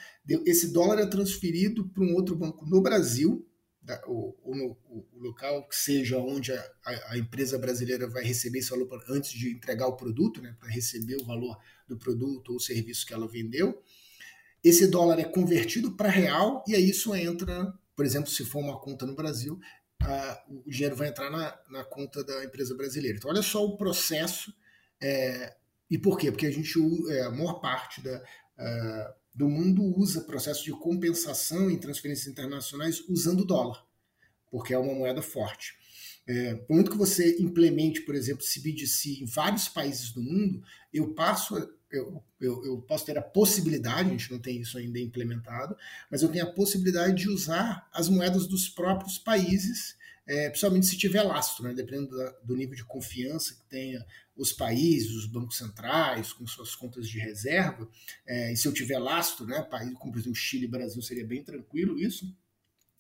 Esse 0.47 0.73
dólar 0.73 1.01
é 1.01 1.07
transferido 1.07 1.89
para 1.89 2.05
um 2.05 2.15
outro 2.15 2.37
banco 2.37 2.65
no 2.65 2.81
Brasil, 2.81 3.47
ou, 4.07 4.37
no 4.45 4.77
o 4.89 5.07
local 5.19 5.69
que 5.69 5.77
seja 5.77 6.19
onde 6.19 6.53
a, 6.53 6.73
a, 6.85 7.19
empresa 7.19 7.59
brasileira 7.59 8.09
vai 8.09 8.25
receber 8.25 8.59
esse 8.59 8.71
valor 8.71 8.89
antes 9.09 9.31
de 9.33 9.51
entregar 9.53 9.87
o 9.87 9.97
produto, 9.97 10.41
né, 10.43 10.57
para 10.59 10.69
receber 10.69 11.17
o 11.17 11.25
valor 11.25 11.57
do 11.89 11.97
produto 11.97 12.53
ou 12.53 12.61
serviço 12.61 13.07
que 13.07 13.15
ela 13.15 13.29
vendeu. 13.29 13.81
Esse 14.67 14.89
dólar 14.89 15.21
é 15.21 15.25
convertido 15.25 15.93
para 15.93 16.09
real 16.09 16.65
e 16.67 16.75
aí 16.75 16.91
isso 16.91 17.15
entra, 17.15 17.73
por 17.95 18.05
exemplo, 18.05 18.29
se 18.29 18.45
for 18.45 18.59
uma 18.59 18.81
conta 18.81 19.07
no 19.07 19.15
Brasil, 19.15 19.61
o 20.49 20.69
dinheiro 20.69 20.97
vai 20.97 21.07
entrar 21.07 21.31
na, 21.31 21.57
na, 21.71 21.85
conta 21.85 22.25
da 22.25 22.45
empresa 22.45 22.75
brasileira. 22.75 23.17
Então, 23.17 23.31
olha 23.31 23.43
só 23.43 23.65
o 23.65 23.77
processo. 23.77 24.53
É, 25.01 25.55
e 25.89 25.97
por 25.97 26.19
quê? 26.19 26.33
Porque 26.33 26.47
a 26.47 26.51
gente, 26.51 26.77
é, 27.11 27.23
a 27.23 27.31
maior 27.31 27.61
parte 27.61 28.01
da, 28.01 28.21
do 29.33 29.49
mundo 29.49 29.85
usa 29.97 30.23
processo 30.23 30.65
de 30.65 30.73
compensação 30.73 31.71
em 31.71 31.79
transferências 31.79 32.27
internacionais 32.27 33.05
usando 33.09 33.45
dólar, 33.45 33.87
porque 34.51 34.75
é 34.75 34.79
uma 34.79 34.95
moeda 34.95 35.23
forte. 35.23 35.77
É, 36.27 36.57
por 36.57 36.75
muito 36.75 36.91
que 36.91 36.97
você 36.97 37.37
implemente, 37.41 38.01
por 38.01 38.17
exemplo, 38.17 38.45
CBDC 38.45 39.23
em 39.23 39.27
vários 39.27 39.69
países 39.69 40.11
do 40.11 40.21
mundo, 40.21 40.61
eu 40.93 41.15
passo 41.15 41.55
eu, 41.91 42.23
eu, 42.41 42.65
eu, 42.65 42.79
posso 42.83 43.07
ter 43.07 43.17
a 43.17 43.23
possibilidade, 43.23 44.09
a 44.09 44.13
gente 44.13 44.31
não 44.31 44.39
tem 44.39 44.61
isso 44.61 44.77
ainda 44.77 44.99
implementado, 44.99 45.77
mas 46.11 46.23
eu 46.23 46.29
tenho 46.29 46.45
a 46.45 46.53
possibilidade 46.53 47.15
de 47.15 47.29
usar 47.29 47.89
as 47.93 48.09
moedas 48.09 48.47
dos 48.47 48.69
próprios 48.69 49.19
países, 49.19 49.97
é, 50.27 50.49
principalmente 50.49 50.87
se 50.87 50.99
tiver 50.99 51.23
lastro, 51.23 51.65
né, 51.65 51.73
dependendo 51.73 52.17
da, 52.17 52.31
do 52.43 52.57
nível 52.57 52.75
de 52.75 52.85
confiança 52.85 53.55
que 53.55 53.65
tenha 53.69 54.05
os 54.37 54.53
países, 54.53 55.13
os 55.13 55.27
bancos 55.27 55.57
centrais, 55.57 56.33
com 56.33 56.47
suas 56.47 56.75
contas 56.75 57.09
de 57.09 57.19
reserva, 57.19 57.89
é, 58.27 58.53
e 58.53 58.57
se 58.57 58.67
eu 58.67 58.73
tiver 58.73 58.99
lastro, 58.99 59.47
né, 59.47 59.63
país 59.63 59.93
como 59.95 60.13
por 60.13 60.19
exemplo 60.19 60.35
Chile 60.35 60.65
e 60.65 60.69
Brasil, 60.69 61.01
seria 61.01 61.25
bem 61.25 61.43
tranquilo 61.45 61.99
isso, 61.99 62.37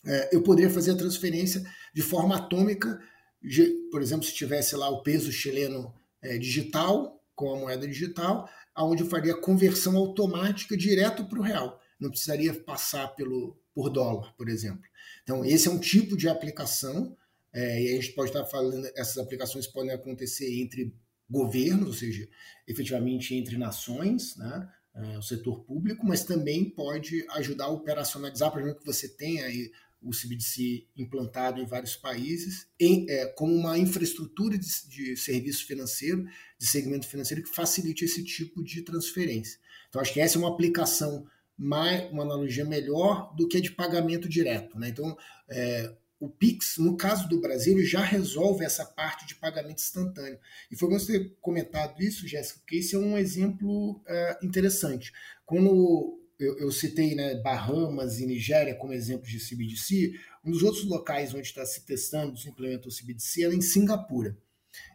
é, 0.04 0.34
eu 0.34 0.42
poderia 0.42 0.70
fazer 0.70 0.92
a 0.92 0.96
transferência 0.96 1.64
de 1.92 2.02
forma 2.02 2.36
atômica, 2.36 3.02
de, 3.42 3.66
por 3.90 4.00
exemplo, 4.00 4.24
se 4.24 4.32
tivesse 4.32 4.76
lá 4.76 4.88
o 4.88 5.02
peso 5.02 5.32
chileno 5.32 5.92
é, 6.22 6.38
digital, 6.38 7.16
com 7.34 7.54
a 7.54 7.58
moeda 7.58 7.86
digital, 7.86 8.48
onde 8.84 9.02
eu 9.02 9.08
faria 9.08 9.34
conversão 9.34 9.96
automática 9.96 10.76
direto 10.76 11.24
para 11.24 11.38
o 11.38 11.42
real. 11.42 11.80
Não 11.98 12.10
precisaria 12.10 12.52
passar 12.52 13.08
pelo, 13.08 13.56
por 13.74 13.90
dólar, 13.90 14.34
por 14.36 14.48
exemplo. 14.48 14.84
Então, 15.22 15.44
esse 15.44 15.68
é 15.68 15.70
um 15.70 15.78
tipo 15.78 16.16
de 16.16 16.28
aplicação, 16.28 17.16
é, 17.52 17.82
e 17.82 17.88
a 17.88 17.92
gente 18.00 18.12
pode 18.12 18.30
estar 18.30 18.44
falando, 18.44 18.86
essas 18.94 19.18
aplicações 19.18 19.66
podem 19.66 19.92
acontecer 19.92 20.60
entre 20.60 20.94
governos, 21.28 21.88
ou 21.88 21.94
seja, 21.94 22.28
efetivamente 22.66 23.34
entre 23.34 23.56
nações, 23.56 24.36
né, 24.36 24.68
é, 24.94 25.18
o 25.18 25.22
setor 25.22 25.64
público, 25.64 26.06
mas 26.06 26.24
também 26.24 26.70
pode 26.70 27.26
ajudar 27.30 27.64
a 27.64 27.70
operacionalizar, 27.70 28.50
por 28.50 28.60
exemplo, 28.60 28.80
que 28.80 28.86
você 28.86 29.08
tenha 29.08 29.44
aí 29.44 29.70
o 30.06 30.10
CBDC 30.10 30.86
implantado 30.96 31.60
em 31.60 31.66
vários 31.66 31.96
países, 31.96 32.68
em, 32.78 33.06
é, 33.10 33.26
como 33.26 33.52
uma 33.54 33.76
infraestrutura 33.76 34.56
de, 34.56 34.66
de, 34.88 35.16
serviço 35.16 35.66
financeiro, 35.66 36.24
de 36.58 36.66
segmento 36.66 37.06
financeiro, 37.06 37.42
que 37.42 37.54
facilite 37.54 38.04
esse 38.04 38.22
tipo 38.24 38.62
de 38.62 38.82
transferência. 38.82 39.58
Então, 39.88 40.00
acho 40.00 40.12
que 40.12 40.20
essa 40.20 40.38
é 40.38 40.38
uma 40.38 40.50
aplicação, 40.50 41.26
mais, 41.56 42.10
uma 42.12 42.22
analogia 42.22 42.64
melhor 42.64 43.34
do 43.34 43.48
que 43.48 43.56
a 43.56 43.60
de 43.60 43.72
pagamento 43.72 44.28
direto. 44.28 44.78
Né? 44.78 44.88
Então, 44.88 45.16
é, 45.48 45.94
o 46.20 46.28
Pix, 46.28 46.78
no 46.78 46.96
caso 46.96 47.28
do 47.28 47.40
Brasil, 47.40 47.82
já 47.84 48.00
resolve 48.00 48.64
essa 48.64 48.84
parte 48.84 49.26
de 49.26 49.34
pagamento 49.34 49.78
instantâneo. 49.78 50.38
E 50.70 50.76
foi 50.76 50.88
bom 50.88 50.98
você 50.98 51.18
ter 51.18 51.36
comentado 51.40 52.00
isso, 52.02 52.26
Jéssica, 52.26 52.60
porque 52.60 52.76
esse 52.76 52.94
é 52.94 52.98
um 52.98 53.18
exemplo 53.18 54.02
é, 54.06 54.38
interessante. 54.42 55.12
Quando 55.44 56.20
eu, 56.38 56.58
eu, 56.58 56.70
citei 56.70 57.14
né, 57.14 57.34
Bahamas 57.36 58.20
e 58.20 58.26
Nigéria 58.26 58.74
como 58.74 58.92
exemplos 58.92 59.30
de 59.30 59.38
CBDC, 59.38 60.12
um 60.44 60.50
dos 60.50 60.62
outros 60.62 60.84
locais 60.84 61.32
onde 61.32 61.46
está 61.46 61.64
se 61.64 61.84
testando, 61.84 62.36
se 62.36 62.48
implementou 62.48 62.90
o 62.90 62.94
CBDC, 62.94 63.44
é 63.44 63.54
em 63.54 63.60
Singapura. 63.60 64.36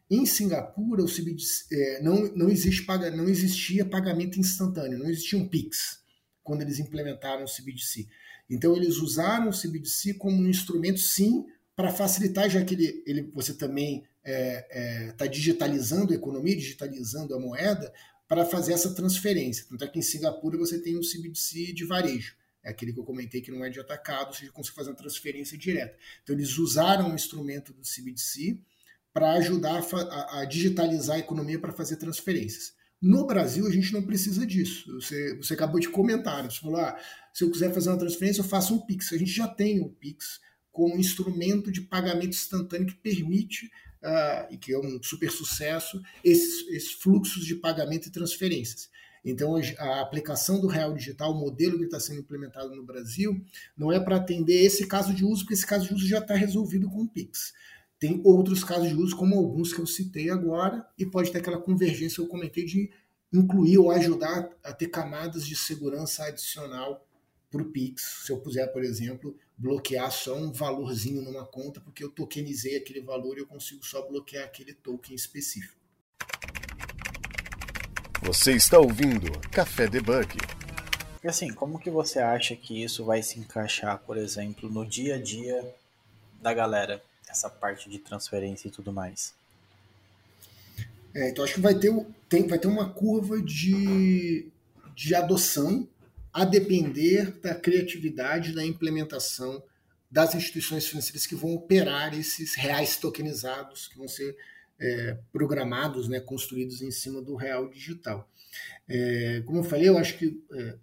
Em 0.10 0.25
Singapura, 0.25 1.04
o 1.04 1.08
CBDC, 1.08 1.65
é, 1.71 2.01
não, 2.01 2.27
não, 2.36 2.49
existe, 2.49 2.86
não 3.15 3.30
existia 3.30 3.86
pagamento 3.86 4.39
instantâneo, 4.39 4.99
não 4.99 5.10
existia 5.10 5.39
um 5.39 5.47
PIX 5.47 6.01
quando 6.43 6.62
eles 6.62 6.80
implementaram 6.80 7.43
o 7.43 7.47
CBDC. 7.47 8.07
Então, 8.49 8.76
eles 8.76 8.97
usaram 8.97 9.49
o 9.49 9.57
CBDC 9.57 10.16
como 10.16 10.36
um 10.36 10.49
instrumento, 10.49 10.99
sim, 10.99 11.45
para 11.76 11.91
facilitar, 11.91 12.49
já 12.49 12.63
que 12.63 12.76
ele, 12.76 13.03
ele 13.07 13.32
você 13.34 13.53
também 13.53 13.99
está 13.99 14.09
é, 14.26 14.68
é, 14.70 15.11
tá 15.13 15.26
digitalizando 15.26 16.13
a 16.13 16.16
economia, 16.16 16.55
digitalizando 16.55 17.34
a 17.34 17.39
moeda, 17.39 17.91
para 18.32 18.45
fazer 18.45 18.71
essa 18.71 18.95
transferência. 18.95 19.65
Tanto 19.67 19.84
é 19.84 19.88
que 19.89 19.99
em 19.99 20.01
Singapura 20.01 20.57
você 20.57 20.79
tem 20.79 20.97
um 20.97 21.01
CBDC 21.01 21.73
de 21.73 21.84
varejo. 21.84 22.34
É 22.63 22.69
aquele 22.69 22.93
que 22.93 22.99
eu 23.01 23.03
comentei 23.03 23.41
que 23.41 23.51
não 23.51 23.65
é 23.65 23.69
de 23.69 23.77
atacado, 23.77 24.27
ou 24.27 24.34
seja, 24.34 24.49
consegue 24.53 24.75
fazer 24.77 24.89
uma 24.91 24.95
transferência 24.95 25.57
direta. 25.57 25.97
Então 26.23 26.34
eles 26.34 26.57
usaram 26.57 27.11
o 27.11 27.13
instrumento 27.13 27.73
do 27.73 27.82
CBDC 27.82 28.57
para 29.11 29.34
ajudar 29.34 29.84
a, 29.84 30.39
a, 30.39 30.45
digitalizar 30.45 31.17
a 31.17 31.19
economia 31.19 31.59
para 31.59 31.73
fazer 31.73 31.97
transferências. 31.97 32.73
No 33.01 33.27
Brasil, 33.27 33.67
a 33.67 33.71
gente 33.71 33.91
não 33.91 34.01
precisa 34.01 34.45
disso. 34.45 34.93
Você, 34.93 35.36
você 35.36 35.53
acabou 35.53 35.82
de 35.82 35.89
comentar, 35.89 36.49
você 36.49 36.61
falou, 36.61 36.79
ah, 36.79 36.97
se 37.34 37.43
eu 37.43 37.51
quiser 37.51 37.73
fazer 37.73 37.89
uma 37.89 37.99
transferência, 37.99 38.39
eu 38.39 38.45
faço 38.45 38.73
um 38.73 38.79
Pix. 38.79 39.11
A 39.11 39.17
gente 39.17 39.32
já 39.32 39.45
tem 39.49 39.82
o 39.82 39.89
Pix 39.89 40.39
como 40.71 40.97
instrumento 40.97 41.69
de 41.69 41.82
pagamento 41.82 42.29
instantâneo 42.29 42.88
que 42.88 42.95
permite, 42.95 43.69
uh, 44.04 44.52
e 44.52 44.58
que 44.58 44.74
é 44.74 44.80
um 44.80 45.02
super 45.02 45.32
sucesso, 45.32 46.02
esses, 46.24 46.68
esses 46.70 46.91
fluxos 46.91 47.45
de 47.45 47.56
pagamento 47.56 48.08
e 48.08 48.12
transferências. 48.12 48.89
Então, 49.24 49.56
a 49.78 50.02
aplicação 50.02 50.60
do 50.60 50.68
real 50.68 50.93
digital, 50.93 51.32
o 51.32 51.39
modelo 51.39 51.78
que 51.78 51.86
está 51.86 51.99
sendo 51.99 52.22
implementado 52.22 52.76
no 52.76 52.84
Brasil, 52.84 53.39
não 53.78 53.91
é 53.91 53.99
para 53.99 54.16
atender 54.16 54.64
esse 54.64 54.88
caso 54.88 55.14
de 55.14 55.24
uso, 55.24 55.43
porque 55.43 55.54
esse 55.54 55.66
caso 55.66 55.88
de 55.88 55.93
uso 55.93 56.08
já 56.08 56.18
está 56.18 56.34
resolvido 56.34 56.89
com 56.89 57.04
o 57.04 57.08
Pix. 57.08 57.54
Tem 57.99 58.20
outros 58.24 58.64
casos 58.64 58.89
de 58.89 58.95
uso, 58.95 59.16
como 59.16 59.38
alguns 59.38 59.72
que 59.72 59.80
eu 59.80 59.86
citei 59.86 60.32
agora, 60.32 60.84
e 60.97 61.06
pode 61.06 61.32
ter 61.32 61.38
aquela 61.38 61.62
convergência 61.62 62.16
que 62.16 62.22
eu 62.22 62.28
comentei 62.28 62.66
de 62.66 62.89
incluir 63.32 63.78
ou 63.78 63.91
ajudar 63.91 64.49
a 64.64 64.74
ter 64.74 64.88
camadas 64.88 65.45
de 65.45 65.56
segurança 65.56 66.26
adicional 66.26 67.06
para 67.52 67.62
o 67.62 67.66
Pix. 67.66 68.24
Se 68.26 68.32
eu 68.32 68.39
puser, 68.39 68.72
por 68.74 68.84
exemplo, 68.84 69.38
bloquear 69.62 70.12
só 70.12 70.36
um 70.36 70.51
valorzinho 70.51 71.22
numa 71.22 71.45
conta, 71.45 71.80
porque 71.80 72.03
eu 72.03 72.09
tokenizei 72.09 72.78
aquele 72.78 72.99
valor 72.99 73.38
e 73.38 73.41
eu 73.41 73.45
consigo 73.45 73.86
só 73.86 74.01
bloquear 74.07 74.43
aquele 74.43 74.74
token 74.74 75.16
específico. 75.16 75.80
Você 78.24 78.53
está 78.53 78.80
ouvindo 78.80 79.32
Café 79.51 79.88
Debug. 79.88 80.36
E 81.24 81.28
assim, 81.28 81.53
como 81.53 81.80
que 81.80 81.91
você 81.91 82.18
acha 82.18 82.55
que 82.55 82.84
isso 82.84 83.05
vai 83.05 83.22
se 83.22 83.39
encaixar, 83.39 83.99
por 83.99 84.18
exemplo, 84.18 84.68
no 84.68 84.84
dia 84.84 85.16
a 85.16 85.22
dia 85.22 85.76
da 86.41 86.53
galera? 86.53 87.03
Essa 87.30 87.49
parte 87.49 87.88
de 87.88 87.99
transferência 87.99 88.68
e 88.68 88.72
tudo 88.72 88.91
mais. 88.91 89.34
É, 91.14 91.30
então 91.30 91.43
acho 91.43 91.53
que 91.53 91.62
vai 91.62 91.76
ter, 91.76 91.93
tem, 92.28 92.47
vai 92.47 92.57
ter 92.57 92.68
uma 92.68 92.89
curva 92.89 93.39
de, 93.39 94.47
de 94.95 95.14
adoção 95.14 95.88
a 96.34 96.45
depender 96.45 97.39
da 97.41 97.53
criatividade 97.53 98.53
da 98.53 98.65
implementação 98.65 99.63
das 100.09 100.36
instituições 100.36 100.86
financeiras 100.88 101.25
que 101.25 101.36
vão 101.36 101.53
operar 101.53 102.17
esses 102.17 102.55
reais 102.55 102.97
tokenizados, 102.97 103.88
que 103.88 103.97
vão 103.97 104.07
ser 104.07 104.36
é, 104.79 105.17
programados, 105.32 106.09
né, 106.09 106.19
construídos 106.19 106.82
em 106.82 106.91
cima 106.91 107.21
do 107.21 107.36
real 107.36 107.69
digital. 107.69 108.29
É, 108.88 109.41
como 109.45 109.59
eu 109.59 109.63
falei, 109.63 109.88
eu 109.88 109.97
acho 109.97 110.17
que 110.17 110.43
é, 110.51 110.75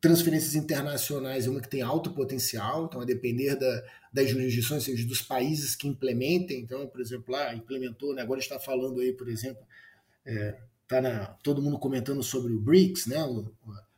transferências 0.00 0.54
internacionais 0.54 1.46
é 1.46 1.50
uma 1.50 1.60
que 1.60 1.68
tem 1.68 1.82
alto 1.82 2.12
potencial, 2.12 2.86
então 2.86 3.00
a 3.00 3.04
depender 3.04 3.56
da, 3.56 3.84
das 4.10 4.30
jurisdições, 4.30 4.88
ou 4.88 4.94
seja, 4.94 5.06
dos 5.06 5.20
países 5.20 5.76
que 5.76 5.86
implementem. 5.86 6.60
Então, 6.60 6.86
por 6.86 7.00
exemplo, 7.00 7.32
lá 7.32 7.54
implementou, 7.54 8.14
né, 8.14 8.22
agora 8.22 8.40
está 8.40 8.58
falando 8.58 9.00
aí, 9.00 9.12
por 9.12 9.28
exemplo, 9.28 9.62
é, 10.24 10.56
tá 10.88 11.02
na, 11.02 11.26
todo 11.42 11.60
mundo 11.60 11.78
comentando 11.78 12.22
sobre 12.22 12.52
o 12.52 12.60
BRICS, 12.60 13.06
né, 13.06 13.22
o, 13.22 13.52
é, 13.68 13.89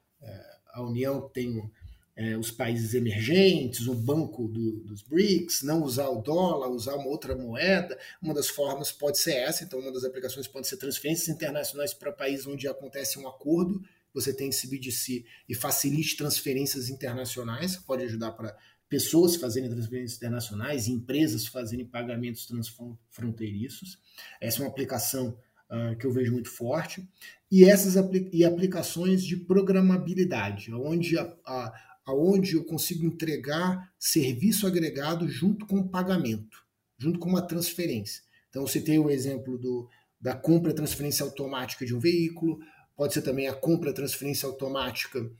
a 0.73 0.83
União 0.83 1.29
tem 1.29 1.71
é, 2.17 2.37
os 2.37 2.51
países 2.51 2.95
emergentes, 2.95 3.87
o 3.87 3.95
banco 3.95 4.49
do, 4.49 4.81
dos 4.81 5.03
BRICS, 5.03 5.63
não 5.63 5.83
usar 5.83 6.09
o 6.09 6.21
dólar, 6.21 6.69
usar 6.69 6.95
uma 6.95 7.09
outra 7.09 7.37
moeda. 7.37 7.99
Uma 8.21 8.35
das 8.35 8.49
formas 8.49 8.91
pode 8.91 9.19
ser 9.19 9.35
essa, 9.35 9.65
então 9.65 9.79
uma 9.79 9.93
das 9.93 10.05
aplicações 10.05 10.47
pode 10.47 10.69
ser 10.69 10.77
transferências 10.77 11.29
internacionais 11.29 11.95
para 11.95 12.13
países 12.13 12.47
onde 12.47 12.67
acontece 12.69 13.19
um 13.19 13.29
acordo 13.29 13.83
você 14.13 14.33
tem 14.33 14.51
CBDC 14.51 15.25
e 15.49 15.55
facilite 15.55 16.17
transferências 16.17 16.89
internacionais, 16.89 17.77
que 17.77 17.85
pode 17.85 18.03
ajudar 18.05 18.33
para 18.33 18.57
pessoas 18.89 19.37
fazerem 19.37 19.71
transferências 19.71 20.19
internacionais, 20.19 20.87
empresas 20.87 21.47
fazerem 21.47 21.87
pagamentos 21.87 22.47
transfronteiriços. 22.47 23.99
Essa 24.41 24.59
é 24.59 24.61
uma 24.63 24.71
aplicação 24.71 25.37
uh, 25.73 25.97
que 25.97 26.07
eu 26.07 26.13
vejo 26.13 26.33
muito 26.33 26.51
forte. 26.51 27.09
E 27.51 27.65
essas 27.65 27.97
apli 27.97 28.29
e 28.33 28.45
aplicações 28.45 29.25
de 29.25 29.37
programabilidade, 29.37 30.73
onde, 30.73 31.19
a, 31.19 31.35
a, 31.47 31.73
aonde 32.07 32.55
eu 32.55 32.65
consigo 32.65 33.05
entregar 33.05 33.93
serviço 33.99 34.67
agregado 34.67 35.29
junto 35.29 35.67
com 35.67 35.79
o 35.79 35.89
pagamento, 35.89 36.65
junto 36.99 37.19
com 37.19 37.29
uma 37.29 37.43
transferência. 37.43 38.23
Então, 38.49 38.63
eu 38.63 38.69
citei 38.69 38.99
o 38.99 39.11
exemplo 39.11 39.59
do, 39.59 39.89
da 40.21 40.35
compra 40.35 40.75
transferência 40.75 41.25
automática 41.25 41.85
de 41.85 41.95
um 41.95 41.99
veículo, 41.99 42.61
pode 42.97 43.15
ser 43.15 43.23
também 43.23 43.49
a 43.49 43.55
compra, 43.55 43.93
transferência 43.93 44.47
automática 44.47 45.31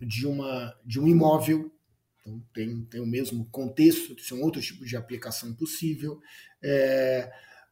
de, 0.00 0.26
uma, 0.26 0.74
de 0.84 1.00
um 1.00 1.08
imóvel, 1.08 1.72
então 2.20 2.42
tem, 2.52 2.84
tem 2.84 3.00
o 3.00 3.06
mesmo 3.06 3.46
contexto, 3.46 4.14
é 4.30 4.34
um 4.34 4.42
outro 4.42 4.60
tipo 4.60 4.84
de 4.84 4.96
aplicação 4.96 5.54
possível. 5.54 6.20
É, 6.62 7.30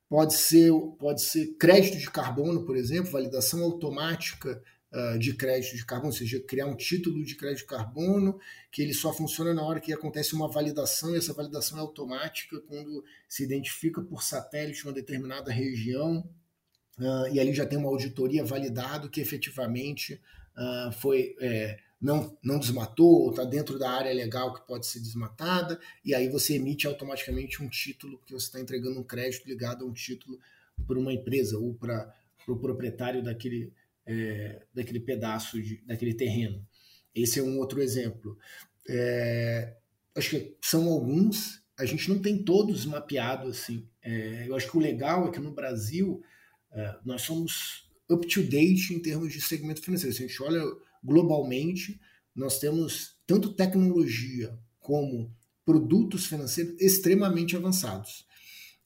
pode, 0.09 0.35
ser, 0.35 0.73
pode 0.99 1.23
ser 1.23 1.55
crédito 1.59 1.99
de 1.99 2.11
carbono, 2.11 2.65
por 2.65 2.77
exemplo, 2.77 3.11
validação 3.11 3.63
automática 3.63 4.63
uh, 4.93 5.19
de 5.19 5.35
crédito 5.35 5.77
de 5.77 5.85
carbono, 5.85 6.11
ou 6.11 6.17
seja, 6.17 6.41
criar 6.41 6.67
um 6.67 6.77
título 6.77 7.25
de 7.25 7.35
crédito 7.35 7.61
de 7.61 7.67
carbono 7.67 8.39
que 8.71 8.83
ele 8.83 8.95
só 8.95 9.13
funciona 9.13 9.53
na 9.53 9.63
hora 9.63 9.81
que 9.81 9.93
acontece 9.93 10.35
uma 10.35 10.49
validação, 10.49 11.15
e 11.15 11.19
essa 11.19 11.33
validação 11.33 11.79
é 11.79 11.81
automática 11.81 12.61
quando 12.61 13.05
se 13.29 13.43
identifica 13.43 14.01
por 14.01 14.23
satélite 14.23 14.85
uma 14.85 14.93
determinada 14.93 15.53
região 15.53 16.29
uh, 16.99 17.29
e 17.33 17.41
ali 17.41 17.53
já 17.53 17.67
tem 17.67 17.79
uma 17.79 17.89
auditoria 17.89 18.45
validado 18.45 19.11
que 19.11 19.21
efetivamente 19.21 20.21
uh, 20.57 20.93
foi 20.93 21.35
é, 21.41 21.79
não, 22.01 22.37
não 22.43 22.59
desmatou, 22.59 23.31
está 23.31 23.45
dentro 23.45 23.79
da 23.79 23.91
área 23.91 24.13
legal 24.13 24.53
que 24.53 24.67
pode 24.67 24.87
ser 24.87 25.01
desmatada, 25.01 25.81
e 26.05 26.15
aí 26.15 26.29
você 26.29 26.55
emite 26.55 26.87
automaticamente 26.87 27.63
um 27.63 27.69
título, 27.69 28.21
que 28.27 28.33
você 28.33 28.47
está 28.47 28.61
entregando 28.61 29.01
um 29.01 29.05
crédito 29.05 29.47
ligado 29.47 29.85
a 29.85 29.89
um 29.89 29.93
título 29.93 30.39
para 30.87 30.99
uma 30.99 31.13
empresa 31.13 31.59
ou 31.59 31.75
para 31.75 32.15
o 32.43 32.45
pro 32.45 32.61
proprietário 32.61 33.23
daquele, 33.23 33.73
é, 34.05 34.63
daquele 34.75 35.01
pedaço, 35.01 35.61
de, 35.61 35.83
daquele 35.87 36.15
terreno. 36.15 36.65
Esse 37.15 37.41
é 37.41 37.43
um 37.43 37.59
outro 37.59 37.83
exemplo. 37.83 38.39
É, 38.89 39.75
acho 40.15 40.31
que 40.31 40.57
são 40.61 40.89
alguns, 40.89 41.63
a 41.79 41.85
gente 41.85 42.09
não 42.09 42.21
tem 42.21 42.45
todos 42.45 42.85
mapeados 42.85 43.59
assim. 43.59 43.89
É, 44.03 44.45
eu 44.47 44.55
acho 44.55 44.71
que 44.71 44.77
o 44.77 44.81
legal 44.81 45.27
é 45.27 45.33
que 45.33 45.41
no 45.41 45.53
Brasil 45.53 46.23
é, 46.73 46.97
nós 47.05 47.23
somos 47.23 47.89
up 48.09 48.27
to 48.29 48.43
date 48.43 48.95
em 48.95 49.01
termos 49.01 49.33
de 49.33 49.41
segmento 49.41 49.83
financeiro. 49.83 50.15
Se 50.15 50.23
a 50.23 50.27
gente 50.27 50.43
olha 50.43 50.63
globalmente, 51.07 52.01
nós 52.35 52.59
temos 52.59 53.17
tanto 53.27 53.55
tecnologia 53.55 54.59
como 54.81 55.33
produtos 55.65 56.27
financeiros 56.27 56.81
extremamente 56.81 57.57
avançados. 57.57 58.27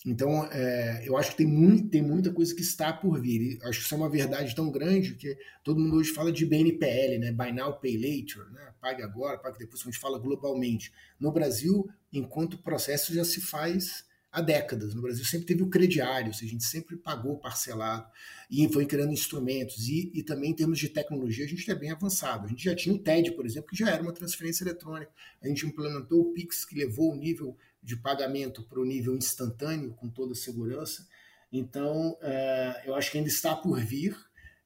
Então, 0.07 0.47
é, 0.47 1.07
eu 1.07 1.17
acho 1.19 1.33
que 1.33 1.39
tem, 1.39 1.47
muito, 1.47 1.91
tem 1.91 2.01
muita 2.01 2.33
coisa 2.33 2.55
que 2.55 2.63
está 2.63 2.91
por 2.91 3.21
vir. 3.21 3.41
E 3.41 3.59
acho 3.65 3.81
que 3.81 3.85
isso 3.85 3.95
é 3.95 3.99
uma 3.99 4.09
verdade 4.09 4.55
tão 4.55 4.71
grande 4.71 5.15
que 5.15 5.37
todo 5.63 5.79
mundo 5.79 5.97
hoje 5.97 6.11
fala 6.13 6.33
de 6.33 6.47
BNPL, 6.47 7.19
né? 7.19 7.33
Buy 7.33 7.53
Now, 7.53 7.79
Pay 7.79 7.97
Later, 7.99 8.51
né? 8.51 8.73
pague 8.81 9.03
agora, 9.03 9.39
pague 9.39 9.59
depois, 9.59 9.83
a 9.83 9.85
gente 9.85 9.99
fala 9.99 10.19
globalmente. 10.19 10.91
No 11.19 11.31
Brasil, 11.31 11.87
enquanto 12.11 12.55
o 12.55 12.63
processo 12.63 13.13
já 13.13 13.25
se 13.25 13.43
faz 13.43 14.05
há 14.33 14.41
décadas. 14.41 14.95
No 14.95 15.03
Brasil 15.03 15.25
sempre 15.25 15.47
teve 15.47 15.63
o 15.63 15.69
crediário, 15.69 16.31
a 16.31 16.47
gente 16.47 16.65
sempre 16.65 16.97
pagou 16.97 17.39
parcelado 17.39 18.07
e 18.51 18.69
foi 18.73 18.87
criando 18.87 19.13
instrumentos. 19.13 19.89
E, 19.89 20.11
e 20.15 20.23
também 20.23 20.51
em 20.51 20.55
termos 20.55 20.79
de 20.79 20.89
tecnologia, 20.89 21.45
a 21.45 21.49
gente 21.49 21.69
é 21.71 21.75
bem 21.75 21.91
avançado. 21.91 22.47
A 22.47 22.49
gente 22.49 22.65
já 22.65 22.75
tinha 22.75 22.95
o 22.95 22.99
TED, 22.99 23.33
por 23.33 23.45
exemplo, 23.45 23.69
que 23.71 23.77
já 23.77 23.91
era 23.91 24.03
uma 24.03 24.13
transferência 24.13 24.65
eletrônica. 24.65 25.11
A 25.43 25.49
gente 25.49 25.67
implementou 25.67 26.21
o 26.21 26.33
Pix, 26.33 26.65
que 26.65 26.77
levou 26.77 27.13
o 27.13 27.17
nível 27.17 27.57
de 27.83 27.97
pagamento 27.97 28.63
para 28.63 28.81
o 28.81 28.85
nível 28.85 29.17
instantâneo, 29.17 29.95
com 29.95 30.09
toda 30.09 30.33
a 30.33 30.37
segurança. 30.37 31.07
Então, 31.53 32.17
é, 32.21 32.83
eu 32.87 32.95
acho 32.95 33.11
que 33.11 33.19
ainda 33.19 33.31
está 33.31 33.57
por 33.57 33.81
vir. 33.81 34.17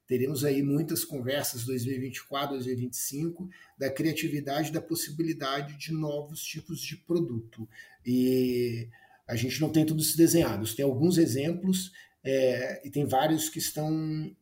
Teremos 0.06 0.44
aí 0.44 0.62
muitas 0.62 1.02
conversas 1.02 1.64
2024, 1.64 2.56
2025, 2.56 3.48
da 3.78 3.90
criatividade, 3.90 4.70
da 4.70 4.82
possibilidade 4.82 5.78
de 5.78 5.92
novos 5.92 6.42
tipos 6.42 6.80
de 6.80 6.96
produto. 6.96 7.66
E 8.04 8.88
a 9.26 9.36
gente 9.36 9.60
não 9.60 9.70
tem 9.70 9.86
tudo 9.86 10.02
isso 10.02 10.16
desenhado. 10.16 10.72
Tem 10.74 10.84
alguns 10.84 11.18
exemplos 11.18 11.90
é, 12.24 12.86
e 12.86 12.90
tem 12.90 13.04
vários 13.04 13.48
que 13.48 13.58
estão 13.58 13.90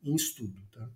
em 0.02 0.14
estudo. 0.14 0.60
Tá? 0.70 0.88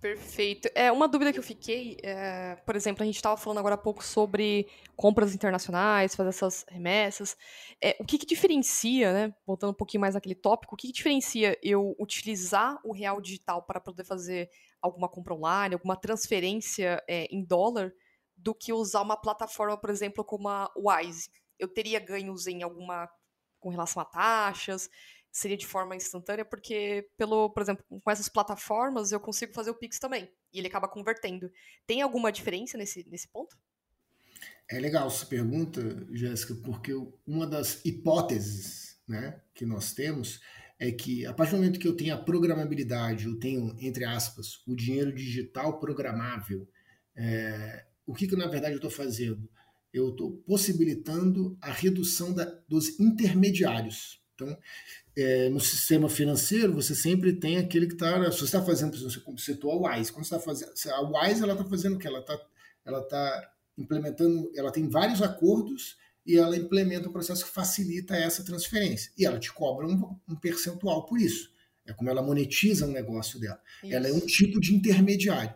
Perfeito. 0.00 0.68
É, 0.74 0.92
uma 0.92 1.08
dúvida 1.08 1.32
que 1.32 1.38
eu 1.38 1.42
fiquei, 1.42 1.96
é, 2.02 2.54
por 2.66 2.76
exemplo, 2.76 3.02
a 3.02 3.06
gente 3.06 3.16
estava 3.16 3.36
falando 3.36 3.58
agora 3.58 3.74
há 3.74 3.78
pouco 3.78 4.04
sobre 4.04 4.68
compras 4.94 5.34
internacionais, 5.34 6.14
fazer 6.14 6.28
essas 6.28 6.64
remessas. 6.68 7.36
É, 7.82 7.96
o 7.98 8.04
que, 8.04 8.18
que 8.18 8.26
diferencia, 8.26 9.12
né, 9.12 9.34
voltando 9.46 9.70
um 9.70 9.74
pouquinho 9.74 10.02
mais 10.02 10.14
naquele 10.14 10.34
tópico, 10.34 10.74
o 10.74 10.76
que, 10.76 10.88
que 10.88 10.92
diferencia 10.92 11.58
eu 11.62 11.96
utilizar 11.98 12.78
o 12.84 12.92
real 12.92 13.20
digital 13.20 13.62
para 13.62 13.80
poder 13.80 14.04
fazer 14.04 14.48
alguma 14.80 15.08
compra 15.08 15.34
online, 15.34 15.74
alguma 15.74 15.96
transferência 15.96 17.02
é, 17.08 17.24
em 17.34 17.42
dólar, 17.44 17.92
do 18.36 18.54
que 18.54 18.72
usar 18.72 19.00
uma 19.00 19.16
plataforma, 19.16 19.76
por 19.76 19.90
exemplo, 19.90 20.22
como 20.22 20.48
a 20.48 20.70
Wise? 20.76 21.30
Eu 21.58 21.68
teria 21.68 21.98
ganhos 21.98 22.46
em 22.46 22.62
alguma 22.62 23.08
com 23.58 23.70
relação 23.70 24.00
a 24.00 24.04
taxas, 24.04 24.88
seria 25.32 25.56
de 25.56 25.66
forma 25.66 25.96
instantânea, 25.96 26.44
porque 26.44 27.08
pelo, 27.16 27.50
por 27.50 27.62
exemplo, 27.62 27.84
com 27.88 28.10
essas 28.10 28.28
plataformas 28.28 29.12
eu 29.12 29.20
consigo 29.20 29.52
fazer 29.52 29.70
o 29.70 29.74
Pix 29.74 29.98
também, 29.98 30.32
e 30.52 30.58
ele 30.58 30.68
acaba 30.68 30.88
convertendo. 30.88 31.50
Tem 31.86 32.00
alguma 32.00 32.32
diferença 32.32 32.78
nesse, 32.78 33.06
nesse 33.08 33.28
ponto? 33.28 33.56
É 34.68 34.78
legal 34.78 35.06
essa 35.06 35.26
pergunta, 35.26 35.80
Jéssica, 36.12 36.54
porque 36.64 36.92
uma 37.26 37.46
das 37.46 37.84
hipóteses 37.84 38.98
né, 39.06 39.40
que 39.54 39.66
nós 39.66 39.92
temos 39.92 40.40
é 40.78 40.90
que 40.90 41.24
a 41.26 41.32
partir 41.32 41.52
do 41.52 41.58
momento 41.58 41.78
que 41.78 41.88
eu 41.88 41.96
tenho 41.96 42.14
a 42.14 42.18
programabilidade, 42.18 43.26
eu 43.26 43.38
tenho, 43.38 43.76
entre 43.78 44.04
aspas, 44.04 44.62
o 44.66 44.74
dinheiro 44.74 45.14
digital 45.14 45.78
programável, 45.78 46.68
é, 47.14 47.86
o 48.06 48.14
que, 48.14 48.26
que 48.26 48.36
na 48.36 48.46
verdade 48.46 48.72
eu 48.72 48.78
estou 48.78 48.90
fazendo? 48.90 49.48
Eu 49.96 50.10
estou 50.10 50.32
possibilitando 50.46 51.56
a 51.60 51.70
redução 51.70 52.32
da, 52.32 52.44
dos 52.68 53.00
intermediários. 53.00 54.20
Então, 54.34 54.56
é, 55.16 55.48
no 55.48 55.58
sistema 55.58 56.08
financeiro, 56.08 56.74
você 56.74 56.94
sempre 56.94 57.32
tem 57.32 57.56
aquele 57.56 57.86
que 57.86 57.94
está. 57.94 58.30
Se 58.30 58.38
você 58.38 58.44
está 58.44 58.62
fazendo, 58.62 58.90
por 58.90 58.98
exemplo, 58.98 59.38
você 59.38 59.52
citou 59.52 59.72
a 59.72 59.96
Wise. 59.96 60.12
Quando 60.12 60.24
está 60.24 60.38
fazendo. 60.38 60.72
A 60.92 61.00
Wise 61.00 61.42
ela 61.42 61.54
está 61.54 61.64
fazendo 61.64 61.96
o 61.96 61.98
que? 61.98 62.06
Ela 62.06 62.20
está 62.20 62.38
ela 62.84 63.02
tá 63.02 63.52
implementando. 63.78 64.50
Ela 64.54 64.70
tem 64.70 64.88
vários 64.88 65.22
acordos 65.22 65.96
e 66.26 66.36
ela 66.36 66.56
implementa 66.56 67.08
um 67.08 67.12
processo 67.12 67.46
que 67.46 67.50
facilita 67.50 68.14
essa 68.14 68.44
transferência. 68.44 69.10
E 69.16 69.24
ela 69.24 69.38
te 69.38 69.52
cobra 69.52 69.86
um, 69.86 70.18
um 70.28 70.36
percentual 70.36 71.06
por 71.06 71.18
isso. 71.18 71.50
É 71.86 71.94
como 71.94 72.10
ela 72.10 72.20
monetiza 72.20 72.84
o 72.84 72.90
negócio 72.90 73.40
dela. 73.40 73.60
Isso. 73.82 73.94
Ela 73.94 74.08
é 74.08 74.12
um 74.12 74.20
tipo 74.20 74.60
de 74.60 74.74
intermediário 74.74 75.54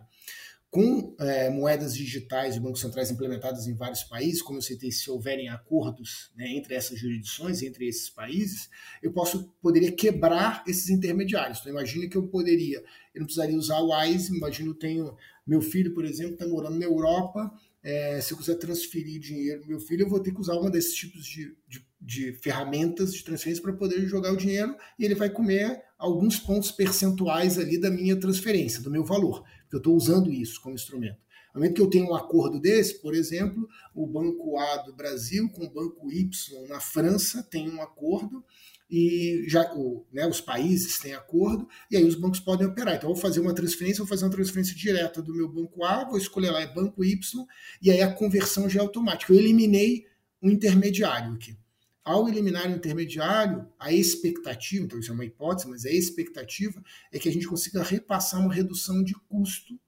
com 0.71 1.13
é, 1.19 1.49
moedas 1.49 1.93
digitais 1.93 2.53
de 2.53 2.61
bancos 2.61 2.79
centrais 2.79 3.11
implementadas 3.11 3.67
em 3.67 3.75
vários 3.75 4.05
países, 4.05 4.41
como 4.41 4.57
eu 4.57 4.61
citei, 4.61 4.89
se 4.89 5.11
houverem 5.11 5.49
acordos 5.49 6.31
né, 6.33 6.47
entre 6.55 6.73
essas 6.73 6.97
jurisdições, 6.97 7.61
entre 7.61 7.89
esses 7.89 8.09
países, 8.09 8.69
eu 9.03 9.11
posso 9.11 9.53
poderia 9.61 9.91
quebrar 9.91 10.63
esses 10.65 10.89
intermediários. 10.89 11.59
Então, 11.59 11.73
imagine 11.73 12.07
que 12.07 12.15
eu 12.15 12.25
poderia, 12.25 12.77
eu 13.13 13.19
não 13.19 13.25
precisaria 13.25 13.57
usar 13.57 13.79
o 13.79 13.91
WISE, 13.91 14.33
imagine 14.33 14.69
eu 14.69 14.73
tenho 14.73 15.17
meu 15.45 15.61
filho, 15.61 15.93
por 15.93 16.05
exemplo, 16.05 16.33
está 16.33 16.47
morando 16.47 16.79
na 16.79 16.85
Europa, 16.85 17.51
é, 17.83 18.21
se 18.21 18.31
eu 18.31 18.37
quiser 18.37 18.55
transferir 18.55 19.19
dinheiro 19.19 19.67
meu 19.67 19.79
filho, 19.79 20.03
eu 20.03 20.09
vou 20.09 20.21
ter 20.21 20.31
que 20.31 20.39
usar 20.39 20.53
uma 20.53 20.69
desses 20.69 20.93
tipos 20.93 21.25
de, 21.25 21.53
de, 21.67 21.85
de 21.99 22.31
ferramentas 22.31 23.13
de 23.13 23.23
transferência 23.25 23.61
para 23.61 23.73
poder 23.73 24.05
jogar 24.05 24.31
o 24.31 24.37
dinheiro 24.37 24.73
e 24.97 25.03
ele 25.03 25.15
vai 25.15 25.29
comer 25.29 25.81
alguns 25.97 26.39
pontos 26.39 26.71
percentuais 26.71 27.57
ali 27.57 27.77
da 27.77 27.89
minha 27.89 28.15
transferência, 28.15 28.81
do 28.81 28.89
meu 28.89 29.03
valor 29.03 29.43
que 29.71 29.77
eu 29.77 29.79
estou 29.79 29.95
usando 29.95 30.31
isso 30.31 30.61
como 30.61 30.75
instrumento. 30.75 31.17
No 31.53 31.59
momento 31.59 31.75
que 31.75 31.81
eu 31.81 31.89
tenho 31.89 32.09
um 32.09 32.15
acordo 32.15 32.59
desse, 32.59 33.01
por 33.01 33.15
exemplo, 33.15 33.67
o 33.95 34.05
Banco 34.05 34.57
A 34.57 34.77
do 34.77 34.93
Brasil 34.93 35.49
com 35.49 35.65
o 35.65 35.69
Banco 35.69 36.11
Y 36.11 36.67
na 36.67 36.79
França 36.79 37.41
tem 37.43 37.69
um 37.69 37.81
acordo 37.81 38.43
e 38.89 39.45
já 39.47 39.63
né, 40.11 40.27
os 40.27 40.41
países 40.41 40.99
têm 40.99 41.13
acordo 41.13 41.67
e 41.89 41.95
aí 41.95 42.03
os 42.03 42.15
bancos 42.15 42.41
podem 42.41 42.67
operar. 42.67 42.95
Então, 42.95 43.09
eu 43.09 43.13
vou 43.15 43.21
fazer 43.21 43.39
uma 43.39 43.53
transferência, 43.53 43.99
vou 43.99 44.07
fazer 44.07 44.25
uma 44.25 44.31
transferência 44.31 44.75
direta 44.75 45.21
do 45.21 45.33
meu 45.33 45.47
banco 45.47 45.83
A, 45.83 46.05
vou 46.05 46.17
escolher 46.17 46.51
lá 46.51 46.61
é 46.61 46.67
banco 46.67 47.03
Y 47.03 47.45
e 47.81 47.89
aí 47.89 48.01
a 48.01 48.13
conversão 48.13 48.69
já 48.69 48.79
é 48.79 48.83
automática. 48.83 49.31
Eu 49.31 49.39
eliminei 49.39 50.05
um 50.41 50.49
intermediário 50.49 51.33
aqui. 51.33 51.57
Ao 52.03 52.27
eliminar 52.27 52.67
o 52.67 52.75
intermediário, 52.75 53.67
a 53.79 53.93
expectativa, 53.93 54.83
então 54.83 54.99
isso 54.99 55.11
é 55.11 55.13
uma 55.13 55.25
hipótese, 55.25 55.69
mas 55.69 55.85
a 55.85 55.91
expectativa 55.91 56.83
é 57.11 57.19
que 57.19 57.29
a 57.29 57.31
gente 57.31 57.47
consiga 57.47 57.83
repassar 57.83 58.39
uma 58.41 58.53
redução 58.53 59.03
de 59.03 59.13
custo 59.13 59.79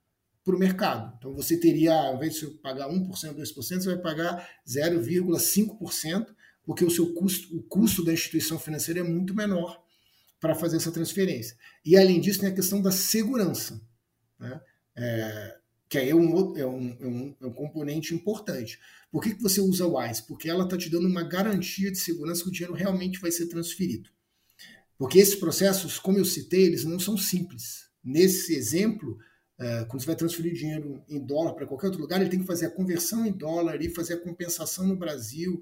para 0.43 0.55
o 0.55 0.59
mercado. 0.59 1.15
Então 1.17 1.33
você 1.33 1.57
teria, 1.57 1.93
ao 1.93 2.15
invés 2.15 2.35
de 2.35 2.41
você 2.41 2.47
pagar 2.57 2.87
1%, 2.87 3.09
2%, 3.09 3.55
você 3.55 3.79
vai 3.79 3.97
pagar 3.97 4.47
0,5%, 4.67 6.27
porque 6.63 6.85
o 6.85 6.91
seu 6.91 7.13
custo, 7.13 7.57
o 7.57 7.63
custo 7.63 8.03
da 8.03 8.13
instituição 8.13 8.59
financeira 8.59 8.99
é 8.99 9.03
muito 9.03 9.33
menor 9.33 9.81
para 10.39 10.53
fazer 10.53 10.77
essa 10.77 10.91
transferência. 10.91 11.57
E 11.85 11.97
além 11.97 12.19
disso, 12.19 12.41
tem 12.41 12.49
a 12.49 12.53
questão 12.53 12.81
da 12.81 12.91
segurança. 12.91 13.81
Né? 14.37 14.61
É, 14.95 15.57
que 15.93 15.99
aí 15.99 16.09
é 16.09 16.15
um, 16.15 16.57
é 16.57 16.65
um, 16.65 16.97
é 16.99 17.05
um, 17.05 17.35
é 17.39 17.45
um 17.45 17.53
componente 17.53 18.15
importante. 18.15 18.79
Por 19.11 19.21
que, 19.21 19.35
que 19.35 19.43
você 19.43 19.61
usa 19.61 19.85
o 19.85 19.95
WISE? 19.95 20.23
Porque 20.23 20.49
ela 20.49 20.63
está 20.63 20.75
te 20.75 20.89
dando 20.89 21.07
uma 21.07 21.21
garantia 21.21 21.91
de 21.91 21.99
segurança 21.99 22.41
que 22.41 22.49
o 22.49 22.51
dinheiro 22.51 22.73
realmente 22.73 23.19
vai 23.19 23.31
ser 23.31 23.45
transferido. 23.45 24.09
Porque 24.97 25.19
esses 25.19 25.35
processos, 25.35 25.99
como 25.99 26.17
eu 26.17 26.25
citei, 26.25 26.63
eles 26.63 26.83
não 26.83 26.99
são 26.99 27.15
simples. 27.15 27.89
Nesse 28.03 28.55
exemplo, 28.55 29.19
é, 29.59 29.85
quando 29.85 30.01
você 30.01 30.07
vai 30.07 30.15
transferir 30.15 30.53
dinheiro 30.53 31.03
em 31.07 31.19
dólar 31.19 31.53
para 31.53 31.67
qualquer 31.67 31.87
outro 31.87 32.01
lugar, 32.01 32.19
ele 32.19 32.29
tem 32.29 32.39
que 32.39 32.45
fazer 32.45 32.67
a 32.67 32.71
conversão 32.71 33.25
em 33.25 33.31
dólar 33.31 33.81
e 33.81 33.89
fazer 33.89 34.15
a 34.15 34.19
compensação 34.19 34.87
no 34.87 34.95
Brasil, 34.95 35.61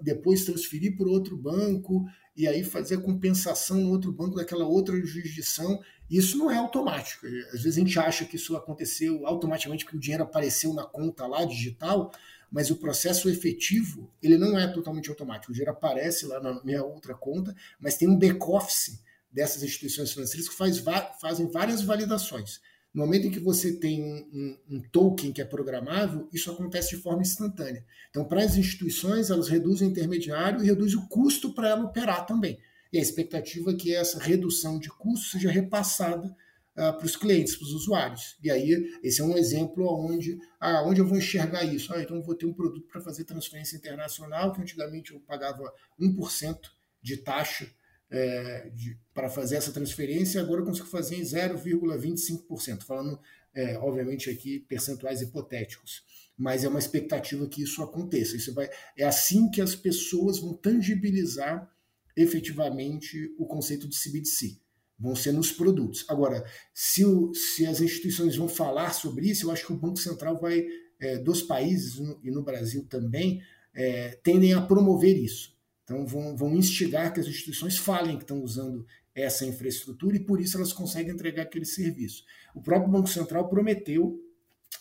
depois 0.00 0.44
transferir 0.44 0.96
para 0.96 1.08
outro 1.08 1.36
banco 1.36 2.06
e 2.36 2.48
aí 2.48 2.64
fazer 2.64 2.96
a 2.96 3.00
compensação 3.00 3.78
no 3.78 3.90
outro 3.90 4.12
banco 4.12 4.36
daquela 4.36 4.64
outra 4.64 4.96
jurisdição. 5.04 5.80
Isso 6.10 6.38
não 6.38 6.50
é 6.50 6.56
automático. 6.56 7.26
Às 7.52 7.62
vezes 7.62 7.76
a 7.76 7.80
gente 7.80 7.98
acha 7.98 8.24
que 8.24 8.36
isso 8.36 8.56
aconteceu 8.56 9.26
automaticamente 9.26 9.84
porque 9.84 9.96
o 9.96 10.00
dinheiro 10.00 10.24
apareceu 10.24 10.72
na 10.72 10.84
conta 10.84 11.26
lá 11.26 11.44
digital, 11.44 12.12
mas 12.50 12.70
o 12.70 12.76
processo 12.76 13.28
efetivo 13.28 14.10
ele 14.22 14.38
não 14.38 14.58
é 14.58 14.66
totalmente 14.68 15.10
automático. 15.10 15.50
O 15.50 15.54
dinheiro 15.54 15.72
aparece 15.72 16.24
lá 16.26 16.40
na 16.40 16.62
minha 16.64 16.82
outra 16.82 17.14
conta, 17.14 17.54
mas 17.78 17.96
tem 17.96 18.08
um 18.08 18.18
back-office 18.18 19.02
dessas 19.30 19.62
instituições 19.62 20.12
financeiras 20.12 20.48
que 20.48 20.54
faz, 20.54 20.82
fazem 21.20 21.50
várias 21.50 21.82
validações. 21.82 22.60
No 22.94 23.04
momento 23.04 23.26
em 23.26 23.30
que 23.30 23.40
você 23.40 23.72
tem 23.72 24.04
um, 24.04 24.28
um, 24.32 24.76
um, 24.76 24.80
token 24.80 25.32
que 25.32 25.42
é 25.42 25.44
programável, 25.44 26.28
isso 26.32 26.48
acontece 26.48 26.90
de 26.94 27.02
forma 27.02 27.22
instantânea. 27.22 27.84
Então, 28.08 28.24
para 28.24 28.44
as 28.44 28.56
instituições, 28.56 29.30
elas 29.30 29.48
reduzem 29.48 29.88
o 29.88 29.90
intermediário 29.90 30.62
e 30.62 30.66
reduzem 30.66 30.98
o 30.98 31.08
custo 31.08 31.52
para 31.52 31.70
ela 31.70 31.84
operar 31.84 32.24
também. 32.24 32.56
E 32.92 32.98
a 32.98 33.02
expectativa 33.02 33.72
é 33.72 33.74
que 33.74 33.92
essa 33.92 34.20
redução 34.20 34.78
de 34.78 34.88
custo 34.90 35.30
seja 35.30 35.50
repassada 35.50 36.28
uh, 36.28 36.96
para 36.96 37.04
os 37.04 37.16
clientes, 37.16 37.56
para 37.56 37.64
os 37.64 37.72
usuários. 37.72 38.36
E 38.40 38.48
aí, 38.48 38.88
esse 39.02 39.20
é 39.20 39.24
um 39.24 39.36
exemplo 39.36 39.84
onde, 40.06 40.38
ah, 40.60 40.84
onde 40.86 41.00
eu 41.00 41.06
vou 41.06 41.18
enxergar 41.18 41.64
isso. 41.64 41.92
Ah, 41.92 42.00
então, 42.00 42.16
eu 42.16 42.22
vou 42.22 42.36
ter 42.36 42.46
um 42.46 42.54
produto 42.54 42.86
para 42.86 43.00
fazer 43.00 43.24
transferência 43.24 43.76
internacional, 43.76 44.52
que 44.52 44.60
antigamente 44.60 45.12
eu 45.12 45.18
pagava 45.18 45.72
1% 46.00 46.58
de 47.02 47.16
taxa 47.16 47.68
é, 48.14 48.70
para 49.12 49.28
fazer 49.28 49.56
essa 49.56 49.72
transferência, 49.72 50.40
agora 50.40 50.60
eu 50.60 50.64
consigo 50.64 50.86
fazer 50.86 51.16
em 51.16 51.22
0,25%, 51.22 52.84
falando, 52.84 53.18
é, 53.52 53.76
obviamente, 53.78 54.30
aqui 54.30 54.60
percentuais 54.60 55.20
hipotéticos. 55.20 56.04
Mas 56.36 56.64
é 56.64 56.68
uma 56.68 56.78
expectativa 56.78 57.46
que 57.48 57.62
isso 57.62 57.82
aconteça. 57.82 58.36
Isso 58.36 58.54
vai, 58.54 58.68
é 58.96 59.04
assim 59.04 59.50
que 59.50 59.60
as 59.60 59.74
pessoas 59.74 60.38
vão 60.38 60.54
tangibilizar 60.54 61.68
efetivamente 62.16 63.34
o 63.36 63.46
conceito 63.46 63.88
de 63.88 63.96
CBDC. 63.96 64.58
Vão 64.96 65.16
ser 65.16 65.32
nos 65.32 65.50
produtos. 65.50 66.04
Agora, 66.08 66.44
se, 66.72 67.04
o, 67.04 67.34
se 67.34 67.66
as 67.66 67.80
instituições 67.80 68.36
vão 68.36 68.48
falar 68.48 68.92
sobre 68.92 69.28
isso, 69.28 69.46
eu 69.46 69.50
acho 69.50 69.66
que 69.66 69.72
o 69.72 69.78
Banco 69.78 69.98
Central 69.98 70.38
vai, 70.40 70.64
é, 71.00 71.18
dos 71.18 71.42
países, 71.42 71.98
e 72.22 72.30
no 72.30 72.44
Brasil 72.44 72.86
também, 72.88 73.42
é, 73.74 74.10
tendem 74.22 74.54
a 74.54 74.62
promover 74.62 75.16
isso. 75.16 75.53
Então, 75.84 76.06
vão, 76.06 76.36
vão 76.36 76.56
instigar 76.56 77.12
que 77.12 77.20
as 77.20 77.26
instituições 77.26 77.76
falem 77.78 78.16
que 78.16 78.24
estão 78.24 78.42
usando 78.42 78.86
essa 79.14 79.46
infraestrutura 79.46 80.16
e 80.16 80.24
por 80.24 80.40
isso 80.40 80.56
elas 80.56 80.72
conseguem 80.72 81.12
entregar 81.12 81.42
aquele 81.42 81.64
serviço. 81.64 82.24
O 82.54 82.60
próprio 82.60 82.90
Banco 82.90 83.08
Central 83.08 83.48
prometeu, 83.48 84.20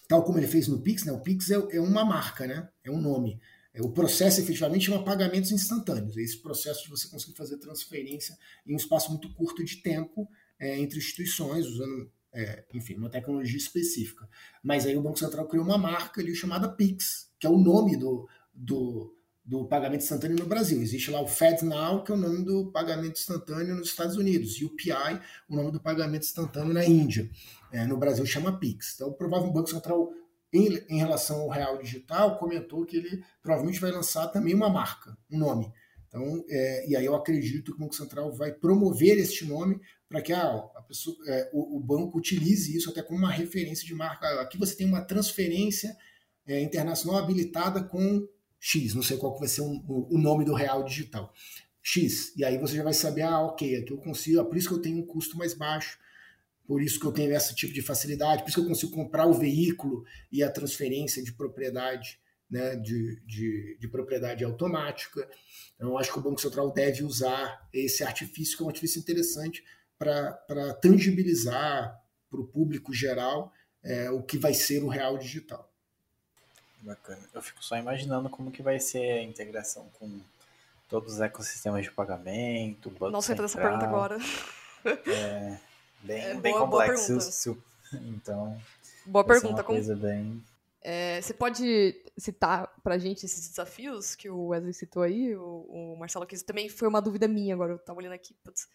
tal 0.08 0.24
como 0.24 0.40
ele 0.40 0.48
fez 0.48 0.68
no 0.68 0.82
Pix, 0.82 1.06
né? 1.06 1.12
o 1.12 1.20
Pix 1.20 1.52
é, 1.52 1.56
é 1.72 1.80
uma 1.80 2.04
marca, 2.04 2.48
né? 2.48 2.68
é 2.84 2.90
um 2.90 3.00
nome. 3.00 3.40
É, 3.74 3.82
o 3.82 3.90
processo 3.90 4.40
efetivamente 4.40 4.86
chama 4.86 5.04
pagamentos 5.04 5.52
instantâneos. 5.52 6.18
É 6.18 6.22
esse 6.22 6.38
processo 6.38 6.84
de 6.84 6.90
você 6.90 7.08
conseguir 7.08 7.36
fazer 7.36 7.58
transferência 7.58 8.38
em 8.66 8.74
um 8.74 8.78
espaço 8.78 9.10
muito 9.10 9.32
curto 9.34 9.64
de 9.64 9.78
tempo 9.78 10.28
é, 10.60 10.80
entre 10.80 10.98
instituições, 10.98 11.68
usando, 11.68 12.12
é, 12.32 12.66
enfim, 12.74 12.96
uma 12.96 13.10
tecnologia 13.10 13.58
específica. 13.58 14.28
Mas 14.64 14.86
aí 14.86 14.96
o 14.96 15.02
Banco 15.02 15.20
Central 15.20 15.48
criou 15.48 15.66
uma 15.66 15.78
marca 15.78 16.22
ali 16.22 16.36
chamada 16.36 16.70
Pix, 16.70 17.32
que 17.40 17.46
é 17.46 17.50
o 17.50 17.58
nome 17.58 17.98
do, 17.98 18.28
do 18.54 19.16
do 19.46 19.66
pagamento 19.66 20.02
instantâneo 20.02 20.38
no 20.38 20.46
Brasil. 20.46 20.82
Existe 20.82 21.12
lá 21.12 21.22
o 21.22 21.28
FedNow, 21.28 22.04
que 22.04 22.12
é 22.12 22.16
o 22.16 22.18
nome 22.18 22.44
do 22.44 22.72
pagamento 22.72 23.20
instantâneo 23.20 23.76
nos 23.76 23.90
Estados 23.90 24.16
Unidos, 24.16 24.60
e 24.62 24.66
o 24.66 24.70
PI, 24.70 25.20
o 25.50 25.56
nome 25.56 25.72
do 25.72 25.82
pagamento 25.82 26.24
instantâneo 26.24 26.74
na 26.74 26.86
Índia. 26.86 27.30
É, 27.72 27.86
no 27.86 27.98
Brasil 27.98 28.26
chama 28.26 28.58
Pix. 28.58 28.94
Então, 28.96 29.10
o 29.10 29.14
provável 29.14 29.52
Banco 29.52 29.70
Central, 29.70 30.12
em, 30.54 30.80
em, 30.88 30.98
relação 30.98 31.42
ao 31.42 31.50
real 31.50 31.78
digital, 31.78 32.38
comentou 32.38 32.86
que 32.86 32.98
ele 32.98 33.24
provavelmente 33.42 33.82
vai 33.82 33.92
lançar 33.92 34.28
também 34.28 34.54
uma 34.54 34.70
marca, 34.70 35.18
um 35.30 35.38
nome. 35.38 35.74
Então, 36.08 36.46
é, 36.48 36.88
e 36.88 36.96
aí 36.96 37.06
eu 37.06 37.16
acredito 37.16 37.72
que 37.72 37.78
o 37.78 37.80
Banco 37.80 37.96
Central 37.96 38.32
vai 38.32 38.52
promover 38.52 39.18
este 39.18 39.46
nome 39.46 39.82
para 40.08 40.22
que 40.22 40.32
ah, 40.32 40.64
a 40.76 40.82
pessoa, 40.84 41.18
é, 41.28 41.50
o, 41.52 41.78
o, 41.78 41.80
banco 41.80 42.20
utilize 42.20 42.78
isso 42.78 42.92
até 42.92 43.02
como 43.02 43.18
uma 43.18 43.32
referência 43.32 43.86
de 43.86 43.96
marca. 43.96 44.40
Aqui 44.40 44.60
você 44.60 44.76
tem 44.76 44.86
uma 44.86 45.02
transferência 45.02 45.98
é, 46.46 46.62
internacional 46.62 47.20
habilitada 47.20 47.84
com 47.84 48.28
X, 48.66 48.94
não 48.94 49.04
sei 49.04 49.18
qual 49.18 49.38
vai 49.38 49.50
ser 49.50 49.60
um, 49.60 49.84
o 49.88 50.18
nome 50.18 50.46
do 50.46 50.54
real 50.54 50.86
digital. 50.86 51.34
X. 51.82 52.34
E 52.38 52.46
aí 52.46 52.58
você 52.58 52.78
já 52.78 52.84
vai 52.84 52.94
saber, 52.94 53.24
ah, 53.24 53.42
ok, 53.42 53.76
aqui 53.76 53.92
eu 53.92 53.98
consigo, 53.98 54.40
é 54.40 54.44
por 54.46 54.56
isso 54.56 54.70
que 54.70 54.74
eu 54.74 54.82
tenho 54.82 55.00
um 55.00 55.06
custo 55.06 55.38
mais 55.38 55.54
baixo, 55.54 56.00
por 56.66 56.82
isso 56.82 56.98
que 56.98 57.06
eu 57.06 57.12
tenho 57.12 57.36
esse 57.36 57.54
tipo 57.54 57.74
de 57.74 57.82
facilidade, 57.82 58.42
por 58.42 58.48
isso 58.48 58.58
que 58.58 58.64
eu 58.64 58.70
consigo 58.70 58.94
comprar 58.94 59.26
o 59.26 59.34
veículo 59.34 60.06
e 60.32 60.42
a 60.42 60.50
transferência 60.50 61.22
de 61.22 61.34
propriedade, 61.34 62.18
né, 62.50 62.78
de, 62.78 63.22
de, 63.26 63.78
de 63.82 63.88
propriedade 63.90 64.46
automática. 64.46 65.30
Então, 65.76 65.90
eu 65.90 65.98
acho 65.98 66.14
que 66.14 66.20
o 66.20 66.22
Banco 66.22 66.40
Central 66.40 66.72
deve 66.72 67.04
usar 67.04 67.68
esse 67.74 68.02
artifício, 68.02 68.56
que 68.56 68.64
é 68.64 68.66
um 68.66 68.70
artifício 68.70 68.98
interessante, 68.98 69.62
para 69.98 70.74
tangibilizar 70.82 72.00
para 72.30 72.40
o 72.40 72.48
público 72.48 72.94
geral 72.94 73.52
é, 73.84 74.10
o 74.10 74.24
que 74.24 74.38
vai 74.38 74.54
ser 74.54 74.86
o 74.86 74.88
real 74.88 75.18
digital. 75.18 75.73
Bacana. 76.84 77.22
Eu 77.34 77.42
fico 77.42 77.64
só 77.64 77.78
imaginando 77.78 78.30
como 78.30 78.52
que 78.52 78.62
vai 78.62 78.80
ser 78.80 79.20
a 79.20 79.24
integração 79.24 79.90
com 80.00 80.20
todos 80.90 81.14
os 81.14 81.22
ecossistemas 81.22 81.84
de 81.84 81.92
pagamento, 81.92 82.90
banco 82.90 83.10
Nossa, 83.10 83.32
entra 83.32 83.46
essa 83.46 83.60
pergunta 83.60 83.86
agora. 83.86 84.18
É 85.08 85.58
bem, 86.04 86.22
é, 86.22 86.34
bem 86.36 86.54
boa, 86.54 86.66
complexo. 86.66 87.18
Boa 87.46 87.64
então, 88.02 88.62
boa 89.06 89.24
pergunta. 89.24 89.64
Como, 89.64 89.96
bem... 89.96 90.44
É, 90.82 91.22
você 91.22 91.34
pode 91.34 92.04
citar 92.18 92.68
pra 92.84 92.98
gente 92.98 93.26
esses 93.26 93.48
desafios 93.48 94.14
que 94.14 94.30
o 94.30 94.48
Wesley 94.48 94.74
citou 94.74 95.02
aí, 95.02 95.34
o, 95.36 95.66
o 95.70 95.98
Marcelo, 95.98 96.26
que 96.26 96.36
isso 96.36 96.46
também 96.46 96.68
foi 96.68 96.88
uma 96.88 97.02
dúvida 97.02 97.28
minha 97.28 97.56
agora, 97.56 97.72
eu 97.72 97.80
tava 97.80 98.00
olhando 98.00 98.14
aqui. 98.14 98.36
Putz, 98.44 98.68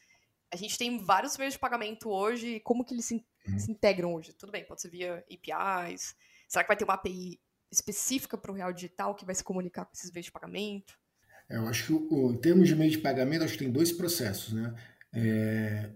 a 0.51 0.57
gente 0.57 0.79
tem 0.79 0.99
vários 0.99 1.37
meios 1.37 1.55
de 1.55 1.61
pagamento 1.61 2.09
hoje, 2.09 2.61
como 2.61 2.85
que 2.85 2.95
eles 2.95 3.05
se, 3.05 3.23
uhum. 3.47 3.59
se 3.59 3.71
integram 3.71 4.15
hoje? 4.15 4.33
Tudo 4.33 4.51
bem, 4.51 4.65
pode 4.65 4.81
ser 4.81 4.89
via 4.89 5.23
APIs, 5.31 6.17
será 6.49 6.65
que 6.65 6.69
vai 6.69 6.77
ter 6.77 6.85
uma 6.85 6.95
API 6.95 7.39
específica 7.71 8.37
para 8.37 8.51
o 8.51 8.55
Real 8.55 8.73
Digital 8.73 9.15
que 9.15 9.25
vai 9.25 9.35
se 9.35 9.45
comunicar 9.45 9.85
com 9.85 9.93
esses 9.95 10.11
meios 10.11 10.27
de 10.27 10.33
pagamento? 10.33 10.99
Eu 11.49 11.67
acho 11.67 11.87
que, 11.87 11.93
o, 11.93 12.33
em 12.33 12.37
termos 12.39 12.69
de 12.69 12.75
meio 12.75 12.91
de 12.91 12.99
pagamento, 12.99 13.45
acho 13.45 13.55
que 13.55 13.61
tem 13.61 13.73
dois 13.73 13.91
processos, 13.93 14.53
né? 14.53 14.75
É, 15.13 15.91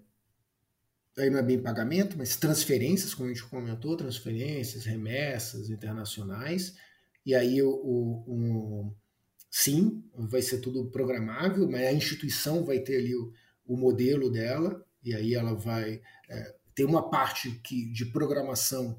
aí 1.18 1.28
não 1.28 1.38
é 1.38 1.42
bem 1.42 1.60
pagamento, 1.60 2.16
mas 2.16 2.36
transferências, 2.36 3.12
como 3.12 3.28
a 3.28 3.32
gente 3.32 3.46
comentou, 3.46 3.96
transferências, 3.96 4.84
remessas 4.84 5.68
internacionais. 5.68 6.74
E 7.24 7.34
aí 7.34 7.62
o, 7.62 7.70
o, 7.70 8.24
o 8.26 8.96
sim, 9.50 10.02
vai 10.14 10.40
ser 10.40 10.58
tudo 10.58 10.90
programável, 10.90 11.70
mas 11.70 11.82
a 11.82 11.92
instituição 11.92 12.64
vai 12.64 12.80
ter 12.80 12.96
ali 12.96 13.14
o, 13.14 13.32
o 13.66 13.76
modelo 13.76 14.30
dela, 14.30 14.84
e 15.04 15.14
aí 15.14 15.34
ela 15.34 15.54
vai 15.54 16.00
é, 16.28 16.54
ter 16.74 16.84
uma 16.84 17.10
parte 17.10 17.50
que, 17.62 17.92
de 17.92 18.06
programação 18.06 18.98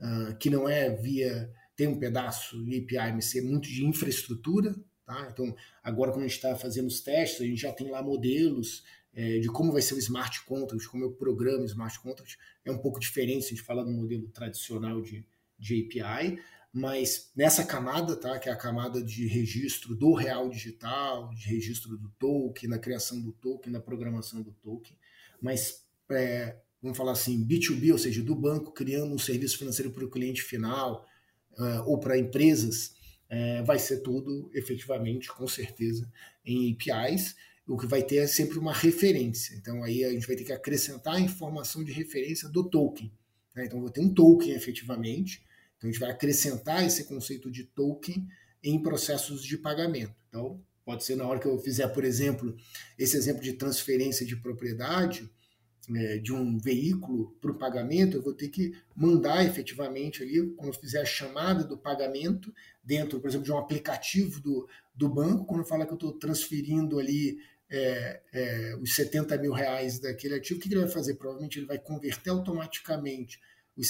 uh, 0.00 0.34
que 0.38 0.50
não 0.50 0.68
é 0.68 0.90
via. 0.90 1.52
Tem 1.80 1.88
um 1.88 1.98
pedaço 1.98 2.62
de 2.62 2.78
API, 2.78 3.12
mas 3.14 3.34
é 3.34 3.40
muito 3.40 3.68
de 3.68 3.86
infraestrutura, 3.86 4.74
Tá? 5.10 5.28
Então, 5.28 5.56
agora, 5.82 6.12
quando 6.12 6.22
a 6.22 6.28
gente 6.28 6.36
está 6.36 6.54
fazendo 6.54 6.86
os 6.86 7.00
testes, 7.00 7.40
a 7.40 7.44
gente 7.44 7.60
já 7.60 7.72
tem 7.72 7.90
lá 7.90 8.00
modelos 8.00 8.84
é, 9.12 9.40
de 9.40 9.48
como 9.48 9.72
vai 9.72 9.82
ser 9.82 9.94
o 9.94 9.98
smart 9.98 10.44
contract, 10.44 10.86
como 10.88 11.02
eu 11.02 11.10
programo 11.10 11.64
smart 11.64 11.98
contract. 11.98 12.38
É 12.64 12.70
um 12.70 12.78
pouco 12.78 13.00
diferente 13.00 13.42
se 13.42 13.48
a 13.48 13.56
gente 13.56 13.66
falar 13.66 13.82
do 13.82 13.90
modelo 13.90 14.28
tradicional 14.28 15.02
de, 15.02 15.26
de 15.58 15.80
API, 15.80 16.38
mas 16.72 17.32
nessa 17.34 17.64
camada, 17.64 18.14
tá, 18.14 18.38
que 18.38 18.48
é 18.48 18.52
a 18.52 18.56
camada 18.56 19.02
de 19.02 19.26
registro 19.26 19.96
do 19.96 20.14
real 20.14 20.48
digital, 20.48 21.34
de 21.34 21.48
registro 21.48 21.98
do 21.98 22.08
token, 22.10 22.68
na 22.68 22.78
criação 22.78 23.20
do 23.20 23.32
token, 23.32 23.72
na 23.72 23.80
programação 23.80 24.40
do 24.42 24.52
token, 24.62 24.96
mas 25.42 25.84
é, 26.08 26.56
vamos 26.80 26.96
falar 26.96 27.12
assim, 27.12 27.44
B2B, 27.44 27.90
ou 27.90 27.98
seja, 27.98 28.22
do 28.22 28.36
banco 28.36 28.70
criando 28.70 29.12
um 29.12 29.18
serviço 29.18 29.58
financeiro 29.58 29.90
para 29.90 30.04
o 30.04 30.10
cliente 30.10 30.40
final 30.40 31.04
uh, 31.60 31.84
ou 31.86 31.98
para 31.98 32.18
empresas, 32.18 32.94
é, 33.28 33.62
vai 33.62 33.78
ser 33.78 33.98
tudo 33.98 34.50
efetivamente, 34.52 35.28
com 35.32 35.46
certeza, 35.46 36.10
em 36.44 36.72
APIs. 36.72 37.36
O 37.66 37.76
que 37.76 37.86
vai 37.86 38.02
ter 38.02 38.16
é 38.16 38.26
sempre 38.26 38.58
uma 38.58 38.72
referência. 38.72 39.54
Então 39.54 39.84
aí 39.84 40.04
a 40.04 40.10
gente 40.10 40.26
vai 40.26 40.34
ter 40.34 40.44
que 40.44 40.52
acrescentar 40.52 41.14
a 41.14 41.20
informação 41.20 41.84
de 41.84 41.92
referência 41.92 42.48
do 42.48 42.68
token. 42.68 43.12
Né? 43.54 43.66
Então 43.66 43.80
vou 43.80 43.90
ter 43.90 44.00
um 44.00 44.12
token 44.12 44.52
efetivamente. 44.52 45.44
Então 45.76 45.88
a 45.88 45.92
gente 45.92 46.00
vai 46.00 46.10
acrescentar 46.10 46.84
esse 46.84 47.04
conceito 47.04 47.50
de 47.50 47.64
token 47.64 48.26
em 48.62 48.82
processos 48.82 49.44
de 49.44 49.56
pagamento. 49.56 50.14
Então 50.28 50.60
pode 50.84 51.04
ser 51.04 51.14
na 51.14 51.24
hora 51.24 51.38
que 51.38 51.46
eu 51.46 51.56
fizer, 51.58 51.86
por 51.88 52.04
exemplo, 52.04 52.56
esse 52.98 53.16
exemplo 53.16 53.42
de 53.42 53.52
transferência 53.52 54.26
de 54.26 54.34
propriedade, 54.34 55.30
é, 55.94 56.18
de 56.18 56.32
um 56.32 56.58
veículo 56.58 57.36
para 57.40 57.50
o 57.50 57.58
pagamento, 57.58 58.16
eu 58.16 58.22
vou 58.22 58.34
ter 58.34 58.48
que 58.48 58.72
mandar 58.94 59.44
efetivamente 59.44 60.22
ali, 60.22 60.50
quando 60.52 60.68
eu 60.68 60.80
fizer 60.80 61.00
a 61.00 61.04
chamada 61.04 61.64
do 61.64 61.76
pagamento, 61.76 62.52
dentro, 62.82 63.20
por 63.20 63.28
exemplo, 63.28 63.44
de 63.44 63.52
um 63.52 63.58
aplicativo 63.58 64.40
do, 64.40 64.68
do 64.94 65.08
banco, 65.08 65.46
quando 65.46 65.64
fala 65.64 65.86
que 65.86 65.92
eu 65.92 65.96
estou 65.96 66.12
transferindo 66.12 66.98
ali 66.98 67.38
é, 67.70 68.20
é, 68.32 68.76
os 68.80 68.94
70 68.94 69.38
mil 69.38 69.52
reais 69.52 69.98
daquele 69.98 70.34
ativo, 70.34 70.58
o 70.58 70.62
que, 70.62 70.68
ele 70.68 70.80
vai 70.80 70.88
fazer? 70.90 71.14
Provavelmente 71.14 71.58
ele 71.58 71.66
vai 71.66 71.78
converter 71.78 72.30
automaticamente 72.30 73.40
os 73.76 73.88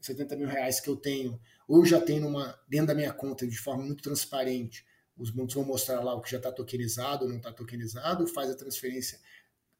70 0.00 0.36
mil 0.36 0.46
reais 0.46 0.80
que 0.80 0.88
eu 0.88 0.96
tenho, 0.96 1.40
ou 1.66 1.78
eu 1.78 1.86
já 1.86 2.00
tenho 2.00 2.22
numa, 2.22 2.58
dentro 2.68 2.88
da 2.88 2.94
minha 2.94 3.12
conta 3.12 3.46
de 3.46 3.58
forma 3.58 3.84
muito 3.84 4.02
transparente. 4.02 4.84
Os 5.16 5.30
bancos 5.30 5.54
vão 5.54 5.64
mostrar 5.64 6.00
lá 6.00 6.14
o 6.14 6.20
que 6.20 6.30
já 6.30 6.36
está 6.36 6.52
tokenizado 6.52 7.24
ou 7.24 7.30
não 7.30 7.38
está 7.38 7.52
tokenizado, 7.52 8.26
faz 8.26 8.50
a 8.50 8.54
transferência 8.54 9.18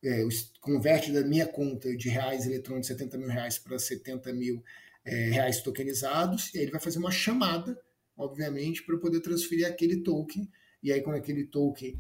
é, 0.05 0.27
converte 0.61 1.13
da 1.13 1.23
minha 1.23 1.47
conta 1.47 1.95
de 1.97 2.09
reais 2.09 2.47
eletrônicos 2.47 2.89
70 2.89 3.19
mil 3.19 3.29
reais 3.29 3.59
para 3.59 3.79
70 3.79 4.33
mil 4.33 4.63
é, 5.05 5.31
reais 5.31 5.61
tokenizados, 5.61 6.53
e 6.55 6.59
aí 6.59 6.65
ele 6.65 6.73
vai 6.73 6.81
fazer 6.81 6.99
uma 6.99 7.11
chamada, 7.11 7.79
obviamente, 8.17 8.83
para 8.83 8.99
poder 8.99 9.21
transferir 9.21 9.67
aquele 9.67 10.03
token, 10.03 10.49
e 10.83 10.93
aí 10.93 11.01
quando 11.01 11.17
aquele 11.17 11.45
token 11.45 11.99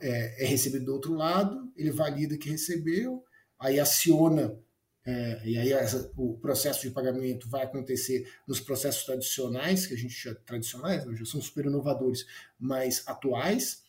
é, 0.00 0.42
é, 0.42 0.46
recebido 0.46 0.86
do 0.86 0.94
outro 0.94 1.14
lado, 1.14 1.72
ele 1.76 1.90
valida 1.90 2.36
que 2.36 2.50
recebeu, 2.50 3.22
aí 3.58 3.78
aciona, 3.78 4.58
é, 5.06 5.42
e 5.44 5.58
aí 5.58 5.72
essa, 5.72 6.10
o 6.16 6.38
processo 6.38 6.82
de 6.82 6.90
pagamento 6.90 7.48
vai 7.48 7.64
acontecer 7.64 8.26
nos 8.48 8.60
processos 8.60 9.04
tradicionais, 9.04 9.86
que 9.86 9.94
a 9.94 9.96
gente 9.96 10.14
já 10.14 10.34
tradicionais, 10.34 11.04
já 11.04 11.24
são 11.24 11.40
super 11.40 11.66
inovadores, 11.66 12.26
mas 12.58 13.02
atuais, 13.06 13.83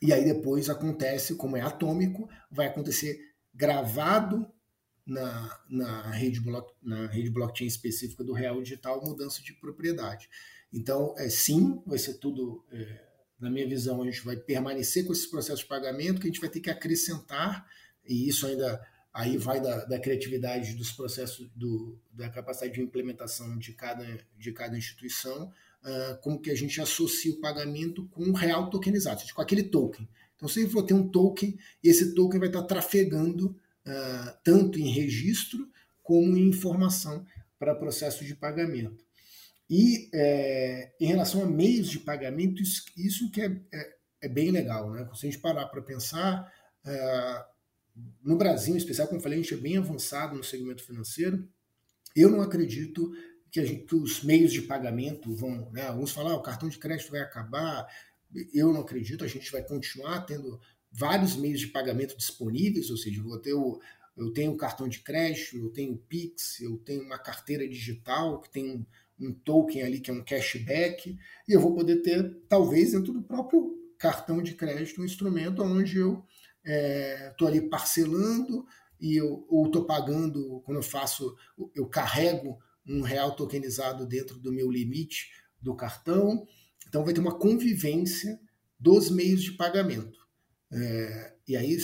e 0.00 0.12
aí 0.12 0.24
depois 0.24 0.70
acontece, 0.70 1.34
como 1.34 1.56
é 1.56 1.60
atômico, 1.60 2.28
vai 2.50 2.66
acontecer 2.66 3.20
gravado 3.54 4.50
na, 5.06 5.60
na, 5.68 6.10
rede, 6.10 6.40
na 6.82 7.06
rede 7.06 7.30
blockchain 7.30 7.66
específica 7.66 8.24
do 8.24 8.32
real 8.32 8.62
digital 8.62 9.04
mudança 9.04 9.42
de 9.42 9.52
propriedade. 9.52 10.28
Então, 10.72 11.14
é, 11.18 11.28
sim, 11.28 11.82
vai 11.84 11.98
ser 11.98 12.14
tudo, 12.14 12.64
é, 12.70 13.04
na 13.38 13.50
minha 13.50 13.68
visão, 13.68 14.00
a 14.00 14.04
gente 14.04 14.24
vai 14.24 14.36
permanecer 14.36 15.04
com 15.04 15.12
esses 15.12 15.26
processos 15.26 15.60
de 15.60 15.66
pagamento 15.66 16.20
que 16.20 16.28
a 16.28 16.30
gente 16.30 16.40
vai 16.40 16.50
ter 16.50 16.60
que 16.60 16.70
acrescentar, 16.70 17.66
e 18.04 18.28
isso 18.28 18.46
ainda 18.46 18.80
aí 19.12 19.36
vai 19.36 19.60
da, 19.60 19.84
da 19.84 19.98
criatividade 19.98 20.74
dos 20.74 20.92
processos, 20.92 21.50
do, 21.56 21.98
da 22.12 22.30
capacidade 22.30 22.74
de 22.74 22.80
implementação 22.80 23.58
de 23.58 23.72
cada, 23.72 24.06
de 24.38 24.52
cada 24.52 24.78
instituição, 24.78 25.52
como 26.20 26.40
que 26.40 26.50
a 26.50 26.54
gente 26.54 26.80
associa 26.80 27.32
o 27.32 27.40
pagamento 27.40 28.06
com 28.08 28.24
o 28.24 28.32
real 28.32 28.68
tokenizado, 28.68 29.22
com 29.34 29.40
aquele 29.40 29.62
token. 29.62 30.08
Então, 30.36 30.48
sempre 30.48 30.72
vou 30.72 30.82
ter 30.82 30.94
um 30.94 31.08
token 31.08 31.56
e 31.84 31.88
esse 31.88 32.14
token 32.14 32.40
vai 32.40 32.48
estar 32.48 32.62
trafegando 32.62 33.48
uh, 33.86 34.38
tanto 34.42 34.78
em 34.78 34.90
registro 34.90 35.68
como 36.02 36.36
em 36.36 36.48
informação 36.48 37.26
para 37.58 37.74
processo 37.74 38.24
de 38.24 38.34
pagamento. 38.34 39.04
E 39.68 40.08
é, 40.12 40.92
em 40.98 41.06
relação 41.06 41.42
a 41.42 41.46
meios 41.46 41.88
de 41.88 42.00
pagamento, 42.00 42.62
isso, 42.62 42.82
isso 42.96 43.30
que 43.30 43.42
é, 43.42 43.60
é, 43.72 43.96
é, 44.22 44.28
bem 44.28 44.50
legal. 44.50 44.90
Né? 44.90 45.08
Se 45.14 45.26
a 45.26 45.30
gente 45.30 45.40
parar 45.40 45.66
para 45.66 45.82
pensar, 45.82 46.50
uh, 46.84 48.00
no 48.24 48.36
Brasil, 48.36 48.74
em 48.74 48.78
especial, 48.78 49.06
como 49.06 49.18
eu 49.18 49.22
falei, 49.22 49.38
a 49.38 49.42
gente 49.42 49.54
é 49.54 49.58
bem 49.58 49.76
avançado 49.76 50.36
no 50.36 50.42
segmento 50.42 50.82
financeiro. 50.82 51.46
Eu 52.16 52.30
não 52.30 52.40
acredito 52.40 53.12
que, 53.50 53.64
gente, 53.66 53.84
que, 53.84 53.94
os 53.94 54.22
meios 54.22 54.52
de 54.52 54.62
pagamento 54.62 55.34
vão. 55.34 55.70
Né, 55.72 55.86
alguns 55.86 56.12
falam, 56.12 56.32
ah, 56.32 56.36
o 56.36 56.42
cartão 56.42 56.68
de 56.68 56.78
crédito 56.78 57.10
vai 57.10 57.20
acabar. 57.20 57.86
Eu 58.52 58.72
não 58.72 58.82
acredito, 58.82 59.24
a 59.24 59.28
gente 59.28 59.50
vai 59.50 59.62
continuar 59.62 60.20
tendo 60.20 60.60
vários 60.92 61.36
meios 61.36 61.60
de 61.60 61.68
pagamento 61.68 62.16
disponíveis, 62.16 62.90
ou 62.90 62.96
seja, 62.96 63.22
vou 63.22 63.38
ter 63.38 63.54
o, 63.54 63.80
eu 64.16 64.32
tenho 64.32 64.56
cartão 64.56 64.88
de 64.88 65.00
crédito, 65.00 65.56
eu 65.56 65.70
tenho 65.70 65.96
Pix, 65.96 66.60
eu 66.60 66.76
tenho 66.78 67.02
uma 67.02 67.18
carteira 67.18 67.66
digital 67.66 68.40
que 68.40 68.50
tem 68.50 68.70
um, 68.70 68.86
um 69.28 69.32
token 69.32 69.82
ali 69.82 70.00
que 70.00 70.10
é 70.10 70.14
um 70.14 70.24
cashback, 70.24 71.16
e 71.48 71.52
eu 71.52 71.60
vou 71.60 71.74
poder 71.74 72.02
ter, 72.02 72.36
talvez, 72.48 72.92
dentro 72.92 73.12
do 73.12 73.22
próprio 73.22 73.76
cartão 73.98 74.42
de 74.42 74.54
crédito, 74.54 75.00
um 75.00 75.04
instrumento 75.04 75.62
onde 75.62 75.98
eu 75.98 76.24
estou 76.64 77.48
é, 77.48 77.50
ali 77.50 77.62
parcelando 77.62 78.66
e 79.00 79.16
eu, 79.16 79.46
ou 79.48 79.66
estou 79.66 79.84
pagando, 79.84 80.60
quando 80.64 80.78
eu 80.78 80.82
faço, 80.82 81.34
eu 81.74 81.86
carrego 81.86 82.58
um 82.86 83.02
real 83.02 83.34
tokenizado 83.36 84.06
dentro 84.06 84.38
do 84.38 84.52
meu 84.52 84.70
limite 84.70 85.30
do 85.60 85.74
cartão. 85.74 86.46
Então 86.88 87.04
vai 87.04 87.14
ter 87.14 87.20
uma 87.20 87.38
convivência 87.38 88.40
dos 88.78 89.10
meios 89.10 89.42
de 89.42 89.52
pagamento. 89.52 90.18
É, 90.72 91.34
e 91.46 91.56
aí 91.56 91.76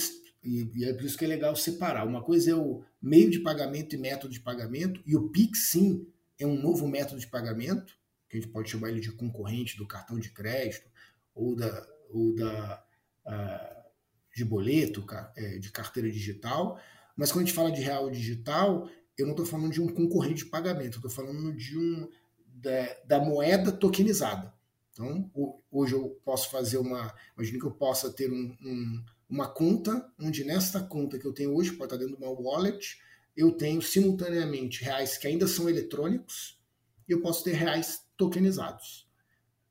e, 0.43 0.85
é 0.85 0.93
por 0.93 1.03
isso 1.03 1.17
que 1.17 1.25
é 1.25 1.27
legal 1.27 1.55
separar. 1.55 2.07
Uma 2.07 2.23
coisa 2.23 2.51
é 2.51 2.55
o 2.55 2.83
meio 3.01 3.29
de 3.29 3.39
pagamento 3.39 3.95
e 3.95 3.97
método 3.97 4.33
de 4.33 4.39
pagamento, 4.39 5.01
e 5.05 5.15
o 5.15 5.29
Pix 5.29 5.69
sim 5.69 6.07
é 6.39 6.45
um 6.45 6.59
novo 6.59 6.87
método 6.87 7.19
de 7.19 7.27
pagamento, 7.27 7.97
que 8.29 8.37
a 8.37 8.39
gente 8.39 8.51
pode 8.51 8.69
chamar 8.69 8.89
ele 8.89 8.99
de 8.99 9.11
concorrente 9.11 9.77
do 9.77 9.87
cartão 9.87 10.19
de 10.19 10.29
crédito 10.31 10.89
ou 11.33 11.55
da, 11.55 11.87
ou 12.09 12.35
da 12.35 12.83
uh, 13.25 13.87
de 14.35 14.45
boleto, 14.45 15.05
é, 15.35 15.57
de 15.57 15.71
carteira 15.71 16.09
digital. 16.09 16.79
Mas 17.15 17.31
quando 17.31 17.43
a 17.43 17.47
gente 17.47 17.55
fala 17.55 17.71
de 17.71 17.81
real 17.81 18.09
digital, 18.09 18.89
eu 19.17 19.25
não 19.25 19.33
estou 19.33 19.45
falando 19.45 19.71
de 19.71 19.81
um 19.81 19.87
concorrente 19.87 20.43
de 20.43 20.49
pagamento, 20.49 20.97
estou 20.97 21.09
falando 21.09 21.51
de 21.53 21.77
um 21.77 22.07
da, 22.45 22.97
da, 23.05 23.19
moeda 23.19 23.71
tokenizada. 23.71 24.53
Então, 24.91 25.29
hoje 25.71 25.93
eu 25.93 26.19
posso 26.23 26.49
fazer 26.49 26.77
uma. 26.77 27.13
Imagine 27.35 27.59
que 27.59 27.65
eu 27.65 27.71
possa 27.71 28.11
ter 28.11 28.31
um, 28.31 28.55
um, 28.61 29.03
uma 29.29 29.47
conta, 29.47 30.11
onde 30.19 30.43
nesta 30.43 30.81
conta 30.81 31.19
que 31.19 31.25
eu 31.25 31.33
tenho 31.33 31.55
hoje, 31.55 31.71
pode 31.71 31.93
estar 31.93 31.97
dentro 31.97 32.17
de 32.17 32.23
uma 32.23 32.31
wallet, 32.31 32.99
eu 33.35 33.51
tenho 33.51 33.81
simultaneamente 33.81 34.83
reais 34.83 35.17
que 35.17 35.27
ainda 35.27 35.47
são 35.47 35.69
eletrônicos 35.69 36.59
e 37.07 37.11
eu 37.11 37.21
posso 37.21 37.43
ter 37.43 37.53
reais 37.53 38.03
tokenizados. 38.15 39.07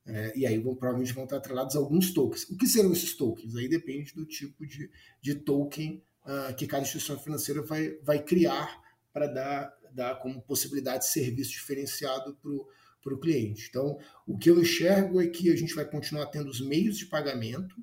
É, 0.05 0.31
e 0.37 0.45
aí 0.45 0.57
vão, 0.57 0.73
provavelmente 0.73 1.13
vão 1.13 1.25
estar 1.25 1.35
atrelados 1.35 1.75
alguns 1.75 2.13
tokens. 2.13 2.49
O 2.49 2.55
que 2.55 2.65
serão 2.65 2.93
esses 2.93 3.13
tokens? 3.13 3.55
Aí 3.57 3.67
depende 3.67 4.13
do 4.13 4.25
tipo 4.25 4.65
de, 4.65 4.89
de 5.21 5.35
token 5.35 6.01
uh, 6.23 6.55
que 6.55 6.65
cada 6.65 6.83
instituição 6.83 7.19
financeira 7.19 7.61
vai, 7.61 7.97
vai 8.01 8.23
criar 8.23 8.81
para 9.17 9.25
dar, 9.25 9.73
dar 9.91 10.15
como 10.19 10.39
possibilidade 10.43 10.99
de 10.99 11.09
serviço 11.09 11.51
diferenciado 11.51 12.37
para 13.01 13.13
o 13.13 13.19
cliente. 13.19 13.65
Então, 13.67 13.97
o 14.27 14.37
que 14.37 14.47
eu 14.47 14.61
enxergo 14.61 15.19
é 15.19 15.25
que 15.25 15.51
a 15.51 15.55
gente 15.55 15.73
vai 15.73 15.85
continuar 15.85 16.27
tendo 16.27 16.49
os 16.51 16.61
meios 16.61 16.99
de 16.99 17.07
pagamento, 17.07 17.75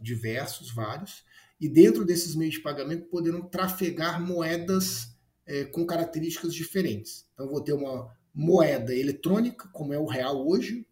diversos, 0.00 0.74
vários, 0.74 1.24
e 1.60 1.68
dentro 1.68 2.04
desses 2.04 2.34
meios 2.34 2.54
de 2.54 2.60
pagamento 2.60 3.06
poderão 3.06 3.48
trafegar 3.48 4.20
moedas 4.20 5.16
é, 5.46 5.64
com 5.66 5.86
características 5.86 6.52
diferentes. 6.52 7.28
Então, 7.32 7.48
vou 7.48 7.62
ter 7.62 7.74
uma 7.74 8.12
moeda 8.34 8.92
eletrônica, 8.92 9.68
como 9.68 9.94
é 9.94 9.98
o 9.98 10.06
real 10.06 10.44
hoje, 10.48 10.84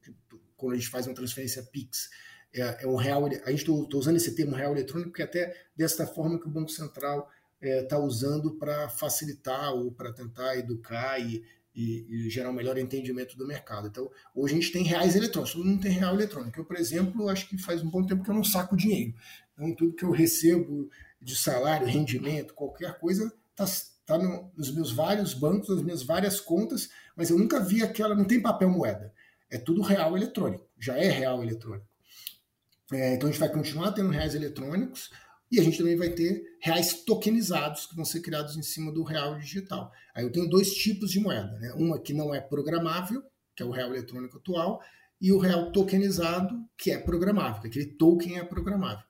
quando 0.56 0.74
a 0.74 0.76
gente 0.76 0.88
faz 0.88 1.08
uma 1.08 1.16
transferência 1.16 1.64
PIX, 1.64 2.10
é, 2.54 2.84
é 2.84 2.86
um 2.86 2.94
real. 2.94 3.26
A 3.26 3.50
gente 3.50 3.68
está 3.68 3.96
usando 3.96 4.16
esse 4.16 4.36
termo 4.36 4.54
real 4.54 4.72
eletrônico 4.72 5.10
porque 5.10 5.22
até 5.22 5.52
desta 5.74 6.06
forma 6.06 6.38
que 6.38 6.46
o 6.46 6.50
Banco 6.50 6.70
Central 6.70 7.28
está 7.60 7.96
é, 7.96 7.98
usando 7.98 8.56
para 8.56 8.88
facilitar 8.88 9.74
ou 9.74 9.92
para 9.92 10.12
tentar 10.12 10.56
educar 10.56 11.18
e, 11.18 11.44
e, 11.74 12.06
e, 12.08 12.30
gerar 12.30 12.50
um 12.50 12.54
melhor 12.54 12.78
entendimento 12.78 13.36
do 13.36 13.46
mercado. 13.46 13.88
Então, 13.88 14.10
hoje 14.34 14.54
a 14.54 14.56
gente 14.60 14.72
tem 14.72 14.82
reais 14.82 15.14
eletrônicos, 15.14 15.54
todo 15.54 15.64
mundo 15.64 15.82
tem 15.82 15.92
real 15.92 16.14
eletrônico. 16.14 16.58
Eu, 16.58 16.64
por 16.64 16.76
exemplo, 16.76 17.28
acho 17.28 17.48
que 17.48 17.58
faz 17.58 17.82
um 17.82 17.90
bom 17.90 18.04
tempo 18.04 18.24
que 18.24 18.30
eu 18.30 18.34
não 18.34 18.44
saco 18.44 18.76
dinheiro. 18.76 19.14
Então, 19.52 19.74
tudo 19.74 19.94
que 19.94 20.04
eu 20.04 20.10
recebo 20.10 20.88
de 21.20 21.36
salário, 21.36 21.86
rendimento, 21.86 22.54
qualquer 22.54 22.98
coisa, 22.98 23.30
está 23.50 23.66
tá 24.06 24.18
no, 24.18 24.50
nos 24.56 24.74
meus 24.74 24.90
vários 24.90 25.34
bancos, 25.34 25.68
nas 25.68 25.82
minhas 25.82 26.02
várias 26.02 26.40
contas, 26.40 26.88
mas 27.14 27.30
eu 27.30 27.38
nunca 27.38 27.60
vi 27.60 27.82
aquela, 27.82 28.14
não 28.14 28.24
tem 28.24 28.40
papel 28.40 28.70
moeda. 28.70 29.12
É 29.50 29.58
tudo 29.58 29.82
real 29.82 30.16
eletrônico, 30.16 30.66
já 30.78 30.96
é 30.96 31.08
real 31.08 31.42
eletrônico. 31.42 31.86
É, 32.92 33.14
então 33.14 33.28
a 33.28 33.32
gente 33.32 33.40
vai 33.40 33.48
continuar 33.48 33.92
tendo 33.92 34.10
reais 34.10 34.34
eletrônicos, 34.34 35.10
e 35.50 35.58
a 35.58 35.62
gente 35.62 35.78
também 35.78 35.96
vai 35.96 36.10
ter 36.10 36.42
reais 36.60 37.02
tokenizados 37.04 37.86
que 37.86 37.96
vão 37.96 38.04
ser 38.04 38.20
criados 38.20 38.56
em 38.56 38.62
cima 38.62 38.92
do 38.92 39.02
real 39.02 39.36
digital. 39.38 39.90
Aí 40.14 40.22
eu 40.22 40.30
tenho 40.30 40.48
dois 40.48 40.72
tipos 40.74 41.10
de 41.10 41.18
moeda, 41.18 41.58
né? 41.58 41.72
Uma 41.76 42.00
que 42.00 42.12
não 42.12 42.32
é 42.34 42.40
programável, 42.40 43.22
que 43.56 43.62
é 43.62 43.66
o 43.66 43.70
real 43.70 43.90
eletrônico 43.90 44.38
atual, 44.38 44.80
e 45.20 45.32
o 45.32 45.38
real 45.38 45.72
tokenizado, 45.72 46.56
que 46.78 46.90
é 46.90 46.98
programável, 46.98 47.60
que 47.60 47.68
aquele 47.68 47.86
token 47.96 48.38
é 48.38 48.44
programável. 48.44 49.04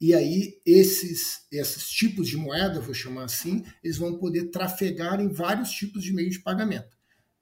E 0.00 0.14
aí 0.14 0.60
esses, 0.64 1.46
esses 1.52 1.90
tipos 1.90 2.28
de 2.28 2.36
moeda, 2.36 2.80
vou 2.80 2.94
chamar 2.94 3.24
assim, 3.24 3.64
eles 3.82 3.98
vão 3.98 4.16
poder 4.16 4.50
trafegar 4.50 5.20
em 5.20 5.28
vários 5.28 5.70
tipos 5.70 6.02
de 6.02 6.12
meios 6.12 6.34
de 6.34 6.42
pagamento. 6.42 6.96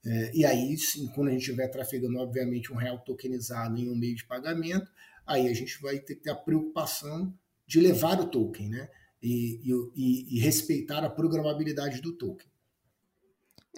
É, 0.04 0.32
e 0.34 0.44
aí, 0.44 0.76
sim, 0.78 1.06
quando 1.14 1.28
a 1.28 1.30
gente 1.32 1.42
estiver 1.42 1.68
trafegando, 1.68 2.18
obviamente, 2.18 2.72
um 2.72 2.76
real 2.76 2.98
tokenizado 3.00 3.78
em 3.78 3.88
um 3.88 3.96
meio 3.96 4.16
de 4.16 4.24
pagamento, 4.26 4.90
aí 5.26 5.48
a 5.48 5.52
gente 5.52 5.80
vai 5.80 5.98
ter 5.98 6.16
que 6.16 6.22
ter 6.22 6.30
a 6.30 6.34
preocupação 6.34 7.32
de 7.68 7.80
levar 7.80 8.18
o 8.18 8.26
token, 8.26 8.70
né? 8.70 8.88
E, 9.22 9.60
e, 9.94 10.36
e, 10.36 10.40
respeitar 10.40 11.04
a 11.04 11.10
programabilidade 11.10 12.00
do 12.00 12.16
token. 12.16 12.48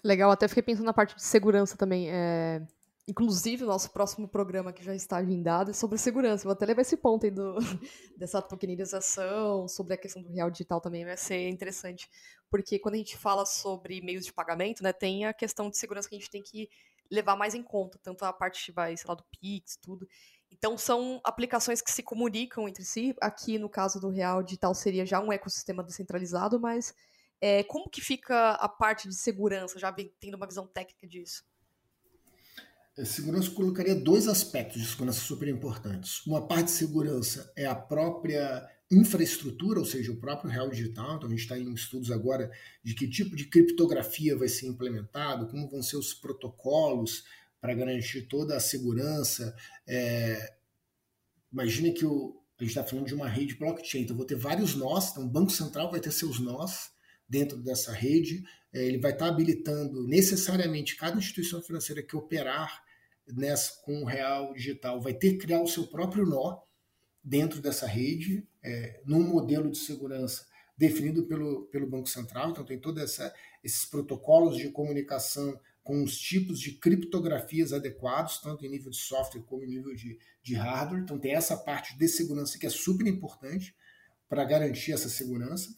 Legal, 0.04 0.30
até 0.30 0.46
fiquei 0.46 0.62
pensando 0.62 0.84
na 0.86 0.92
parte 0.92 1.16
de 1.16 1.22
segurança 1.22 1.76
também. 1.76 2.08
É... 2.10 2.62
Inclusive, 3.08 3.64
o 3.64 3.66
nosso 3.66 3.90
próximo 3.90 4.28
programa 4.28 4.72
que 4.72 4.84
já 4.84 4.94
está 4.94 5.16
agendado 5.16 5.70
é 5.70 5.74
sobre 5.74 5.98
segurança. 5.98 6.44
Vou 6.44 6.52
até 6.52 6.66
levar 6.66 6.82
esse 6.82 6.96
ponto 6.96 7.24
aí 7.24 7.32
do, 7.32 7.56
dessa 8.16 8.40
tokenização, 8.40 9.66
sobre 9.66 9.94
a 9.94 9.96
questão 9.96 10.22
do 10.22 10.30
real 10.30 10.50
digital 10.50 10.80
também 10.80 11.04
vai 11.04 11.16
ser 11.16 11.48
interessante. 11.48 12.08
Porque 12.50 12.78
quando 12.78 12.94
a 12.94 12.98
gente 12.98 13.16
fala 13.16 13.44
sobre 13.44 14.00
meios 14.02 14.24
de 14.26 14.32
pagamento, 14.32 14.82
né, 14.82 14.92
tem 14.92 15.24
a 15.24 15.32
questão 15.32 15.68
de 15.68 15.78
segurança 15.78 16.08
que 16.08 16.14
a 16.14 16.18
gente 16.18 16.30
tem 16.30 16.42
que 16.42 16.68
levar 17.10 17.34
mais 17.34 17.54
em 17.54 17.62
conta, 17.62 17.98
tanto 18.00 18.24
a 18.24 18.32
parte 18.32 18.70
vai, 18.70 18.96
sei 18.96 19.08
lá, 19.08 19.14
do 19.14 19.24
Pix, 19.40 19.76
tudo. 19.76 20.06
Então 20.50 20.76
são 20.76 21.20
aplicações 21.24 21.80
que 21.80 21.90
se 21.90 22.02
comunicam 22.02 22.68
entre 22.68 22.84
si. 22.84 23.14
Aqui 23.20 23.58
no 23.58 23.68
caso 23.68 24.00
do 24.00 24.08
Real 24.08 24.42
Digital 24.42 24.74
seria 24.74 25.06
já 25.06 25.20
um 25.20 25.32
ecossistema 25.32 25.82
descentralizado, 25.82 26.58
mas 26.58 26.94
é, 27.40 27.62
como 27.64 27.88
que 27.88 28.00
fica 28.00 28.52
a 28.52 28.68
parte 28.68 29.08
de 29.08 29.14
segurança, 29.14 29.78
já 29.78 29.92
tendo 29.92 30.34
uma 30.34 30.46
visão 30.46 30.66
técnica 30.66 31.06
disso? 31.06 31.44
A 32.98 33.04
segurança 33.04 33.50
colocaria 33.52 33.94
dois 33.94 34.28
aspectos 34.28 34.82
de 34.82 34.86
segurança 34.86 35.20
super 35.20 35.48
importantes. 35.48 36.26
Uma 36.26 36.46
parte 36.46 36.66
de 36.66 36.72
segurança 36.72 37.50
é 37.56 37.64
a 37.64 37.74
própria 37.74 38.68
infraestrutura, 38.90 39.78
ou 39.78 39.86
seja, 39.86 40.10
o 40.10 40.16
próprio 40.16 40.50
real 40.50 40.68
digital. 40.68 41.16
Então 41.16 41.28
a 41.28 41.30
gente 41.30 41.40
está 41.40 41.56
em 41.56 41.72
estudos 41.72 42.10
agora 42.10 42.50
de 42.82 42.94
que 42.94 43.08
tipo 43.08 43.36
de 43.36 43.46
criptografia 43.46 44.36
vai 44.36 44.48
ser 44.48 44.66
implementado, 44.66 45.46
como 45.46 45.68
vão 45.70 45.82
ser 45.82 45.96
os 45.96 46.12
protocolos 46.12 47.24
para 47.60 47.74
garantir 47.74 48.22
toda 48.22 48.56
a 48.56 48.60
segurança. 48.60 49.54
É, 49.86 50.54
imagina 51.52 51.92
que 51.92 52.04
o, 52.04 52.40
a 52.58 52.62
gente 52.62 52.70
está 52.70 52.84
falando 52.84 53.06
de 53.06 53.14
uma 53.14 53.28
rede 53.28 53.56
blockchain, 53.56 54.02
então 54.02 54.16
vou 54.16 54.26
ter 54.26 54.36
vários 54.36 54.74
nós, 54.74 55.10
então 55.10 55.24
o 55.24 55.28
Banco 55.28 55.50
Central 55.50 55.90
vai 55.90 56.00
ter 56.00 56.10
seus 56.10 56.38
nós 56.38 56.90
dentro 57.28 57.58
dessa 57.58 57.92
rede, 57.92 58.42
é, 58.72 58.84
ele 58.84 58.98
vai 58.98 59.12
estar 59.12 59.26
tá 59.26 59.30
habilitando 59.32 60.06
necessariamente 60.06 60.96
cada 60.96 61.18
instituição 61.18 61.62
financeira 61.62 62.02
que 62.02 62.16
operar 62.16 62.82
nessa, 63.28 63.80
com 63.82 64.02
o 64.02 64.04
real 64.04 64.52
digital 64.54 65.00
vai 65.00 65.14
ter 65.14 65.32
que 65.32 65.38
criar 65.38 65.60
o 65.60 65.68
seu 65.68 65.86
próprio 65.86 66.26
nó 66.26 66.60
dentro 67.22 67.60
dessa 67.60 67.86
rede, 67.86 68.46
é, 68.62 69.00
num 69.04 69.22
modelo 69.22 69.70
de 69.70 69.78
segurança 69.78 70.46
definido 70.76 71.26
pelo, 71.26 71.66
pelo 71.66 71.86
Banco 71.86 72.08
Central, 72.08 72.50
então 72.50 72.64
tem 72.64 72.80
todos 72.80 73.20
esses 73.62 73.84
protocolos 73.84 74.56
de 74.56 74.70
comunicação 74.70 75.60
com 75.90 76.04
os 76.04 76.16
tipos 76.16 76.60
de 76.60 76.70
criptografias 76.70 77.72
adequados, 77.72 78.38
tanto 78.38 78.64
em 78.64 78.68
nível 78.68 78.92
de 78.92 78.96
software 78.96 79.42
como 79.42 79.64
em 79.64 79.66
nível 79.66 79.92
de, 79.92 80.16
de 80.40 80.54
hardware. 80.54 81.02
Então, 81.02 81.18
tem 81.18 81.34
essa 81.34 81.56
parte 81.56 81.98
de 81.98 82.06
segurança 82.06 82.56
que 82.60 82.64
é 82.64 82.70
super 82.70 83.08
importante 83.08 83.74
para 84.28 84.44
garantir 84.44 84.92
essa 84.92 85.08
segurança. 85.08 85.74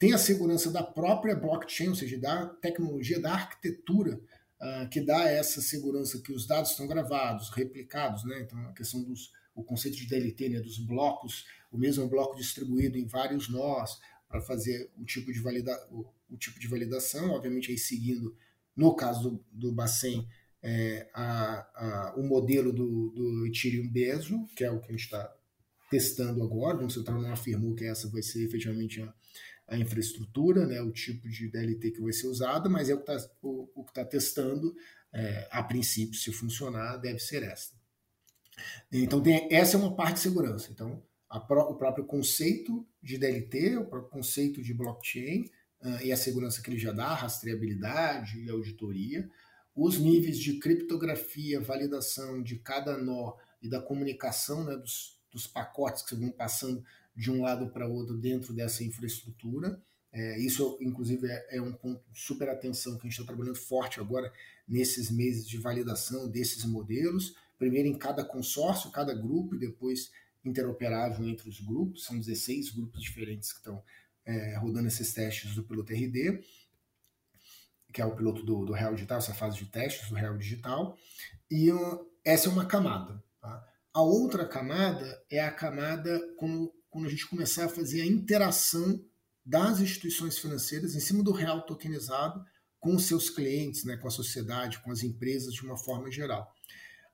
Tem 0.00 0.12
a 0.12 0.18
segurança 0.18 0.68
da 0.68 0.82
própria 0.82 1.36
blockchain, 1.36 1.90
ou 1.90 1.94
seja, 1.94 2.18
da 2.18 2.46
tecnologia, 2.46 3.20
da 3.20 3.34
arquitetura, 3.34 4.20
uh, 4.60 4.88
que 4.90 5.00
dá 5.00 5.28
essa 5.28 5.60
segurança 5.60 6.20
que 6.20 6.32
os 6.32 6.44
dados 6.44 6.72
estão 6.72 6.88
gravados, 6.88 7.48
replicados, 7.50 8.24
né? 8.24 8.40
Então, 8.40 8.58
a 8.66 8.72
questão 8.72 9.00
dos 9.00 9.30
o 9.54 9.62
conceito 9.62 9.96
de 9.96 10.06
DLT, 10.06 10.48
né, 10.48 10.60
dos 10.60 10.78
blocos, 10.78 11.46
o 11.70 11.78
mesmo 11.78 12.08
bloco 12.08 12.34
distribuído 12.34 12.98
em 12.98 13.06
vários 13.06 13.48
nós 13.48 14.00
para 14.26 14.40
fazer 14.40 14.90
o 14.96 15.04
tipo 15.04 15.32
de 15.32 15.38
valida, 15.38 15.78
o, 15.88 16.04
o 16.30 16.36
tipo 16.36 16.58
de 16.58 16.66
validação, 16.66 17.30
obviamente 17.30 17.70
aí 17.70 17.78
seguindo 17.78 18.34
no 18.76 18.94
caso 18.94 19.30
do, 19.30 19.44
do 19.52 19.72
Bacen, 19.72 20.26
é, 20.62 21.08
a, 21.12 21.66
a, 21.74 22.14
o 22.16 22.22
modelo 22.22 22.72
do, 22.72 23.10
do 23.10 23.46
Ethereum 23.46 23.88
Bezo, 23.88 24.46
que 24.56 24.64
é 24.64 24.70
o 24.70 24.80
que 24.80 24.88
a 24.88 24.92
gente 24.92 25.04
está 25.04 25.34
testando 25.90 26.42
agora, 26.42 26.84
o 26.84 26.90
Central 26.90 27.20
não 27.20 27.32
afirmou 27.32 27.74
que 27.74 27.84
essa 27.84 28.08
vai 28.08 28.22
ser 28.22 28.44
efetivamente 28.44 29.02
a, 29.02 29.12
a, 29.68 29.76
infraestrutura, 29.76 30.66
né, 30.66 30.80
o 30.80 30.90
tipo 30.90 31.28
de 31.28 31.50
DLT 31.50 31.90
que 31.90 32.00
vai 32.00 32.12
ser 32.12 32.28
usado, 32.28 32.70
mas 32.70 32.88
é 32.88 32.94
o 32.94 33.02
que 33.02 33.10
está 33.10 33.30
o, 33.42 33.68
o 33.74 33.84
tá 33.92 34.04
testando, 34.04 34.74
é, 35.12 35.48
a 35.50 35.62
princípio, 35.62 36.18
se 36.18 36.32
funcionar, 36.32 36.96
deve 36.96 37.18
ser 37.18 37.42
essa. 37.42 37.72
Então, 38.90 39.20
tem, 39.20 39.48
essa 39.50 39.76
é 39.76 39.80
uma 39.80 39.94
parte 39.94 40.14
de 40.14 40.20
segurança. 40.20 40.70
Então, 40.70 41.02
pró 41.40 41.70
o 41.70 41.76
próprio 41.76 42.04
conceito 42.04 42.86
de 43.02 43.18
DLT, 43.18 43.78
o 43.78 43.86
próprio 43.86 44.10
conceito 44.10 44.62
de 44.62 44.72
blockchain, 44.74 45.50
uh, 45.82 46.02
e 46.02 46.12
a 46.12 46.16
segurança 46.16 46.62
que 46.62 46.70
ele 46.70 46.78
já 46.78 46.92
dá, 46.92 47.14
rastreabilidade 47.14 48.38
e 48.40 48.50
auditoria, 48.50 49.28
os 49.74 49.98
níveis 49.98 50.38
de 50.38 50.58
criptografia, 50.58 51.60
validação 51.60 52.42
de 52.42 52.56
cada 52.56 52.96
nó 52.96 53.34
e 53.62 53.68
da 53.68 53.80
comunicação 53.80 54.64
né, 54.64 54.76
dos, 54.76 55.18
dos 55.30 55.46
pacotes 55.46 56.02
que 56.02 56.14
vão 56.14 56.30
passando 56.30 56.84
de 57.14 57.30
um 57.30 57.42
lado 57.42 57.68
para 57.70 57.86
outro 57.86 58.16
dentro 58.16 58.52
dessa 58.52 58.84
infraestrutura. 58.84 59.80
É, 60.12 60.38
isso, 60.38 60.76
inclusive, 60.80 61.26
é, 61.26 61.56
é, 61.56 61.62
um 61.62 61.72
ponto 61.72 62.02
de 62.12 62.20
super 62.20 62.48
atenção 62.50 62.96
que 62.96 63.06
a 63.06 63.10
gente 63.10 63.18
está 63.18 63.24
trabalhando 63.24 63.56
forte 63.56 63.98
agora 63.98 64.30
nesses 64.68 65.10
meses 65.10 65.48
de 65.48 65.56
validação 65.56 66.28
desses 66.28 66.64
modelos. 66.64 67.34
Primeiro 67.58 67.88
em 67.88 67.96
cada 67.96 68.24
consórcio, 68.24 68.90
cada 68.90 69.14
grupo, 69.14 69.54
e 69.54 69.58
depois 69.58 70.10
interoperável 70.44 71.26
entre 71.26 71.48
os 71.48 71.60
grupos. 71.60 72.04
São 72.04 72.18
16 72.18 72.70
grupos 72.70 73.00
diferentes 73.00 73.52
que 73.52 73.58
estão 73.58 73.82
é, 74.24 74.56
rodando 74.56 74.88
esses 74.88 75.12
testes 75.12 75.54
do 75.54 75.64
piloto 75.64 75.92
RD, 75.92 76.42
que 77.92 78.00
é 78.00 78.06
o 78.06 78.16
piloto 78.16 78.42
do, 78.42 78.64
do 78.64 78.72
Real 78.72 78.94
Digital, 78.94 79.18
essa 79.18 79.34
fase 79.34 79.58
de 79.58 79.66
testes 79.66 80.08
do 80.08 80.14
Real 80.14 80.36
Digital, 80.36 80.96
e 81.50 81.68
essa 82.24 82.48
é 82.48 82.52
uma 82.52 82.64
camada. 82.64 83.22
Tá? 83.40 83.64
A 83.92 84.00
outra 84.00 84.46
camada 84.46 85.22
é 85.30 85.40
a 85.40 85.50
camada 85.50 86.20
quando, 86.38 86.72
quando 86.88 87.06
a 87.06 87.10
gente 87.10 87.26
começar 87.26 87.66
a 87.66 87.68
fazer 87.68 88.00
a 88.00 88.06
interação 88.06 89.04
das 89.44 89.80
instituições 89.80 90.38
financeiras 90.38 90.94
em 90.94 91.00
cima 91.00 91.22
do 91.22 91.32
real 91.32 91.62
tokenizado 91.62 92.44
com 92.78 92.94
os 92.94 93.04
seus 93.04 93.28
clientes, 93.28 93.84
né, 93.84 93.96
com 93.96 94.08
a 94.08 94.10
sociedade, 94.10 94.80
com 94.80 94.90
as 94.90 95.02
empresas 95.02 95.52
de 95.52 95.62
uma 95.62 95.76
forma 95.76 96.10
geral. 96.10 96.52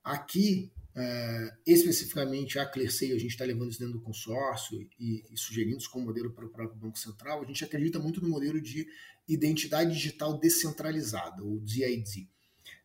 Aqui 0.04 0.72
é, 1.00 1.54
especificamente 1.64 2.58
a 2.58 2.66
Clearsay, 2.66 3.12
a 3.12 3.18
gente 3.18 3.30
está 3.30 3.44
levando 3.44 3.70
isso 3.70 3.78
dentro 3.78 3.94
do 3.94 4.00
consórcio 4.00 4.84
e, 4.98 5.22
e 5.30 5.36
sugerindo 5.36 5.76
isso 5.76 5.90
como 5.90 6.06
modelo 6.06 6.32
para 6.32 6.44
o 6.44 6.48
próprio 6.48 6.76
Banco 6.76 6.98
Central. 6.98 7.40
A 7.40 7.46
gente 7.46 7.64
acredita 7.64 8.00
muito 8.00 8.20
no 8.20 8.28
modelo 8.28 8.60
de 8.60 8.88
identidade 9.28 9.92
digital 9.92 10.36
descentralizada, 10.36 11.44
o 11.44 11.60
DID, 11.60 12.28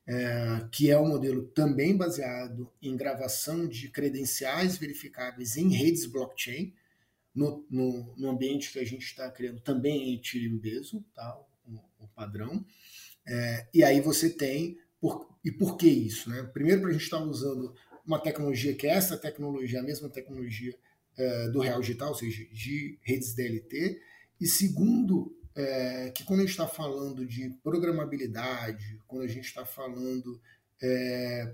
é, 0.05 0.67
que 0.71 0.91
é 0.91 0.99
um 0.99 1.07
modelo 1.07 1.47
também 1.47 1.97
baseado 1.97 2.71
em 2.81 2.95
gravação 2.95 3.67
de 3.67 3.89
credenciais 3.89 4.77
verificáveis 4.77 5.57
em 5.57 5.69
redes 5.69 6.05
blockchain, 6.05 6.71
no, 7.33 7.65
no, 7.67 8.13
no 8.15 8.29
ambiente 8.29 8.71
que 8.71 8.77
a 8.77 8.85
gente 8.85 9.05
está 9.05 9.31
criando 9.31 9.59
também 9.61 10.09
em 10.09 10.15
Ethereum 10.15 10.57
Bezo, 10.57 11.03
tá, 11.15 11.35
o, 11.65 11.79
o 11.99 12.07
padrão. 12.09 12.63
É, 13.25 13.67
e 13.73 13.83
aí 13.83 14.01
você 14.01 14.29
tem 14.29 14.77
Por, 14.99 15.27
e 15.43 15.51
por 15.51 15.77
que 15.77 15.87
isso? 15.87 16.29
Né? 16.29 16.43
Primeiro, 16.53 16.81
para 16.81 16.89
a 16.91 16.93
gente 16.93 17.05
estar 17.05 17.17
tá 17.17 17.23
usando 17.23 17.73
uma 18.05 18.19
tecnologia 18.19 18.73
que 18.75 18.87
é 18.87 18.91
essa 18.91 19.17
tecnologia, 19.17 19.79
a 19.79 19.83
mesma 19.83 20.09
tecnologia 20.09 20.75
é, 21.17 21.49
do 21.49 21.59
Real 21.59 21.79
Digital, 21.79 22.09
ou 22.09 22.15
seja, 22.15 22.45
de 22.51 22.97
redes 23.01 23.33
DLT. 23.33 23.99
E 24.41 24.47
segundo, 24.47 25.35
é, 25.55 26.11
que 26.11 26.23
quando 26.23 26.39
a 26.39 26.43
gente 26.43 26.51
está 26.51 26.67
falando 26.67 27.25
de 27.25 27.49
programabilidade, 27.63 28.99
quando 29.07 29.23
a 29.23 29.27
gente 29.27 29.45
está 29.45 29.65
falando 29.65 30.41
é, 30.81 31.53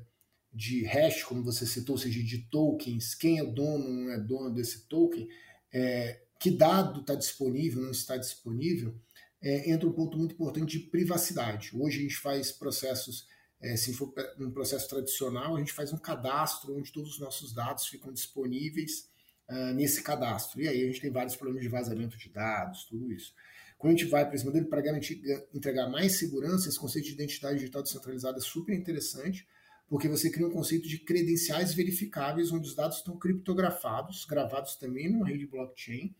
de 0.53 0.85
hash, 0.85 1.23
como 1.23 1.43
você 1.43 1.65
citou, 1.65 1.95
ou 1.95 2.01
seja, 2.01 2.23
de 2.23 2.39
tokens, 2.49 3.13
quem 3.13 3.39
é 3.39 3.43
dono, 3.43 3.89
não 3.89 4.11
é 4.11 4.19
dono 4.19 4.53
desse 4.53 4.87
token, 4.87 5.27
é, 5.71 6.21
que 6.39 6.49
dado 6.49 7.01
está 7.01 7.15
disponível, 7.15 7.81
não 7.81 7.91
está 7.91 8.15
disponível, 8.15 8.95
entra 9.41 9.87
um 9.87 9.93
ponto 9.93 10.17
muito 10.17 10.33
importante 10.33 10.77
de 10.77 10.85
privacidade. 10.85 11.71
Hoje 11.73 11.99
a 11.99 12.01
gente 12.01 12.17
faz 12.17 12.51
processos, 12.51 13.25
é, 13.61 13.75
se 13.75 13.93
for 13.93 14.13
um 14.39 14.51
processo 14.51 14.87
tradicional, 14.87 15.55
a 15.55 15.59
gente 15.59 15.73
faz 15.73 15.91
um 15.91 15.97
cadastro 15.97 16.77
onde 16.77 16.91
todos 16.91 17.13
os 17.13 17.19
nossos 17.19 17.53
dados 17.53 17.87
ficam 17.87 18.11
disponíveis 18.11 19.09
uh, 19.49 19.73
nesse 19.73 20.01
cadastro. 20.01 20.61
E 20.61 20.67
aí 20.67 20.81
a 20.81 20.85
gente 20.87 21.01
tem 21.01 21.11
vários 21.11 21.35
problemas 21.35 21.63
de 21.63 21.69
vazamento 21.69 22.17
de 22.17 22.29
dados, 22.29 22.85
tudo 22.85 23.11
isso. 23.11 23.33
Quando 23.77 23.93
a 23.93 23.97
gente 23.97 24.09
vai 24.09 24.25
para 24.25 24.35
esse 24.35 24.45
modelo, 24.45 24.67
para 24.67 24.81
garantir 24.81 25.21
entregar 25.53 25.89
mais 25.89 26.17
segurança, 26.17 26.67
esse 26.69 26.79
conceito 26.79 27.05
de 27.05 27.13
identidade 27.13 27.59
digital 27.59 27.81
descentralizada 27.81 28.37
é 28.37 28.41
super 28.41 28.73
interessante, 28.73 29.47
porque 29.87 30.07
você 30.07 30.29
cria 30.29 30.47
um 30.47 30.51
conceito 30.51 30.87
de 30.87 30.99
credenciais 30.99 31.73
verificáveis, 31.73 32.51
onde 32.51 32.67
os 32.67 32.75
dados 32.75 32.97
estão 32.97 33.17
criptografados, 33.17 34.25
gravados 34.25 34.75
também 34.75 35.09
numa 35.09 35.27
rede 35.27 35.47
blockchain, 35.47 36.13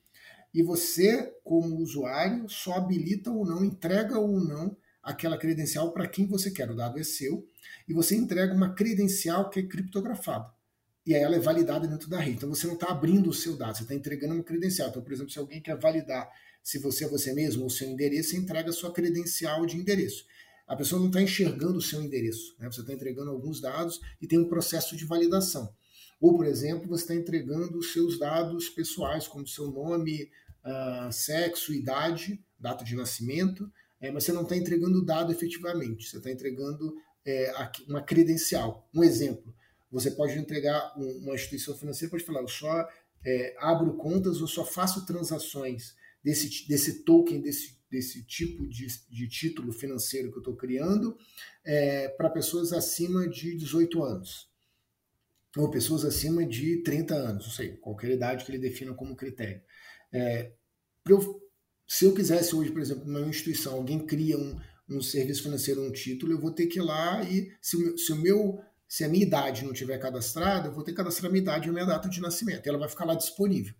e 0.53 0.63
você, 0.63 1.33
como 1.43 1.77
usuário, 1.77 2.49
só 2.49 2.73
habilita 2.75 3.29
ou 3.29 3.45
não, 3.45 3.63
entrega 3.63 4.17
ou 4.17 4.39
não 4.39 4.75
aquela 5.01 5.37
credencial 5.37 5.91
para 5.91 6.07
quem 6.07 6.25
você 6.27 6.51
quer. 6.51 6.69
O 6.69 6.75
dado 6.75 6.99
é 6.99 7.03
seu, 7.03 7.47
e 7.87 7.93
você 7.93 8.15
entrega 8.15 8.53
uma 8.53 8.73
credencial 8.73 9.49
que 9.49 9.59
é 9.59 9.63
criptografada 9.63 10.51
e 11.09 11.15
aí 11.15 11.23
ela 11.23 11.35
é 11.35 11.39
validada 11.39 11.87
dentro 11.87 12.07
da 12.07 12.19
rede. 12.19 12.37
Então 12.37 12.49
você 12.49 12.67
não 12.67 12.75
está 12.75 12.91
abrindo 12.91 13.31
o 13.31 13.33
seu 13.33 13.57
dado, 13.57 13.77
você 13.77 13.81
está 13.81 13.95
entregando 13.95 14.35
uma 14.35 14.43
credencial. 14.43 14.89
Então, 14.89 15.01
por 15.01 15.11
exemplo, 15.11 15.31
se 15.31 15.39
alguém 15.39 15.59
quer 15.59 15.75
validar 15.75 16.29
se 16.61 16.77
você 16.77 17.05
é 17.05 17.07
você 17.07 17.33
mesmo 17.33 17.63
ou 17.63 17.69
seu 17.69 17.89
endereço, 17.89 18.29
você 18.29 18.37
entrega 18.37 18.69
a 18.69 18.73
sua 18.73 18.93
credencial 18.93 19.65
de 19.65 19.75
endereço. 19.75 20.25
A 20.67 20.75
pessoa 20.75 20.99
não 20.99 21.07
está 21.07 21.19
enxergando 21.19 21.79
o 21.79 21.81
seu 21.81 21.99
endereço, 21.99 22.55
né? 22.59 22.69
você 22.71 22.81
está 22.81 22.93
entregando 22.93 23.31
alguns 23.31 23.59
dados 23.59 23.99
e 24.21 24.27
tem 24.27 24.37
um 24.37 24.47
processo 24.47 24.95
de 24.95 25.03
validação. 25.03 25.73
Ou, 26.21 26.37
por 26.37 26.45
exemplo, 26.45 26.87
você 26.87 27.05
está 27.05 27.15
entregando 27.15 27.79
os 27.79 27.91
seus 27.91 28.19
dados 28.19 28.69
pessoais, 28.69 29.27
como 29.27 29.47
seu 29.47 29.71
nome, 29.71 30.29
uh, 30.63 31.11
sexo, 31.11 31.73
idade, 31.73 32.39
data 32.59 32.83
de 32.83 32.95
nascimento, 32.95 33.71
é, 34.01 34.11
mas 34.11 34.23
você 34.23 34.31
não 34.31 34.43
está 34.43 34.55
entregando 34.55 34.99
o 34.99 35.05
dado 35.05 35.31
efetivamente, 35.31 36.09
você 36.09 36.17
está 36.17 36.31
entregando 36.31 36.95
é, 37.25 37.51
uma 37.87 38.01
credencial. 38.01 38.89
Um 38.93 39.03
exemplo, 39.03 39.53
você 39.91 40.11
pode 40.11 40.37
entregar 40.37 40.93
uma 40.97 41.35
instituição 41.35 41.75
financeira, 41.75 42.11
pode 42.11 42.23
falar, 42.23 42.41
eu 42.41 42.47
só 42.47 42.87
é, 43.25 43.55
abro 43.59 43.95
contas 43.95 44.41
ou 44.41 44.47
só 44.47 44.63
faço 44.63 45.05
transações 45.05 45.95
desse, 46.23 46.67
desse 46.67 47.03
token, 47.03 47.41
desse, 47.41 47.77
desse 47.89 48.23
tipo 48.23 48.67
de, 48.67 48.87
de 49.09 49.27
título 49.27 49.71
financeiro 49.71 50.31
que 50.31 50.37
eu 50.37 50.41
estou 50.41 50.55
criando 50.55 51.17
é, 51.65 52.07
para 52.09 52.29
pessoas 52.29 52.71
acima 52.71 53.27
de 53.27 53.55
18 53.55 54.03
anos. 54.03 54.49
Ou 55.57 55.69
pessoas 55.71 56.05
acima 56.05 56.45
de 56.45 56.83
30 56.83 57.15
anos, 57.15 57.45
não 57.45 57.51
sei, 57.51 57.75
qualquer 57.77 58.11
idade 58.11 58.45
que 58.45 58.51
ele 58.51 58.59
defina 58.59 58.93
como 58.93 59.15
critério. 59.15 59.61
É, 60.11 60.51
eu, 61.07 61.41
se 61.91 62.05
eu 62.05 62.13
quisesse 62.13 62.55
hoje, 62.55 62.69
por 62.69 62.79
exemplo, 62.79 63.03
numa 63.03 63.27
instituição, 63.27 63.73
alguém 63.73 63.97
cria 63.97 64.37
um, 64.37 64.55
um 64.87 65.01
serviço 65.01 65.41
financeiro, 65.41 65.81
um 65.81 65.91
título, 65.91 66.31
eu 66.31 66.39
vou 66.39 66.51
ter 66.51 66.67
que 66.67 66.77
ir 66.77 66.83
lá 66.83 67.23
e 67.23 67.51
se, 67.59 67.97
se 67.97 68.13
o 68.13 68.15
meu 68.15 68.61
se 68.87 69.03
a 69.03 69.09
minha 69.09 69.25
idade 69.25 69.65
não 69.65 69.73
tiver 69.73 69.97
cadastrada, 69.97 70.67
eu 70.67 70.71
vou 70.71 70.83
ter 70.83 70.91
que 70.91 70.97
cadastrar 70.97 71.29
a 71.29 71.31
minha 71.31 71.41
idade 71.41 71.67
e 71.67 71.69
a 71.69 71.73
minha 71.73 71.85
data 71.85 72.07
de 72.07 72.21
nascimento. 72.21 72.65
E 72.65 72.69
ela 72.69 72.77
vai 72.77 72.89
ficar 72.89 73.05
lá 73.05 73.15
disponível. 73.15 73.73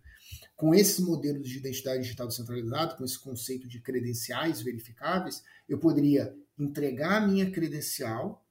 Com 0.56 0.74
esses 0.74 1.00
modelos 1.00 1.48
de 1.48 1.58
identidade 1.58 2.02
digital 2.02 2.26
descentralizado, 2.26 2.96
com 2.96 3.04
esse 3.04 3.18
conceito 3.18 3.68
de 3.68 3.80
credenciais 3.80 4.60
verificáveis, 4.60 5.42
eu 5.68 5.78
poderia 5.78 6.32
entregar 6.56 7.22
a 7.22 7.26
minha 7.26 7.50
credencial 7.50 8.44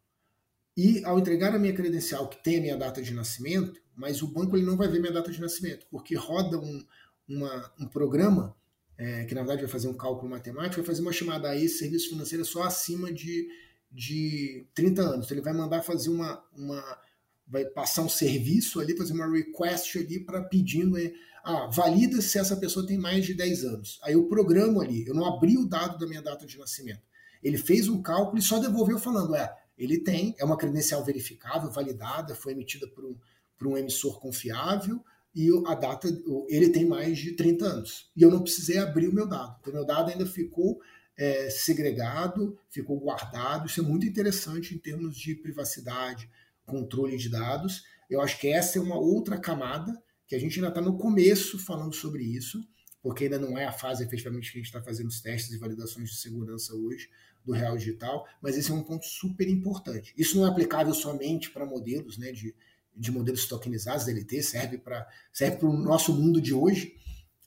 e, 0.75 1.03
ao 1.05 1.19
entregar 1.19 1.53
a 1.53 1.59
minha 1.59 1.73
credencial, 1.73 2.29
que 2.29 2.41
tem 2.43 2.57
a 2.57 2.61
minha 2.61 2.77
data 2.77 3.01
de 3.01 3.13
nascimento, 3.13 3.81
mas 3.95 4.21
o 4.21 4.27
banco 4.27 4.55
ele 4.55 4.65
não 4.65 4.75
vai 4.77 4.87
ver 4.87 4.99
minha 4.99 5.13
data 5.13 5.31
de 5.31 5.39
nascimento, 5.39 5.85
porque 5.89 6.15
roda 6.15 6.57
um, 6.57 6.85
uma, 7.27 7.73
um 7.79 7.87
programa 7.87 8.55
é, 8.99 9.25
que, 9.25 9.33
na 9.33 9.41
verdade, 9.41 9.61
vai 9.61 9.71
fazer 9.71 9.87
um 9.87 9.97
cálculo 9.97 10.29
matemático, 10.29 10.75
vai 10.75 10.85
fazer 10.85 11.01
uma 11.01 11.11
chamada 11.11 11.49
a 11.49 11.55
esse 11.55 11.79
serviço 11.79 12.09
financeiro 12.09 12.45
só 12.45 12.61
acima 12.61 13.11
de 13.11 13.47
de 13.91 14.67
30 14.73 15.01
anos. 15.01 15.25
Então, 15.25 15.37
ele 15.37 15.43
vai 15.43 15.53
mandar 15.53 15.81
fazer 15.81 16.09
uma, 16.09 16.43
uma 16.55 16.99
vai 17.47 17.65
passar 17.65 18.03
um 18.03 18.09
serviço 18.09 18.79
ali, 18.79 18.95
fazer 18.95 19.13
uma 19.13 19.29
request 19.29 19.97
ali 19.97 20.19
para 20.19 20.43
pedindo, 20.43 20.97
é, 20.97 21.11
ah, 21.43 21.67
valida 21.67 22.21
se 22.21 22.37
essa 22.37 22.55
pessoa 22.55 22.85
tem 22.85 22.97
mais 22.97 23.25
de 23.25 23.33
10 23.33 23.63
anos. 23.63 23.99
Aí 24.03 24.13
eu 24.13 24.27
programo 24.27 24.81
ali, 24.81 25.07
eu 25.07 25.15
não 25.15 25.25
abri 25.25 25.57
o 25.57 25.65
dado 25.65 25.97
da 25.97 26.05
minha 26.05 26.21
data 26.21 26.45
de 26.45 26.57
nascimento. 26.57 27.01
Ele 27.41 27.57
fez 27.57 27.87
um 27.87 28.01
cálculo 28.01 28.37
e 28.37 28.41
só 28.41 28.59
devolveu 28.59 28.99
falando, 28.99 29.35
é, 29.35 29.51
ele 29.77 29.99
tem, 29.99 30.35
é 30.37 30.45
uma 30.45 30.57
credencial 30.57 31.03
verificável, 31.03 31.71
validada, 31.71 32.35
foi 32.35 32.51
emitida 32.51 32.87
por 32.87 33.03
um, 33.03 33.15
por 33.57 33.67
um 33.67 33.77
emissor 33.77 34.19
confiável, 34.19 35.03
e 35.35 35.49
a 35.65 35.75
data, 35.75 36.07
ele 36.47 36.69
tem 36.69 36.85
mais 36.85 37.17
de 37.17 37.33
30 37.33 37.65
anos. 37.65 38.11
E 38.15 38.21
eu 38.21 38.31
não 38.31 38.41
precisei 38.41 38.77
abrir 38.77 39.07
o 39.07 39.13
meu 39.13 39.27
dado. 39.27 39.57
Então, 39.61 39.73
meu 39.73 39.85
dado 39.85 40.09
ainda 40.09 40.25
ficou 40.25 40.79
é, 41.17 41.49
segregado, 41.49 42.57
ficou 42.69 42.99
guardado. 42.99 43.67
Isso 43.67 43.79
é 43.79 43.83
muito 43.83 44.07
interessante 44.07 44.73
em 44.73 44.77
termos 44.77 45.17
de 45.17 45.35
privacidade, 45.35 46.29
controle 46.65 47.17
de 47.17 47.29
dados. 47.29 47.83
Eu 48.09 48.21
acho 48.21 48.39
que 48.39 48.47
essa 48.47 48.79
é 48.79 48.81
uma 48.81 48.97
outra 48.97 49.37
camada 49.37 50.01
que 50.25 50.35
a 50.35 50.39
gente 50.39 50.57
ainda 50.59 50.69
está 50.69 50.81
no 50.81 50.97
começo 50.97 51.59
falando 51.59 51.93
sobre 51.93 52.23
isso, 52.23 52.63
porque 53.01 53.25
ainda 53.25 53.39
não 53.39 53.57
é 53.57 53.65
a 53.65 53.71
fase 53.71 54.03
efetivamente 54.03 54.51
que 54.51 54.57
a 54.57 54.61
gente 54.61 54.67
está 54.67 54.81
fazendo 54.81 55.07
os 55.07 55.21
testes 55.21 55.51
e 55.51 55.57
validações 55.57 56.09
de 56.09 56.17
segurança 56.17 56.73
hoje 56.75 57.09
do 57.45 57.51
Real 57.51 57.77
Digital, 57.77 58.27
mas 58.41 58.57
esse 58.57 58.69
é 58.69 58.73
um 58.73 58.83
ponto 58.83 59.05
super 59.05 59.47
importante. 59.47 60.13
Isso 60.17 60.37
não 60.37 60.45
é 60.45 60.49
aplicável 60.49 60.93
somente 60.93 61.49
para 61.49 61.65
modelos 61.65 62.17
né, 62.17 62.31
de, 62.31 62.53
de 62.99 63.11
modelos 63.11 63.45
tokenizados, 63.45 64.05
DLT, 64.05 64.43
serve 64.43 64.77
para 64.77 65.07
serve 65.31 65.65
o 65.65 65.71
nosso 65.71 66.13
mundo 66.13 66.41
de 66.41 66.53
hoje, 66.53 66.95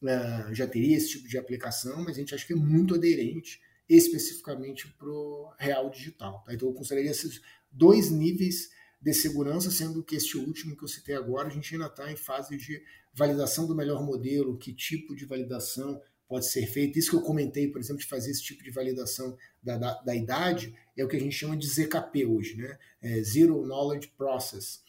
uh, 0.03 0.55
já 0.55 0.67
teria 0.67 0.97
esse 0.97 1.11
tipo 1.11 1.29
de 1.29 1.37
aplicação, 1.37 2.03
mas 2.03 2.17
a 2.17 2.21
gente 2.21 2.35
acha 2.35 2.47
que 2.47 2.55
é 2.55 2.57
muito 2.57 2.95
aderente 2.95 3.61
especificamente 3.89 4.89
para 4.89 5.09
o 5.09 5.53
real 5.59 5.91
digital. 5.91 6.43
Tá? 6.47 6.55
Então 6.55 6.69
eu 6.69 6.75
consideraria 6.75 7.11
esses 7.11 7.43
dois 7.71 8.11
níveis 8.11 8.71
de 9.01 9.13
segurança, 9.13 9.71
sendo 9.71 10.03
que 10.03 10.17
este 10.17 10.39
último 10.39 10.77
que 10.77 10.85
eu 10.85 10.89
citei 10.89 11.15
agora, 11.15 11.49
a 11.49 11.51
gente 11.51 11.75
ainda 11.75 11.87
está 11.87 12.11
em 12.11 12.17
fase 12.17 12.57
de 12.57 12.83
validação 13.13 13.67
do 13.67 13.75
melhor 13.75 14.03
modelo, 14.03 14.57
que 14.57 14.73
tipo 14.73 15.15
de 15.15 15.27
validação 15.27 16.01
pode 16.27 16.47
ser 16.47 16.67
feito. 16.67 16.99
Isso 16.99 17.11
que 17.11 17.17
eu 17.17 17.23
comentei, 17.23 17.69
por 17.69 17.81
exemplo, 17.81 18.01
de 18.01 18.09
fazer 18.09 18.31
esse 18.31 18.43
tipo 18.43 18.63
de 18.63 18.71
validação 18.71 19.37
da, 19.63 19.77
da, 19.77 20.01
da 20.01 20.15
idade, 20.15 20.75
é 20.97 21.05
o 21.05 21.09
que 21.09 21.17
a 21.17 21.21
gente 21.21 21.37
chama 21.37 21.57
de 21.57 21.67
ZKP 21.67 22.25
hoje, 22.25 22.57
né? 22.57 22.79
É 23.03 23.23
Zero 23.23 23.67
Knowledge 23.67 24.09
Process, 24.17 24.81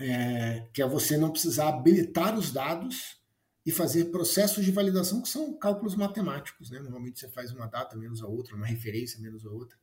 é, 0.00 0.68
que 0.72 0.82
é 0.82 0.86
você 0.86 1.16
não 1.16 1.30
precisar 1.30 1.68
habilitar 1.68 2.38
os 2.38 2.52
dados 2.52 3.20
e 3.64 3.70
fazer 3.70 4.06
processos 4.06 4.64
de 4.64 4.72
validação 4.72 5.22
que 5.22 5.28
são 5.28 5.56
cálculos 5.56 5.94
matemáticos. 5.94 6.70
Né? 6.70 6.80
Normalmente 6.80 7.20
você 7.20 7.28
faz 7.28 7.52
uma 7.52 7.66
data 7.66 7.96
menos 7.96 8.22
a 8.22 8.26
outra, 8.26 8.56
uma 8.56 8.66
referência 8.66 9.20
menos 9.20 9.46
a 9.46 9.50
outra, 9.50 9.76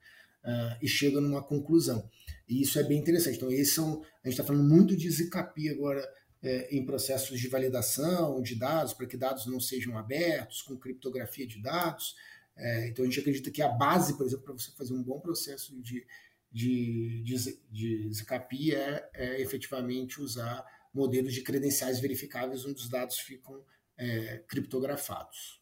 uh, 0.44 0.78
e 0.82 0.88
chega 0.88 1.22
numa 1.22 1.42
conclusão. 1.42 2.10
E 2.48 2.62
isso 2.62 2.78
é 2.80 2.84
bem 2.84 3.00
interessante. 3.00 3.38
Então, 3.38 3.52
esses 3.52 3.74
são, 3.74 4.02
a 4.24 4.28
gente 4.28 4.40
está 4.40 4.44
falando 4.44 4.68
muito 4.68 4.96
de 4.96 5.10
ZKP 5.10 5.70
agora 5.70 6.06
é, 6.42 6.76
em 6.76 6.86
processos 6.86 7.40
de 7.40 7.48
validação 7.48 8.42
de 8.42 8.56
dados, 8.56 8.94
para 8.94 9.06
que 9.06 9.18
dados 9.18 9.46
não 9.46 9.60
sejam 9.60 9.98
abertos, 9.98 10.62
com 10.62 10.78
criptografia 10.78 11.48
de 11.48 11.62
dados. 11.62 12.16
É, 12.58 12.88
então, 12.88 13.06
a 13.06 13.08
gente 13.08 13.20
acredita 13.20 13.52
que 13.52 13.62
a 13.62 13.70
base, 13.70 14.18
por 14.18 14.26
exemplo, 14.26 14.46
para 14.46 14.54
você 14.54 14.72
fazer 14.72 14.94
um 14.94 15.04
bom 15.04 15.20
processo 15.20 15.80
de, 15.82 16.06
de, 16.52 17.22
de, 17.24 17.60
de 17.72 18.14
ZKP 18.14 18.76
é, 18.76 19.10
é 19.14 19.42
efetivamente 19.42 20.22
usar 20.22 20.66
modelos 20.94 21.34
de 21.34 21.42
credenciais 21.42 22.00
verificáveis 22.00 22.66
onde 22.66 22.82
os 22.82 22.90
dados 22.90 23.20
ficam 23.20 23.64
é, 23.98 24.40
criptografados. 24.48 25.62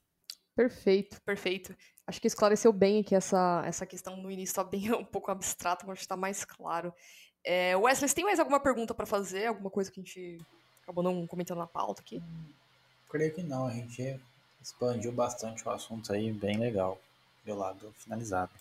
Perfeito, 0.56 1.22
perfeito. 1.22 1.76
Acho 2.06 2.22
que 2.22 2.28
esclareceu 2.28 2.72
bem 2.72 3.02
aqui 3.02 3.14
essa, 3.14 3.62
essa 3.66 3.86
questão 3.86 4.16
no 4.16 4.32
início, 4.32 4.52
está 4.52 4.64
bem 4.64 4.92
um 4.96 5.04
pouco 5.04 5.30
abstrato, 5.30 5.86
mas 5.86 6.00
está 6.00 6.16
mais 6.16 6.46
claro. 6.46 6.94
É, 7.44 7.76
Wesley, 7.76 8.10
você 8.10 8.16
tem 8.16 8.26
mais 8.26 8.40
alguma 8.40 8.60
pergunta 8.60 8.94
para 8.94 9.06
fazer? 9.06 9.46
Alguma 9.46 9.70
coisa 9.70 9.92
que 9.92 10.00
a 10.00 10.04
gente 10.04 10.38
acabou 10.84 11.04
não 11.04 11.28
comentando 11.28 11.60
na 11.60 11.68
pauta 11.68 12.02
aqui? 12.02 12.18
Hum, 12.18 12.50
creio 13.10 13.34
que 13.34 13.44
não, 13.44 13.68
a 13.68 13.72
gente 13.72 14.20
expandiu 14.62 15.12
bastante 15.12 15.66
o 15.68 15.72
assunto 15.72 16.12
aí, 16.12 16.32
bem 16.32 16.58
legal, 16.58 17.00
do 17.46 17.56
lado 17.56 17.94
finalizado. 17.98 18.52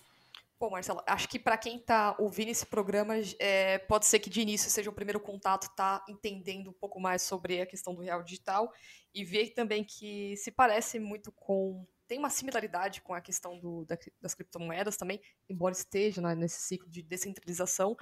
Bom, 0.58 0.70
Marcelo, 0.70 1.02
acho 1.06 1.28
que 1.28 1.38
para 1.38 1.58
quem 1.58 1.76
está 1.76 2.16
ouvindo 2.18 2.48
esse 2.48 2.64
programa, 2.64 3.14
é, 3.38 3.76
pode 3.78 4.06
ser 4.06 4.18
que 4.20 4.30
de 4.30 4.40
início 4.40 4.70
seja 4.70 4.88
o 4.88 4.92
primeiro 4.92 5.20
contato, 5.20 5.68
tá 5.76 6.02
entendendo 6.08 6.70
um 6.70 6.72
pouco 6.72 6.98
mais 6.98 7.20
sobre 7.20 7.60
a 7.60 7.66
questão 7.66 7.94
do 7.94 8.00
real 8.00 8.22
digital 8.22 8.72
e 9.14 9.22
ver 9.22 9.50
também 9.50 9.84
que 9.84 10.34
se 10.38 10.50
parece 10.50 10.98
muito 10.98 11.30
com 11.30 11.86
tem 12.08 12.18
uma 12.18 12.30
similaridade 12.30 13.02
com 13.02 13.12
a 13.12 13.20
questão 13.20 13.58
do, 13.58 13.84
da, 13.84 13.98
das 14.20 14.32
criptomoedas 14.32 14.96
também, 14.96 15.20
embora 15.48 15.74
esteja 15.74 16.20
né, 16.20 16.34
nesse 16.34 16.60
ciclo 16.60 16.88
de 16.88 17.02
descentralização. 17.02 17.96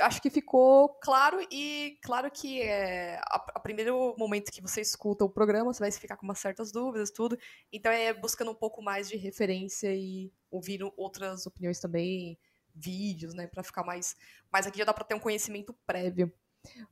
Acho 0.00 0.20
que 0.20 0.28
ficou 0.28 0.90
claro 1.00 1.38
e 1.50 1.98
claro 2.02 2.30
que 2.30 2.60
é, 2.60 3.16
a, 3.18 3.46
a, 3.54 3.60
primeiro 3.60 4.14
momento 4.18 4.52
que 4.52 4.60
você 4.60 4.80
escuta 4.82 5.24
o 5.24 5.30
programa, 5.30 5.72
você 5.72 5.80
vai 5.80 5.90
ficar 5.90 6.16
com 6.16 6.26
umas 6.26 6.38
certas 6.38 6.70
dúvidas, 6.70 7.10
tudo. 7.10 7.38
Então 7.72 7.90
é 7.90 8.12
buscando 8.12 8.50
um 8.50 8.54
pouco 8.54 8.82
mais 8.82 9.08
de 9.08 9.16
referência 9.16 9.94
e 9.94 10.30
ouvindo 10.50 10.92
outras 10.96 11.46
opiniões 11.46 11.80
também, 11.80 12.38
vídeos, 12.74 13.32
né, 13.32 13.46
para 13.46 13.62
ficar 13.62 13.82
mais, 13.84 14.14
mais 14.52 14.66
aqui 14.66 14.78
já 14.78 14.84
dá 14.84 14.92
para 14.92 15.04
ter 15.04 15.14
um 15.14 15.20
conhecimento 15.20 15.74
prévio. 15.86 16.30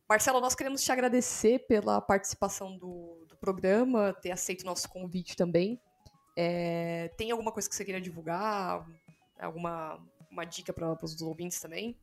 Marcelo, 0.08 0.40
nós 0.40 0.54
queremos 0.54 0.82
te 0.82 0.90
agradecer 0.90 1.66
pela 1.66 2.00
participação 2.00 2.76
do, 2.78 3.26
do 3.28 3.36
programa, 3.36 4.14
ter 4.14 4.30
aceito 4.30 4.62
o 4.62 4.66
nosso 4.66 4.88
convite 4.88 5.36
também. 5.36 5.80
É, 6.36 7.08
tem 7.16 7.30
alguma 7.30 7.52
coisa 7.52 7.68
que 7.68 7.74
você 7.74 7.84
queira 7.84 8.00
divulgar? 8.00 8.86
Alguma 9.38 10.00
uma 10.30 10.44
dica 10.44 10.72
para 10.72 10.96
os 11.02 11.22
ouvintes 11.22 11.60
também? 11.60 11.96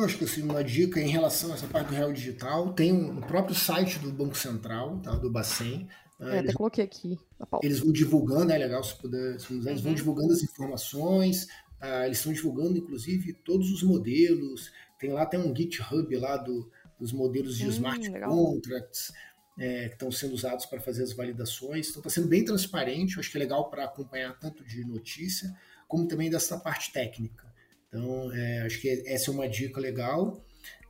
Eu 0.00 0.06
acho 0.06 0.16
que 0.16 0.24
assim, 0.24 0.42
uma 0.42 0.64
dica 0.64 0.98
em 0.98 1.08
relação 1.08 1.50
a 1.50 1.54
essa 1.54 1.66
parte 1.66 1.88
do 1.88 1.94
real 1.94 2.10
digital, 2.10 2.72
tem 2.72 2.90
um, 2.90 3.20
próprio 3.20 3.54
site 3.54 3.98
do 3.98 4.10
Banco 4.10 4.34
Central, 4.34 4.98
tá, 5.00 5.14
do 5.14 5.30
Bacen. 5.30 5.86
É, 6.18 6.38
eles, 6.38 6.38
até 6.40 6.52
coloquei 6.54 6.84
aqui 6.84 7.18
Eles 7.62 7.80
vão 7.80 7.92
divulgando, 7.92 8.50
é 8.50 8.56
legal 8.56 8.82
se 8.82 8.94
puder, 8.94 9.38
se 9.38 9.48
puder 9.48 9.70
eles 9.70 9.82
vão 9.82 9.90
uhum. 9.90 9.96
divulgando 9.96 10.32
as 10.32 10.42
informações, 10.42 11.44
uh, 11.82 12.04
eles 12.06 12.16
estão 12.16 12.32
divulgando, 12.32 12.78
inclusive, 12.78 13.34
todos 13.44 13.70
os 13.70 13.82
modelos. 13.82 14.72
Tem 14.98 15.12
lá 15.12 15.22
até 15.22 15.38
um 15.38 15.54
GitHub 15.54 16.16
lá 16.16 16.38
do, 16.38 16.70
dos 16.98 17.12
modelos 17.12 17.58
de 17.58 17.66
hum, 17.66 17.70
smart 17.70 18.08
legal. 18.08 18.30
contracts 18.30 19.12
é, 19.58 19.88
que 19.88 19.94
estão 19.94 20.10
sendo 20.10 20.32
usados 20.32 20.64
para 20.64 20.80
fazer 20.80 21.02
as 21.02 21.12
validações. 21.12 21.90
Então 21.90 22.00
está 22.00 22.08
sendo 22.08 22.28
bem 22.28 22.42
transparente, 22.42 23.16
eu 23.16 23.20
acho 23.20 23.30
que 23.30 23.36
é 23.36 23.40
legal 23.40 23.68
para 23.68 23.84
acompanhar 23.84 24.38
tanto 24.38 24.64
de 24.64 24.82
notícia, 24.82 25.54
como 25.86 26.08
também 26.08 26.30
dessa 26.30 26.58
parte 26.58 26.90
técnica. 26.90 27.49
Então, 27.90 28.32
é, 28.32 28.62
acho 28.62 28.80
que 28.80 28.88
essa 29.04 29.30
é 29.30 29.34
uma 29.34 29.48
dica 29.48 29.80
legal. 29.80 30.42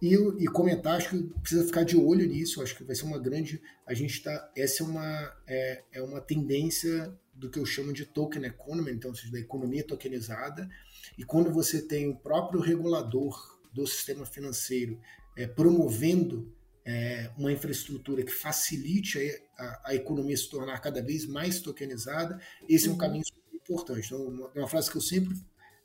E, 0.02 0.14
e, 0.14 0.46
comentar, 0.46 0.96
acho 0.96 1.10
que 1.10 1.22
precisa 1.40 1.64
ficar 1.64 1.82
de 1.82 1.96
olho 1.96 2.26
nisso, 2.26 2.62
acho 2.62 2.76
que 2.76 2.84
vai 2.84 2.94
ser 2.94 3.04
uma 3.04 3.18
grande. 3.18 3.60
A 3.86 3.94
gente 3.94 4.14
está. 4.14 4.50
Essa 4.56 4.82
é 4.82 4.86
uma, 4.86 5.36
é, 5.46 5.82
é 5.92 6.02
uma 6.02 6.20
tendência 6.20 7.12
do 7.34 7.50
que 7.50 7.58
eu 7.58 7.64
chamo 7.64 7.92
de 7.92 8.04
token 8.04 8.44
economy, 8.44 8.92
então, 8.92 9.10
ou 9.10 9.16
seja, 9.16 9.32
da 9.32 9.40
economia 9.40 9.82
tokenizada. 9.82 10.68
E 11.16 11.24
quando 11.24 11.50
você 11.50 11.80
tem 11.80 12.08
o 12.08 12.16
próprio 12.16 12.60
regulador 12.60 13.58
do 13.72 13.86
sistema 13.86 14.26
financeiro 14.26 15.00
é, 15.36 15.46
promovendo 15.46 16.52
é, 16.84 17.30
uma 17.36 17.52
infraestrutura 17.52 18.22
que 18.22 18.32
facilite 18.32 19.18
a, 19.56 19.64
a, 19.64 19.82
a, 19.86 19.94
economia 19.94 20.36
se 20.36 20.50
tornar 20.50 20.78
cada 20.80 21.02
vez 21.02 21.26
mais 21.26 21.60
tokenizada, 21.60 22.40
esse 22.68 22.86
é 22.86 22.88
um 22.88 22.92
uhum. 22.92 22.98
caminho 22.98 23.24
importante. 23.54 24.06
Então, 24.06 24.26
uma, 24.26 24.48
uma, 24.48 24.68
frase 24.68 24.90
que 24.90 24.96
eu 24.96 25.00
sempre, 25.00 25.34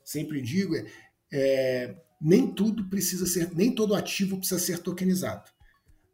sempre 0.06 0.40
digo 0.40 0.76
é, 0.76 0.86
é, 1.32 1.96
nem 2.20 2.54
tudo 2.54 2.88
precisa 2.88 3.26
ser, 3.26 3.52
nem 3.54 3.74
todo 3.74 3.94
ativo 3.94 4.38
precisa 4.38 4.60
ser 4.60 4.78
tokenizado, 4.78 5.50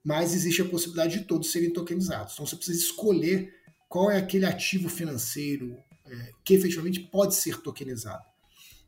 mas 0.03 0.35
existe 0.35 0.63
a 0.63 0.69
possibilidade 0.69 1.21
de 1.21 1.25
todos 1.27 1.53
serem 1.53 1.73
tokenizados. 1.73 2.33
Então 2.33 2.47
você 2.47 2.57
precisa 2.57 2.79
escolher 2.79 3.55
qual 3.89 4.11
é 4.11 4.17
aquele 4.17 4.47
ativo 4.47 4.89
financeiro 4.89 5.77
é, 6.07 6.31
que 6.43 6.55
efetivamente 6.55 7.01
pode 7.01 7.35
ser 7.35 7.61
tokenizado. 7.61 8.25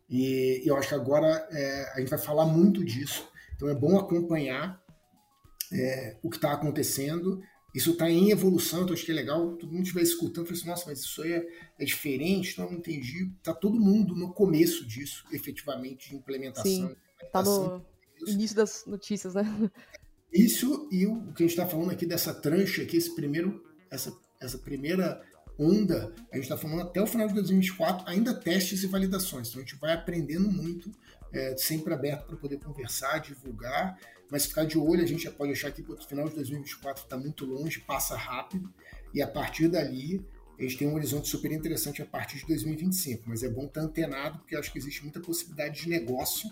E, 0.09 0.63
e 0.65 0.67
eu 0.67 0.77
acho 0.77 0.89
que 0.89 0.95
agora 0.95 1.47
é, 1.51 1.93
a 1.95 2.01
gente 2.01 2.09
vai 2.09 2.19
falar 2.19 2.47
muito 2.47 2.83
disso. 2.83 3.29
Então 3.55 3.69
é 3.69 3.75
bom 3.75 3.99
acompanhar 3.99 4.83
é, 5.73 6.17
o 6.23 6.31
que 6.31 6.37
está 6.37 6.53
acontecendo. 6.53 7.41
Isso 7.75 7.91
está 7.91 8.09
em 8.09 8.31
evolução, 8.31 8.83
então 8.83 8.95
acho 8.95 9.05
que 9.05 9.11
é 9.11 9.15
legal 9.15 9.57
todo 9.57 9.73
mundo 9.73 9.83
estiver 9.83 10.03
escutando, 10.03 10.47
falar 10.47 10.59
assim, 10.59 10.69
nossa, 10.69 10.87
mas 10.87 11.01
isso 11.01 11.21
aí 11.23 11.33
é, 11.33 11.47
é 11.81 11.85
diferente, 11.85 12.57
não, 12.59 12.73
entendi. 12.73 13.33
Está 13.37 13.53
todo 13.53 13.81
mundo 13.81 14.15
no 14.15 14.33
começo 14.33 14.87
disso, 14.87 15.25
efetivamente, 15.33 16.11
de 16.11 16.17
implementação. 16.17 16.65
Sim, 16.65 16.97
está 17.21 17.43
no 17.43 17.85
início 18.29 18.55
das 18.55 18.87
notícias, 18.87 19.35
né? 19.35 19.43
Isso 20.33 20.89
e 20.91 21.07
o 21.07 21.33
que 21.33 21.43
a 21.43 21.47
gente 21.47 21.51
está 21.51 21.67
falando 21.67 21.91
aqui 21.91 22.07
dessa 22.07 22.33
trancha, 22.33 22.83
aqui, 22.83 22.97
esse 22.97 23.15
primeiro, 23.15 23.65
essa, 23.91 24.17
essa 24.41 24.59
primeira 24.59 25.21
onda, 25.59 26.13
a 26.31 26.37
gente 26.37 26.45
está 26.45 26.57
falando 26.57 26.83
até 26.83 27.01
o 27.01 27.07
final 27.07 27.29
de 27.29 27.35
2024, 27.35 28.09
ainda 28.09 28.35
testes 28.35 28.83
e 28.83 28.87
validações. 28.87 29.49
Então 29.49 29.61
a 29.63 29.65
gente 29.65 29.77
vai 29.77 29.93
aprendendo 29.93 30.51
muito, 30.51 30.91
é, 31.33 31.57
sempre 31.57 31.93
aberto 31.93 32.27
para 32.27 32.37
poder 32.37 32.59
conversar, 32.59 33.19
divulgar 33.19 33.99
mas 34.31 34.47
ficar 34.47 34.65
de 34.65 34.79
olho, 34.79 35.03
a 35.03 35.07
gente 35.07 35.25
já 35.25 35.31
pode 35.31 35.53
achar 35.53 35.71
que 35.71 35.83
o 35.83 35.97
final 36.03 36.29
de 36.29 36.35
2024 36.35 37.05
está 37.05 37.17
muito 37.17 37.45
longe, 37.45 37.81
passa 37.81 38.17
rápido, 38.17 38.73
e 39.13 39.23
a 39.23 39.29
partir 39.29 39.69
dali 39.69 40.27
a 40.59 40.63
gente 40.63 40.77
tem 40.77 40.89
um 40.89 40.95
horizonte 40.95 41.29
super 41.29 41.51
interessante 41.51 42.01
a 42.01 42.07
partir 42.07 42.39
de 42.39 42.47
2025, 42.47 43.25
mas 43.27 43.43
é 43.43 43.49
bom 43.49 43.67
estar 43.67 43.81
antenado, 43.81 44.39
porque 44.39 44.57
acho 44.57 44.73
que 44.73 44.79
existe 44.79 45.03
muita 45.03 45.21
possibilidade 45.21 45.83
de 45.83 45.89
negócio, 45.89 46.49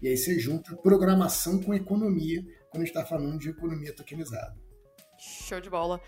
e 0.00 0.08
aí 0.08 0.16
você 0.16 0.38
junta 0.38 0.76
programação 0.76 1.62
com 1.62 1.74
economia, 1.74 2.42
quando 2.70 2.82
a 2.82 2.86
gente 2.86 2.96
está 2.96 3.04
falando 3.04 3.38
de 3.38 3.48
economia 3.48 3.94
tokenizada. 3.94 4.56
Show 5.18 5.60
de 5.60 5.70
bola. 5.70 6.00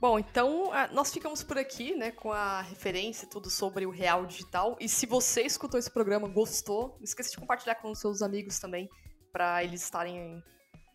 Bom, 0.00 0.16
então 0.18 0.70
nós 0.92 1.12
ficamos 1.12 1.42
por 1.42 1.58
aqui, 1.58 1.94
né, 1.94 2.12
com 2.12 2.32
a 2.32 2.60
referência 2.62 3.26
tudo 3.26 3.50
sobre 3.50 3.84
o 3.84 3.90
real 3.90 4.26
digital. 4.26 4.76
E 4.78 4.88
se 4.88 5.06
você 5.06 5.42
escutou 5.42 5.78
esse 5.78 5.90
programa, 5.90 6.28
gostou, 6.28 6.94
não 6.98 7.04
esqueça 7.04 7.30
de 7.30 7.36
compartilhar 7.36 7.74
com 7.76 7.90
os 7.90 7.98
seus 7.98 8.22
amigos 8.22 8.60
também, 8.60 8.88
para 9.32 9.64
eles 9.64 9.82
estarem 9.82 10.42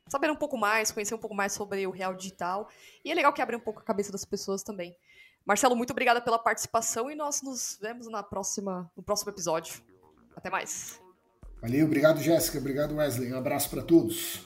saber 0.08 0.32
um 0.32 0.36
pouco 0.36 0.58
mais, 0.58 0.92
conhecer 0.92 1.14
um 1.16 1.18
pouco 1.20 1.36
mais 1.36 1.52
sobre 1.52 1.86
o 1.86 1.92
real 1.92 2.14
digital. 2.14 2.70
E 3.04 3.12
é 3.12 3.14
legal 3.14 3.34
que 3.34 3.42
abre 3.42 3.56
um 3.56 3.60
pouco 3.60 3.82
a 3.82 3.84
cabeça 3.84 4.12
das 4.12 4.24
pessoas 4.24 4.64
também. 4.64 4.96
Marcelo, 5.46 5.76
muito 5.76 5.92
obrigada 5.92 6.22
pela 6.22 6.40
participação 6.40 7.12
e 7.12 7.16
nós 7.16 7.42
nos 7.42 7.78
vemos 7.82 8.10
na 8.10 8.24
próxima, 8.24 8.90
no 8.96 9.04
próximo 9.04 9.32
episódio. 9.32 9.82
Até 10.36 10.50
mais. 10.50 11.02
Valeu, 11.62 11.86
obrigado 11.86 12.22
Jéssica, 12.22 12.58
obrigado 12.58 12.96
Wesley. 12.96 13.34
Um 13.34 13.38
abraço 13.38 13.70
para 13.70 13.82
todos. 13.82 14.46